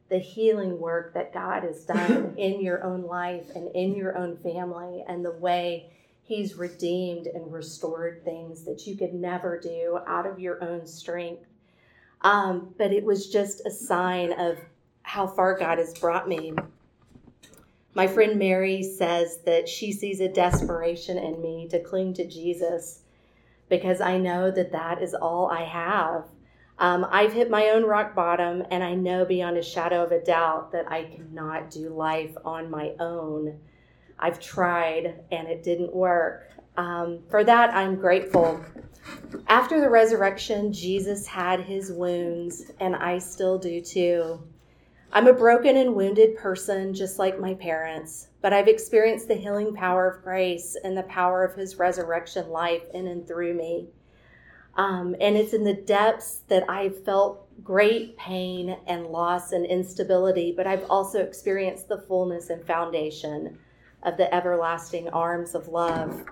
the 0.09 0.19
healing 0.19 0.79
work 0.79 1.15
that 1.15 1.33
God 1.33 1.63
has 1.63 1.85
done 1.85 2.35
in 2.39 2.61
your 2.61 2.85
own 2.85 3.03
life 3.03 3.47
and 3.55 3.75
in 3.75 3.95
your 3.95 4.19
own 4.19 4.37
family 4.37 5.05
and 5.09 5.25
the 5.25 5.33
way 5.33 5.93
He's 6.23 6.55
redeemed 6.55 7.27
and 7.27 7.53
restored 7.53 8.25
things 8.25 8.63
that 8.63 8.87
you 8.87 8.97
could 8.97 9.13
never 9.13 9.59
do 9.59 9.99
out 10.07 10.27
of 10.27 10.39
your 10.39 10.63
own 10.63 10.87
strength. 10.87 11.45
Um, 12.21 12.73
but 12.79 12.93
it 12.93 13.05
was 13.05 13.31
just 13.31 13.67
a 13.67 13.71
sign 13.71 14.33
of 14.35 14.59
how 15.03 15.27
far 15.27 15.59
God 15.59 15.79
has 15.79 15.93
brought 15.95 16.29
me. 16.29 16.55
My 17.95 18.07
friend 18.07 18.39
Mary 18.39 18.83
says 18.83 19.39
that 19.47 19.69
she 19.69 19.93
sees 19.93 20.21
a 20.21 20.29
desperation 20.29 21.19
in 21.19 21.43
me 21.43 21.69
to 21.71 21.83
cling 21.83 22.15
to 22.15 22.27
Jesus 22.27 23.01
because 23.69 24.01
I 24.01 24.19
know 24.19 24.51
that 24.51 24.73
that 24.73 25.03
is 25.03 25.15
all 25.15 25.51
I 25.51 25.65
have. 25.65 26.25
Um, 26.79 27.07
I've 27.11 27.33
hit 27.33 27.51
my 27.51 27.69
own 27.69 27.85
rock 27.85 28.15
bottom, 28.15 28.63
and 28.71 28.83
I 28.83 28.95
know 28.95 29.25
beyond 29.25 29.59
a 29.59 29.63
shadow 29.63 30.03
of 30.03 30.13
a 30.13 30.23
doubt 30.23 30.73
that 30.73 30.91
I 30.91 31.05
cannot 31.05 31.71
do 31.71 31.91
life 31.91 32.35
on 32.45 32.71
my 32.71 32.93
own. 32.99 33.59
I've 34.19 34.41
tried 34.41 35.23
and 35.31 35.49
it 35.49 35.63
didn't 35.63 35.95
work. 35.95 36.51
Um, 36.77 37.21
for 37.29 37.45
that, 37.45 37.75
I'm 37.75 37.97
grateful. 37.97 38.65
After 39.47 39.81
the 39.81 39.91
resurrection, 39.91 40.73
Jesus 40.73 41.27
had 41.27 41.61
his 41.61 41.93
wounds, 41.93 42.71
and 42.81 42.97
I 42.97 43.19
still 43.19 43.59
do 43.59 43.81
too. 43.81 44.41
I'm 45.13 45.27
a 45.27 45.33
broken 45.33 45.77
and 45.77 45.97
wounded 45.97 46.37
person, 46.37 46.95
just 46.95 47.19
like 47.19 47.41
my 47.41 47.55
parents, 47.55 48.29
but 48.41 48.53
I've 48.53 48.69
experienced 48.69 49.27
the 49.27 49.35
healing 49.35 49.75
power 49.75 50.07
of 50.09 50.23
grace 50.23 50.77
and 50.85 50.97
the 50.97 51.03
power 51.05 51.45
of 51.45 51.57
his 51.57 51.81
resurrection 51.81 52.49
life 52.51 52.85
in 52.95 53.09
and 53.09 53.27
through 53.27 53.55
me. 53.55 53.89
Um, 54.77 55.17
and 55.21 55.37
it's 55.37 55.53
in 55.53 55.65
the 55.65 55.75
depths 55.75 56.43
that 56.47 56.63
I've 56.71 57.05
felt 57.05 57.49
great 57.65 58.17
pain 58.17 58.77
and 58.87 59.07
loss 59.07 59.51
and 59.51 59.67
instability, 59.67 60.55
but 60.57 60.69
I've 60.69 60.89
also 60.89 61.21
experienced 61.21 61.89
the 61.89 61.99
fullness 62.03 62.51
and 62.51 62.65
foundation 62.65 63.59
of 64.05 64.17
the 64.17 64.33
everlasting 64.33 65.09
arms 65.09 65.57
of 65.57 65.67
love. 65.67 66.25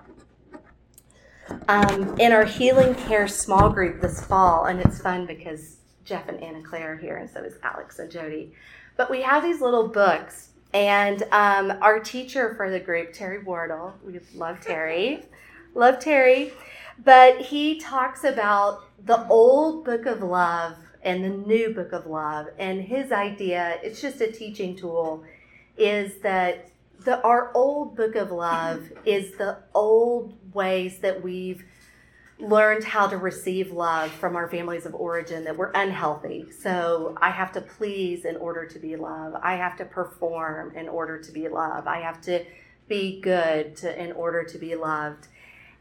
Um, 1.67 2.17
in 2.17 2.31
our 2.31 2.45
healing 2.45 2.95
care 2.95 3.27
small 3.27 3.69
group 3.69 4.01
this 4.01 4.23
fall, 4.23 4.65
and 4.65 4.79
it's 4.79 5.01
fun 5.01 5.25
because 5.25 5.78
Jeff 6.09 6.27
and 6.27 6.41
Anna 6.41 6.63
Claire 6.63 6.93
are 6.93 6.97
here, 6.97 7.17
and 7.17 7.29
so 7.29 7.43
is 7.43 7.53
Alex 7.61 7.99
and 7.99 8.09
Jody. 8.09 8.51
But 8.97 9.11
we 9.11 9.21
have 9.21 9.43
these 9.43 9.61
little 9.61 9.87
books, 9.87 10.49
and 10.73 11.21
um, 11.31 11.71
our 11.83 11.99
teacher 11.99 12.55
for 12.55 12.71
the 12.71 12.79
group, 12.79 13.13
Terry 13.13 13.43
Wardle, 13.43 13.93
we 14.03 14.19
love 14.33 14.59
Terry, 14.59 15.23
love 15.75 15.99
Terry, 15.99 16.51
but 17.05 17.39
he 17.39 17.79
talks 17.79 18.23
about 18.23 18.85
the 19.05 19.25
old 19.27 19.85
book 19.85 20.07
of 20.07 20.23
love 20.23 20.77
and 21.03 21.23
the 21.23 21.29
new 21.29 21.75
book 21.75 21.93
of 21.93 22.07
love, 22.07 22.47
and 22.57 22.81
his 22.81 23.11
idea, 23.11 23.77
it's 23.83 24.01
just 24.01 24.19
a 24.19 24.31
teaching 24.31 24.75
tool, 24.75 25.23
is 25.77 26.17
that 26.21 26.71
the 27.05 27.21
our 27.21 27.51
old 27.53 27.95
book 27.95 28.15
of 28.15 28.31
love 28.31 28.91
is 29.05 29.37
the 29.37 29.59
old 29.75 30.35
ways 30.55 30.97
that 30.99 31.21
we've 31.21 31.63
learned 32.39 32.85
how 32.85 33.05
to 33.07 33.17
receive 33.17 33.71
love 33.71 34.11
from 34.11 34.35
our 34.35 34.47
families 34.49 34.85
of 34.85 34.95
origin 34.95 35.43
that 35.43 35.57
were 35.57 35.71
unhealthy. 35.75 36.45
So 36.51 37.17
I 37.21 37.31
have 37.31 37.51
to 37.53 37.61
please 37.61 38.23
in 38.23 38.37
order 38.37 38.65
to 38.65 38.79
be 38.79 38.95
loved. 38.95 39.35
I 39.43 39.55
have 39.55 39.77
to 39.77 39.85
perform 39.85 40.75
in 40.75 40.87
order 40.87 41.21
to 41.21 41.31
be 41.31 41.49
loved. 41.49 41.87
I 41.87 41.99
have 41.99 42.21
to 42.21 42.45
be 42.87 43.19
good 43.19 43.75
to, 43.77 44.01
in 44.01 44.13
order 44.13 44.43
to 44.43 44.57
be 44.57 44.75
loved. 44.75 45.27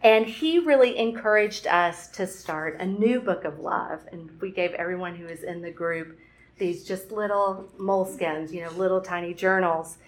And 0.02 0.26
he 0.26 0.58
really 0.58 0.98
encouraged 0.98 1.66
us 1.66 2.08
to 2.08 2.26
start 2.26 2.80
a 2.80 2.86
new 2.86 3.20
book 3.20 3.44
of 3.44 3.60
love. 3.60 4.00
And 4.10 4.30
we 4.40 4.50
gave 4.50 4.72
everyone 4.74 5.14
who 5.14 5.26
was 5.26 5.42
in 5.42 5.62
the 5.62 5.70
group 5.70 6.18
these 6.58 6.84
just 6.84 7.12
little 7.12 7.68
moleskins, 7.78 8.52
you 8.52 8.62
know, 8.62 8.70
little 8.72 9.00
tiny 9.00 9.32
journals 9.32 9.98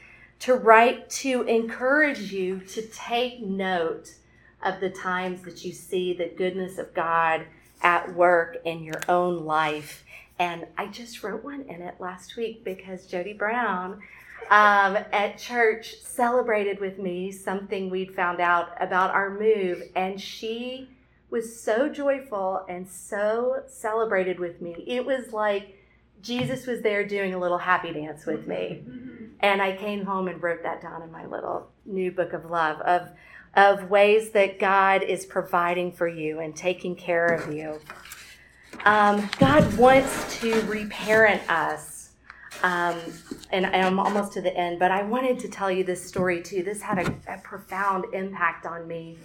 to 0.41 0.55
write 0.55 1.09
to 1.11 1.43
encourage 1.43 2.33
you 2.33 2.61
to 2.61 2.83
take 2.83 3.41
note 3.41 4.15
of 4.63 4.81
the 4.81 4.91
times 4.91 5.43
that 5.43 5.65
you 5.65 5.73
see 5.73 6.13
the 6.13 6.33
goodness 6.37 6.79
of 6.79 6.93
God 6.95 7.47
at 7.83 8.15
work 8.15 8.59
in 8.65 8.83
your 8.83 9.01
own 9.09 9.45
life. 9.45 10.05
And 10.39 10.67
I 10.77 10.87
just 10.87 11.23
wrote 11.23 11.45
one 11.45 11.63
in 11.63 11.83
it 11.83 11.97
last 11.99 12.37
week 12.37 12.65
because 12.65 13.07
Jody 13.07 13.33
Brown 13.33 14.01
um, 14.51 14.97
at 15.13 15.39
church 15.39 15.97
celebrated 16.01 16.81
with 16.81 16.99
me 16.99 17.31
something 17.31 17.91
we'd 17.91 18.15
found 18.15 18.41
out 18.41 18.71
about 18.81 19.11
our 19.11 19.31
move. 19.31 19.83
And 19.95 20.21
she 20.21 20.89
was 21.31 21.61
so 21.61 21.89
joyful 21.89 22.65
and 22.69 22.89
so 22.89 23.63
celebrated 23.69 24.39
with 24.41 24.61
me. 24.61 24.85
It 24.87 25.05
was 25.05 25.33
like 25.33 25.77
Jesus 26.23 26.67
was 26.67 26.83
there 26.83 27.07
doing 27.07 27.35
a 27.35 27.39
little 27.39 27.59
happy 27.59 27.93
dance 27.93 28.27
with 28.27 28.47
me. 28.47 28.83
And 29.41 29.63
I 29.63 29.77
came 29.77 30.05
home 30.05 30.29
and 30.29 30.43
wrote 30.43 30.63
that 30.65 30.83
down 30.83 31.03
in 31.03 31.11
my 31.11 31.25
little 31.25 31.71
new 31.87 32.11
book 32.11 32.33
of 32.33 32.51
love 32.51 32.81
of, 32.81 33.09
of 33.55 33.91
ways 33.91 34.31
that 34.31 34.59
God 34.59 35.03
is 35.03 35.27
providing 35.27 35.93
for 35.93 36.07
you 36.07 36.39
and 36.41 36.55
taking 36.55 36.95
care 36.95 37.27
of 37.27 37.53
you. 37.53 37.81
Um, 38.85 39.29
God 39.39 39.77
wants 39.77 40.41
to 40.41 40.61
reparent 40.63 41.43
us. 41.51 42.11
Um, 42.63 42.99
and 43.51 43.67
I'm 43.67 43.99
almost 43.99 44.33
to 44.35 44.41
the 44.41 44.55
end, 44.57 44.79
but 44.79 44.91
I 44.91 45.03
wanted 45.03 45.39
to 45.41 45.49
tell 45.49 45.71
you 45.71 45.83
this 45.83 46.07
story 46.07 46.43
too. 46.43 46.63
This 46.63 46.83
had 46.83 46.99
a, 46.99 47.35
a 47.35 47.39
profound 47.39 48.05
impact 48.13 48.67
on 48.67 48.87
me. 48.87 49.19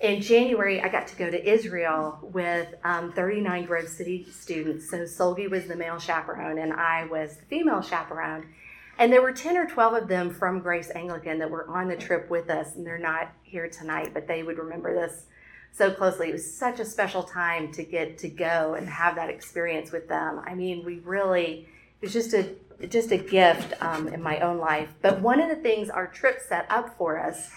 in 0.00 0.20
January, 0.20 0.80
I 0.82 0.88
got 0.88 1.06
to 1.08 1.16
go 1.16 1.30
to 1.30 1.50
Israel 1.50 2.18
with 2.22 2.74
um, 2.84 3.12
39 3.12 3.64
Grove 3.66 3.88
City 3.88 4.26
students. 4.30 4.90
So 4.90 4.98
Solgi 5.04 5.48
was 5.50 5.66
the 5.66 5.76
male 5.76 5.98
chaperone, 5.98 6.58
and 6.58 6.72
I 6.72 7.06
was 7.06 7.36
the 7.36 7.44
female 7.46 7.82
chaperone. 7.82 8.46
And 8.98 9.12
there 9.12 9.20
were 9.20 9.32
10 9.32 9.56
or 9.56 9.66
12 9.66 9.94
of 9.94 10.08
them 10.08 10.30
from 10.30 10.60
Grace 10.60 10.90
Anglican 10.94 11.38
that 11.38 11.50
were 11.50 11.68
on 11.68 11.88
the 11.88 11.96
trip 11.96 12.30
with 12.30 12.48
us, 12.48 12.76
and 12.76 12.86
they're 12.86 12.98
not 12.98 13.30
here 13.42 13.68
tonight, 13.68 14.12
but 14.14 14.26
they 14.26 14.42
would 14.42 14.58
remember 14.58 14.94
this 14.94 15.26
so 15.72 15.90
closely. 15.90 16.30
It 16.30 16.32
was 16.32 16.50
such 16.50 16.80
a 16.80 16.84
special 16.84 17.22
time 17.22 17.70
to 17.72 17.84
get 17.84 18.16
to 18.18 18.28
go 18.28 18.74
and 18.74 18.88
have 18.88 19.16
that 19.16 19.28
experience 19.28 19.92
with 19.92 20.08
them. 20.08 20.40
I 20.46 20.54
mean, 20.54 20.84
we 20.84 21.00
really, 21.00 21.68
it 22.00 22.06
was 22.06 22.12
just 22.12 22.32
a 22.32 22.54
just 22.88 23.10
a 23.10 23.16
gift 23.16 23.72
um, 23.80 24.06
in 24.08 24.22
my 24.22 24.38
own 24.40 24.58
life. 24.58 24.90
But 25.00 25.20
one 25.20 25.40
of 25.40 25.48
the 25.48 25.56
things 25.56 25.88
our 25.88 26.06
trip 26.06 26.40
set 26.46 26.66
up 26.70 26.96
for 26.98 27.18
us 27.18 27.50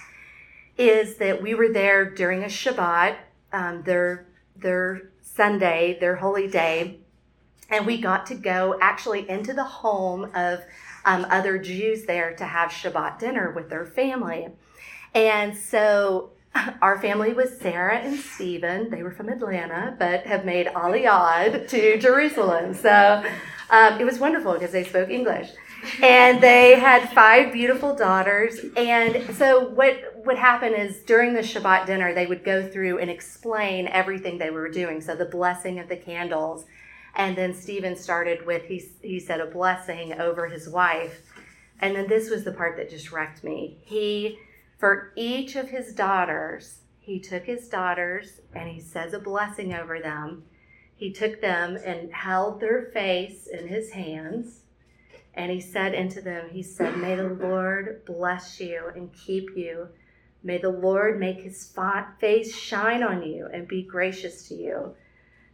is 0.77 1.17
that 1.17 1.41
we 1.41 1.53
were 1.53 1.67
there 1.67 2.09
during 2.09 2.43
a 2.43 2.47
Shabbat, 2.47 3.17
um, 3.51 3.83
their 3.83 4.25
their 4.55 5.09
Sunday, 5.21 5.97
their 5.99 6.15
holy 6.15 6.47
day, 6.47 6.99
and 7.69 7.85
we 7.85 7.99
got 7.99 8.25
to 8.27 8.35
go 8.35 8.77
actually 8.81 9.29
into 9.29 9.53
the 9.53 9.63
home 9.63 10.31
of 10.33 10.61
um, 11.05 11.25
other 11.29 11.57
Jews 11.57 12.05
there 12.05 12.35
to 12.35 12.45
have 12.45 12.71
Shabbat 12.71 13.19
dinner 13.19 13.51
with 13.51 13.69
their 13.69 13.85
family. 13.85 14.49
And 15.13 15.55
so 15.55 16.31
our 16.81 16.99
family 16.99 17.33
was 17.33 17.57
Sarah 17.59 17.97
and 17.97 18.17
Stephen. 18.19 18.89
They 18.89 19.03
were 19.03 19.11
from 19.11 19.29
Atlanta, 19.29 19.95
but 19.97 20.25
have 20.25 20.45
made 20.45 20.67
Aliyah 20.67 21.67
to 21.67 21.97
Jerusalem. 21.97 22.73
So 22.73 23.23
um, 23.69 23.99
it 23.99 24.05
was 24.05 24.19
wonderful 24.19 24.53
because 24.53 24.71
they 24.71 24.83
spoke 24.83 25.09
English. 25.09 25.49
And 26.01 26.41
they 26.41 26.77
had 26.77 27.09
five 27.11 27.53
beautiful 27.53 27.95
daughters. 27.95 28.59
And 28.75 29.33
so 29.35 29.69
what 29.69 29.95
would 30.25 30.37
happen 30.37 30.73
is 30.73 30.97
during 30.99 31.33
the 31.33 31.39
Shabbat 31.39 31.85
dinner, 31.85 32.13
they 32.13 32.25
would 32.25 32.43
go 32.43 32.67
through 32.67 32.99
and 32.99 33.09
explain 33.09 33.87
everything 33.87 34.37
they 34.37 34.49
were 34.49 34.69
doing. 34.69 34.99
So 34.99 35.15
the 35.15 35.25
blessing 35.25 35.79
of 35.79 35.87
the 35.87 35.95
candles. 35.95 36.65
And 37.19 37.35
then 37.35 37.53
Stephen 37.53 37.97
started 37.97 38.45
with, 38.45 38.63
he, 38.63 38.81
he 39.01 39.19
said, 39.19 39.41
a 39.41 39.45
blessing 39.45 40.13
over 40.21 40.47
his 40.47 40.69
wife. 40.69 41.21
And 41.81 41.93
then 41.93 42.07
this 42.07 42.29
was 42.29 42.45
the 42.45 42.53
part 42.53 42.77
that 42.77 42.89
just 42.89 43.11
wrecked 43.11 43.43
me. 43.43 43.77
He 43.83 44.39
for 44.77 45.11
each 45.17 45.57
of 45.57 45.69
his 45.69 45.93
daughters, 45.93 46.79
he 46.97 47.19
took 47.19 47.43
his 47.43 47.67
daughters 47.67 48.39
and 48.55 48.69
he 48.69 48.79
says 48.79 49.13
a 49.13 49.19
blessing 49.19 49.73
over 49.73 49.99
them. 49.99 50.43
He 50.95 51.11
took 51.11 51.41
them 51.41 51.77
and 51.85 52.13
held 52.13 52.61
their 52.61 52.83
face 52.93 53.47
in 53.47 53.67
his 53.67 53.91
hands. 53.91 54.61
And 55.33 55.51
he 55.51 55.59
said 55.59 55.93
unto 55.95 56.21
them, 56.21 56.49
He 56.51 56.63
said, 56.63 56.95
May 56.95 57.15
the 57.15 57.27
Lord 57.27 58.05
bless 58.05 58.61
you 58.61 58.91
and 58.95 59.11
keep 59.11 59.57
you. 59.57 59.89
May 60.41 60.57
the 60.57 60.69
Lord 60.69 61.19
make 61.19 61.41
his 61.41 61.69
face 62.21 62.55
shine 62.55 63.03
on 63.03 63.23
you 63.23 63.49
and 63.51 63.67
be 63.67 63.83
gracious 63.83 64.47
to 64.47 64.55
you. 64.55 64.95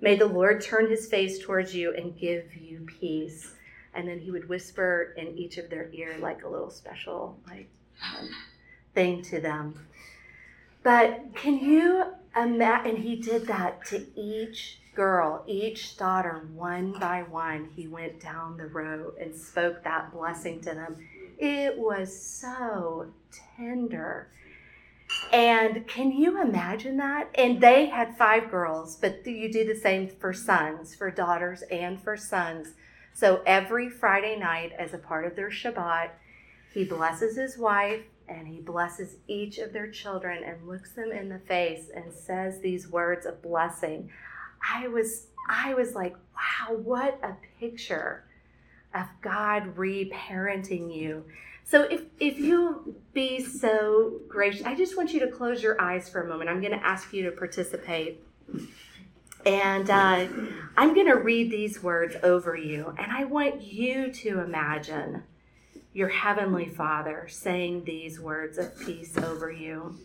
May 0.01 0.15
the 0.15 0.27
Lord 0.27 0.61
turn 0.61 0.89
his 0.89 1.07
face 1.07 1.39
towards 1.39 1.73
you 1.73 1.93
and 1.93 2.17
give 2.17 2.55
you 2.55 2.85
peace. 2.99 3.53
And 3.93 4.07
then 4.07 4.19
he 4.19 4.31
would 4.31 4.49
whisper 4.49 5.13
in 5.17 5.37
each 5.37 5.57
of 5.57 5.69
their 5.69 5.89
ear 5.93 6.17
like 6.19 6.43
a 6.43 6.49
little 6.49 6.69
special, 6.69 7.39
like, 7.47 7.69
um, 8.03 8.29
thing 8.93 9.21
to 9.23 9.39
them. 9.39 9.87
But 10.83 11.33
can 11.33 11.57
you 11.57 12.03
imagine? 12.35 12.95
And 12.95 13.03
he 13.03 13.15
did 13.15 13.47
that 13.47 13.85
to 13.85 14.05
each 14.15 14.79
girl, 14.93 15.43
each 15.47 15.97
daughter, 15.97 16.47
one 16.53 16.93
by 16.99 17.23
one. 17.23 17.69
He 17.75 17.87
went 17.87 18.19
down 18.19 18.57
the 18.57 18.67
row 18.67 19.13
and 19.19 19.35
spoke 19.35 19.83
that 19.83 20.13
blessing 20.13 20.61
to 20.61 20.73
them. 20.73 20.97
It 21.37 21.77
was 21.77 22.17
so 22.17 23.07
tender. 23.57 24.29
And 25.31 25.87
can 25.87 26.11
you 26.11 26.41
imagine 26.41 26.97
that? 26.97 27.29
And 27.35 27.61
they 27.61 27.87
had 27.87 28.17
five 28.17 28.49
girls, 28.49 28.95
but 28.95 29.25
you 29.25 29.51
do 29.51 29.65
the 29.65 29.79
same 29.79 30.07
for 30.07 30.33
sons, 30.33 30.95
for 30.95 31.11
daughters, 31.11 31.61
and 31.63 32.01
for 32.01 32.15
sons. 32.15 32.69
So 33.13 33.41
every 33.45 33.89
Friday 33.89 34.37
night, 34.37 34.71
as 34.77 34.93
a 34.93 34.97
part 34.97 35.25
of 35.25 35.35
their 35.35 35.49
Shabbat, 35.49 36.09
he 36.73 36.83
blesses 36.83 37.37
his 37.37 37.57
wife 37.57 38.03
and 38.27 38.47
he 38.47 38.59
blesses 38.59 39.15
each 39.27 39.57
of 39.59 39.71
their 39.71 39.89
children 39.89 40.43
and 40.43 40.67
looks 40.67 40.91
them 40.93 41.11
in 41.11 41.29
the 41.29 41.39
face 41.39 41.89
and 41.95 42.13
says 42.13 42.59
these 42.59 42.89
words 42.89 43.25
of 43.25 43.41
blessing. 43.41 44.09
I 44.67 44.87
was 44.87 45.27
I 45.47 45.73
was 45.75 45.93
like, 45.93 46.15
wow, 46.35 46.75
what 46.75 47.19
a 47.23 47.35
picture 47.59 48.23
of 48.93 49.05
God 49.21 49.75
reparenting 49.75 50.93
you. 50.95 51.25
So 51.65 51.81
if 51.81 52.03
if 52.19 52.37
you 52.37 52.95
be 53.13 53.43
so 53.43 54.21
gracious, 54.27 54.63
I 54.65 54.75
just 54.75 54.95
want 54.95 55.13
you 55.13 55.19
to 55.21 55.27
close 55.27 55.63
your 55.63 55.81
eyes 55.81 56.07
for 56.07 56.21
a 56.21 56.27
moment. 56.27 56.49
I'm 56.49 56.61
going 56.61 56.77
to 56.77 56.85
ask 56.85 57.11
you 57.11 57.23
to 57.23 57.31
participate. 57.31 58.23
And 59.45 59.89
uh, 59.89 60.27
I'm 60.77 60.93
going 60.93 61.07
to 61.07 61.17
read 61.17 61.51
these 61.51 61.81
words 61.81 62.15
over 62.23 62.55
you, 62.55 62.95
and 62.97 63.11
I 63.11 63.25
want 63.25 63.61
you 63.61 64.11
to 64.11 64.39
imagine 64.39 65.23
your 65.91 66.09
heavenly 66.09 66.67
Father 66.67 67.27
saying 67.29 67.83
these 67.85 68.19
words 68.19 68.57
of 68.57 68.79
peace 68.79 69.17
over 69.17 69.51
you. 69.51 69.97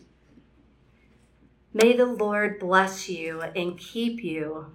May 1.73 1.95
the 1.95 2.05
Lord 2.05 2.59
bless 2.59 3.07
you 3.07 3.41
and 3.41 3.77
keep 3.77 4.23
you. 4.23 4.67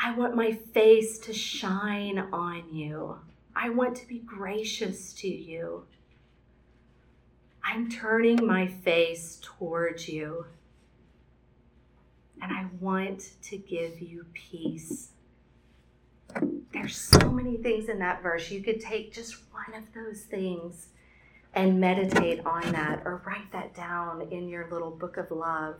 I 0.00 0.12
want 0.14 0.36
my 0.36 0.52
face 0.52 1.18
to 1.20 1.32
shine 1.32 2.18
on 2.32 2.74
you. 2.74 3.18
I 3.56 3.70
want 3.70 3.96
to 3.96 4.08
be 4.08 4.18
gracious 4.18 5.12
to 5.14 5.28
you. 5.28 5.84
I'm 7.62 7.90
turning 7.90 8.46
my 8.46 8.66
face 8.66 9.38
towards 9.42 10.08
you, 10.08 10.46
and 12.42 12.52
I 12.52 12.66
want 12.80 13.30
to 13.42 13.56
give 13.56 14.02
you 14.02 14.26
peace. 14.34 15.10
There's 16.72 16.96
so 16.96 17.30
many 17.30 17.56
things 17.56 17.88
in 17.88 17.98
that 18.00 18.22
verse. 18.22 18.50
You 18.50 18.62
could 18.62 18.80
take 18.80 19.14
just 19.14 19.36
one 19.52 19.80
of 19.80 19.84
those 19.94 20.22
things 20.22 20.88
and 21.54 21.80
meditate 21.80 22.44
on 22.44 22.72
that 22.72 23.02
or 23.04 23.22
write 23.24 23.50
that 23.52 23.74
down 23.74 24.28
in 24.30 24.48
your 24.48 24.68
little 24.70 24.90
book 24.90 25.16
of 25.16 25.30
love. 25.30 25.76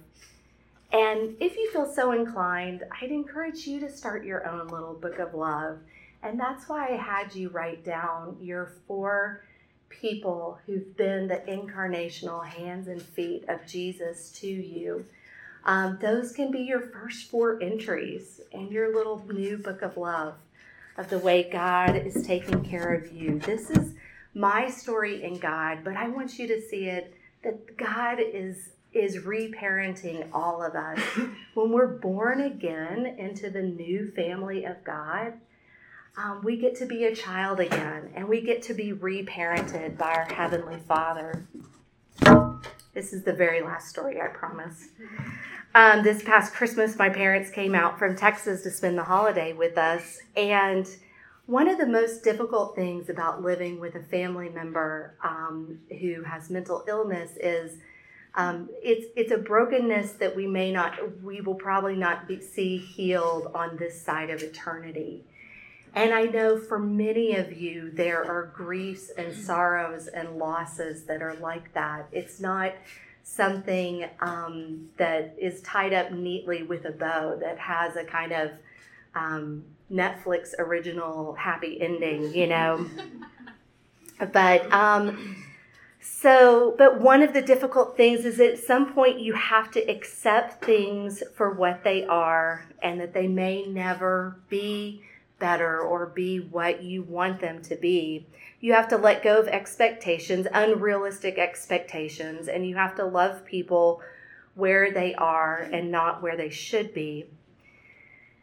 And 0.92 1.34
if 1.40 1.56
you 1.56 1.70
feel 1.72 1.92
so 1.92 2.12
inclined, 2.12 2.84
I'd 3.02 3.10
encourage 3.10 3.66
you 3.66 3.80
to 3.80 3.90
start 3.90 4.24
your 4.24 4.48
own 4.48 4.68
little 4.68 4.94
book 4.94 5.18
of 5.18 5.34
love. 5.34 5.80
And 6.24 6.40
that's 6.40 6.70
why 6.70 6.88
I 6.88 6.96
had 6.96 7.34
you 7.34 7.50
write 7.50 7.84
down 7.84 8.38
your 8.40 8.72
four 8.88 9.44
people 9.90 10.58
who've 10.64 10.96
been 10.96 11.28
the 11.28 11.42
incarnational 11.46 12.44
hands 12.44 12.88
and 12.88 13.00
feet 13.00 13.44
of 13.48 13.66
Jesus 13.66 14.30
to 14.40 14.46
you. 14.46 15.04
Um, 15.66 15.98
those 16.00 16.32
can 16.32 16.50
be 16.50 16.60
your 16.60 16.80
first 16.80 17.30
four 17.30 17.62
entries 17.62 18.40
in 18.52 18.68
your 18.72 18.94
little 18.94 19.22
new 19.30 19.58
book 19.58 19.82
of 19.82 19.98
love 19.98 20.34
of 20.96 21.10
the 21.10 21.18
way 21.18 21.48
God 21.50 21.94
is 21.94 22.26
taking 22.26 22.64
care 22.64 22.94
of 22.94 23.12
you. 23.12 23.38
This 23.40 23.68
is 23.68 23.94
my 24.34 24.70
story 24.70 25.22
in 25.22 25.38
God, 25.38 25.80
but 25.84 25.94
I 25.96 26.08
want 26.08 26.38
you 26.38 26.46
to 26.48 26.60
see 26.60 26.86
it 26.86 27.14
that 27.42 27.76
God 27.76 28.18
is 28.18 28.70
is 28.92 29.24
reparenting 29.24 30.28
all 30.32 30.62
of 30.62 30.76
us. 30.76 31.00
when 31.54 31.72
we're 31.72 31.98
born 31.98 32.42
again 32.42 33.06
into 33.18 33.50
the 33.50 33.62
new 33.62 34.12
family 34.12 34.64
of 34.64 34.84
God, 34.84 35.32
um, 36.16 36.40
we 36.44 36.56
get 36.56 36.76
to 36.76 36.86
be 36.86 37.04
a 37.04 37.14
child 37.14 37.60
again 37.60 38.10
and 38.14 38.28
we 38.28 38.40
get 38.40 38.62
to 38.62 38.74
be 38.74 38.92
reparented 38.92 39.98
by 39.98 40.12
our 40.12 40.32
Heavenly 40.32 40.78
Father. 40.86 41.46
This 42.94 43.12
is 43.12 43.24
the 43.24 43.32
very 43.32 43.60
last 43.60 43.88
story, 43.88 44.20
I 44.20 44.28
promise. 44.28 44.88
Um, 45.74 46.04
this 46.04 46.22
past 46.22 46.54
Christmas, 46.54 46.96
my 46.96 47.08
parents 47.08 47.50
came 47.50 47.74
out 47.74 47.98
from 47.98 48.14
Texas 48.14 48.62
to 48.62 48.70
spend 48.70 48.96
the 48.96 49.02
holiday 49.02 49.52
with 49.52 49.76
us. 49.76 50.20
And 50.36 50.88
one 51.46 51.66
of 51.66 51.78
the 51.78 51.86
most 51.86 52.22
difficult 52.22 52.76
things 52.76 53.10
about 53.10 53.42
living 53.42 53.80
with 53.80 53.96
a 53.96 54.02
family 54.02 54.48
member 54.48 55.16
um, 55.24 55.80
who 56.00 56.22
has 56.22 56.48
mental 56.48 56.84
illness 56.86 57.32
is 57.40 57.78
um, 58.36 58.68
it's 58.82 59.06
it's 59.14 59.30
a 59.30 59.38
brokenness 59.38 60.12
that 60.12 60.34
we 60.34 60.46
may 60.46 60.72
not 60.72 61.22
we 61.22 61.40
will 61.40 61.54
probably 61.54 61.94
not 61.94 62.26
be, 62.26 62.40
see 62.40 62.78
healed 62.78 63.50
on 63.54 63.76
this 63.76 64.00
side 64.00 64.30
of 64.30 64.42
eternity. 64.42 65.24
And 65.94 66.12
I 66.12 66.24
know 66.24 66.58
for 66.58 66.78
many 66.78 67.36
of 67.36 67.52
you 67.52 67.90
there 67.92 68.24
are 68.24 68.46
griefs 68.46 69.10
and 69.16 69.34
sorrows 69.34 70.08
and 70.08 70.36
losses 70.38 71.04
that 71.04 71.22
are 71.22 71.34
like 71.34 71.72
that. 71.74 72.08
It's 72.10 72.40
not 72.40 72.72
something 73.22 74.04
um, 74.20 74.88
that 74.96 75.34
is 75.38 75.62
tied 75.62 75.92
up 75.92 76.12
neatly 76.12 76.62
with 76.62 76.84
a 76.84 76.90
bow 76.90 77.36
that 77.40 77.58
has 77.58 77.96
a 77.96 78.04
kind 78.04 78.32
of 78.32 78.50
um, 79.14 79.64
Netflix 79.90 80.50
original 80.58 81.34
happy 81.34 81.80
ending, 81.80 82.34
you 82.34 82.48
know. 82.48 82.86
but 84.32 84.70
um, 84.72 85.36
so, 86.00 86.74
but 86.76 87.00
one 87.00 87.22
of 87.22 87.32
the 87.32 87.40
difficult 87.40 87.96
things 87.96 88.24
is 88.24 88.40
at 88.40 88.58
some 88.58 88.92
point 88.92 89.20
you 89.20 89.32
have 89.32 89.70
to 89.70 89.80
accept 89.80 90.64
things 90.64 91.22
for 91.34 91.50
what 91.50 91.84
they 91.84 92.04
are 92.04 92.66
and 92.82 93.00
that 93.00 93.14
they 93.14 93.28
may 93.28 93.64
never 93.64 94.36
be 94.48 95.02
better 95.44 95.78
or 95.78 96.06
be 96.06 96.38
what 96.38 96.82
you 96.82 97.02
want 97.02 97.38
them 97.38 97.60
to 97.60 97.76
be. 97.76 98.26
You 98.62 98.72
have 98.72 98.88
to 98.88 98.96
let 98.96 99.22
go 99.22 99.40
of 99.40 99.46
expectations, 99.46 100.46
unrealistic 100.54 101.36
expectations, 101.36 102.48
and 102.48 102.66
you 102.66 102.76
have 102.76 102.96
to 102.96 103.04
love 103.04 103.44
people 103.44 104.00
where 104.54 104.90
they 104.90 105.14
are 105.16 105.58
and 105.58 105.90
not 105.90 106.22
where 106.22 106.34
they 106.34 106.48
should 106.48 106.94
be. 106.94 107.26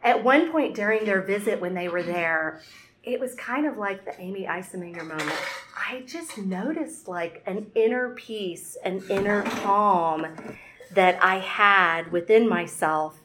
At 0.00 0.22
one 0.22 0.52
point 0.52 0.76
during 0.76 1.04
their 1.04 1.22
visit, 1.22 1.60
when 1.60 1.74
they 1.74 1.88
were 1.88 2.04
there, 2.04 2.62
it 3.02 3.18
was 3.18 3.34
kind 3.34 3.66
of 3.66 3.76
like 3.76 4.04
the 4.04 4.20
Amy 4.20 4.46
Eiseminger 4.48 5.04
moment. 5.04 5.40
I 5.76 6.04
just 6.06 6.38
noticed 6.38 7.08
like 7.08 7.42
an 7.46 7.72
inner 7.74 8.10
peace, 8.10 8.76
an 8.84 9.02
inner 9.10 9.42
calm 9.42 10.28
that 10.92 11.20
I 11.20 11.40
had 11.40 12.12
within 12.12 12.48
myself. 12.48 13.18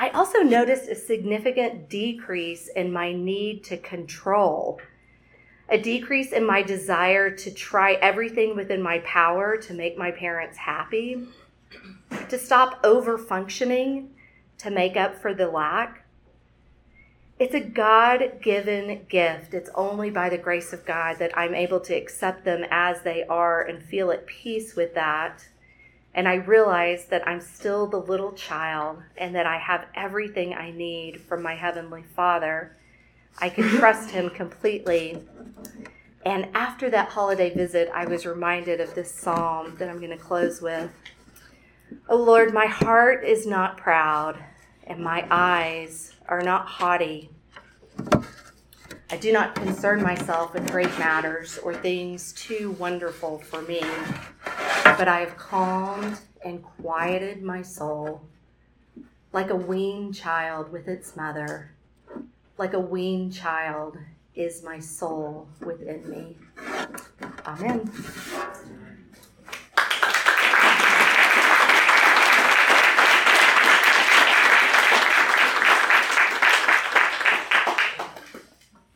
I 0.00 0.10
also 0.10 0.38
noticed 0.38 0.88
a 0.88 0.94
significant 0.94 1.90
decrease 1.90 2.68
in 2.68 2.92
my 2.92 3.12
need 3.12 3.64
to 3.64 3.76
control, 3.76 4.80
a 5.68 5.76
decrease 5.76 6.30
in 6.30 6.46
my 6.46 6.62
desire 6.62 7.32
to 7.32 7.50
try 7.50 7.94
everything 7.94 8.54
within 8.54 8.80
my 8.80 9.00
power 9.00 9.56
to 9.56 9.74
make 9.74 9.98
my 9.98 10.12
parents 10.12 10.56
happy, 10.56 11.26
to 12.28 12.38
stop 12.38 12.78
over 12.84 13.18
functioning 13.18 14.10
to 14.58 14.70
make 14.70 14.96
up 14.96 15.16
for 15.16 15.34
the 15.34 15.48
lack. 15.48 16.04
It's 17.40 17.54
a 17.54 17.60
God 17.60 18.40
given 18.40 19.04
gift. 19.08 19.52
It's 19.52 19.70
only 19.74 20.10
by 20.10 20.28
the 20.28 20.38
grace 20.38 20.72
of 20.72 20.86
God 20.86 21.18
that 21.18 21.36
I'm 21.36 21.56
able 21.56 21.80
to 21.80 21.94
accept 21.94 22.44
them 22.44 22.64
as 22.70 23.02
they 23.02 23.24
are 23.24 23.62
and 23.62 23.82
feel 23.82 24.12
at 24.12 24.26
peace 24.26 24.76
with 24.76 24.94
that. 24.94 25.48
And 26.18 26.26
I 26.26 26.34
realize 26.34 27.04
that 27.10 27.28
I'm 27.28 27.40
still 27.40 27.86
the 27.86 28.00
little 28.00 28.32
child 28.32 29.00
and 29.18 29.32
that 29.36 29.46
I 29.46 29.56
have 29.56 29.86
everything 29.94 30.52
I 30.52 30.72
need 30.72 31.20
from 31.20 31.44
my 31.44 31.54
Heavenly 31.54 32.02
Father. 32.16 32.76
I 33.38 33.48
can 33.48 33.68
trust 33.78 34.10
Him 34.10 34.28
completely. 34.28 35.22
And 36.26 36.48
after 36.54 36.90
that 36.90 37.10
holiday 37.10 37.54
visit, 37.54 37.88
I 37.94 38.06
was 38.06 38.26
reminded 38.26 38.80
of 38.80 38.96
this 38.96 39.14
psalm 39.14 39.76
that 39.78 39.88
I'm 39.88 39.98
going 39.98 40.10
to 40.10 40.16
close 40.16 40.60
with. 40.60 40.90
O 42.08 42.16
Lord, 42.16 42.52
my 42.52 42.66
heart 42.66 43.24
is 43.24 43.46
not 43.46 43.76
proud, 43.76 44.42
and 44.88 44.98
my 44.98 45.24
eyes 45.30 46.14
are 46.26 46.42
not 46.42 46.66
haughty. 46.66 47.30
I 49.10 49.16
do 49.16 49.32
not 49.32 49.54
concern 49.54 50.02
myself 50.02 50.52
with 50.52 50.70
great 50.70 50.98
matters 50.98 51.56
or 51.58 51.74
things 51.74 52.32
too 52.34 52.72
wonderful 52.72 53.38
for 53.38 53.62
me, 53.62 53.80
but 54.84 55.08
I 55.08 55.20
have 55.20 55.36
calmed 55.38 56.18
and 56.44 56.62
quieted 56.62 57.42
my 57.42 57.62
soul 57.62 58.22
like 59.32 59.48
a 59.48 59.56
weaned 59.56 60.14
child 60.14 60.70
with 60.70 60.88
its 60.88 61.16
mother. 61.16 61.70
Like 62.58 62.74
a 62.74 62.80
weaned 62.80 63.32
child 63.32 63.96
is 64.34 64.62
my 64.62 64.78
soul 64.78 65.48
within 65.60 66.08
me. 66.10 66.36
Amen. 67.46 67.90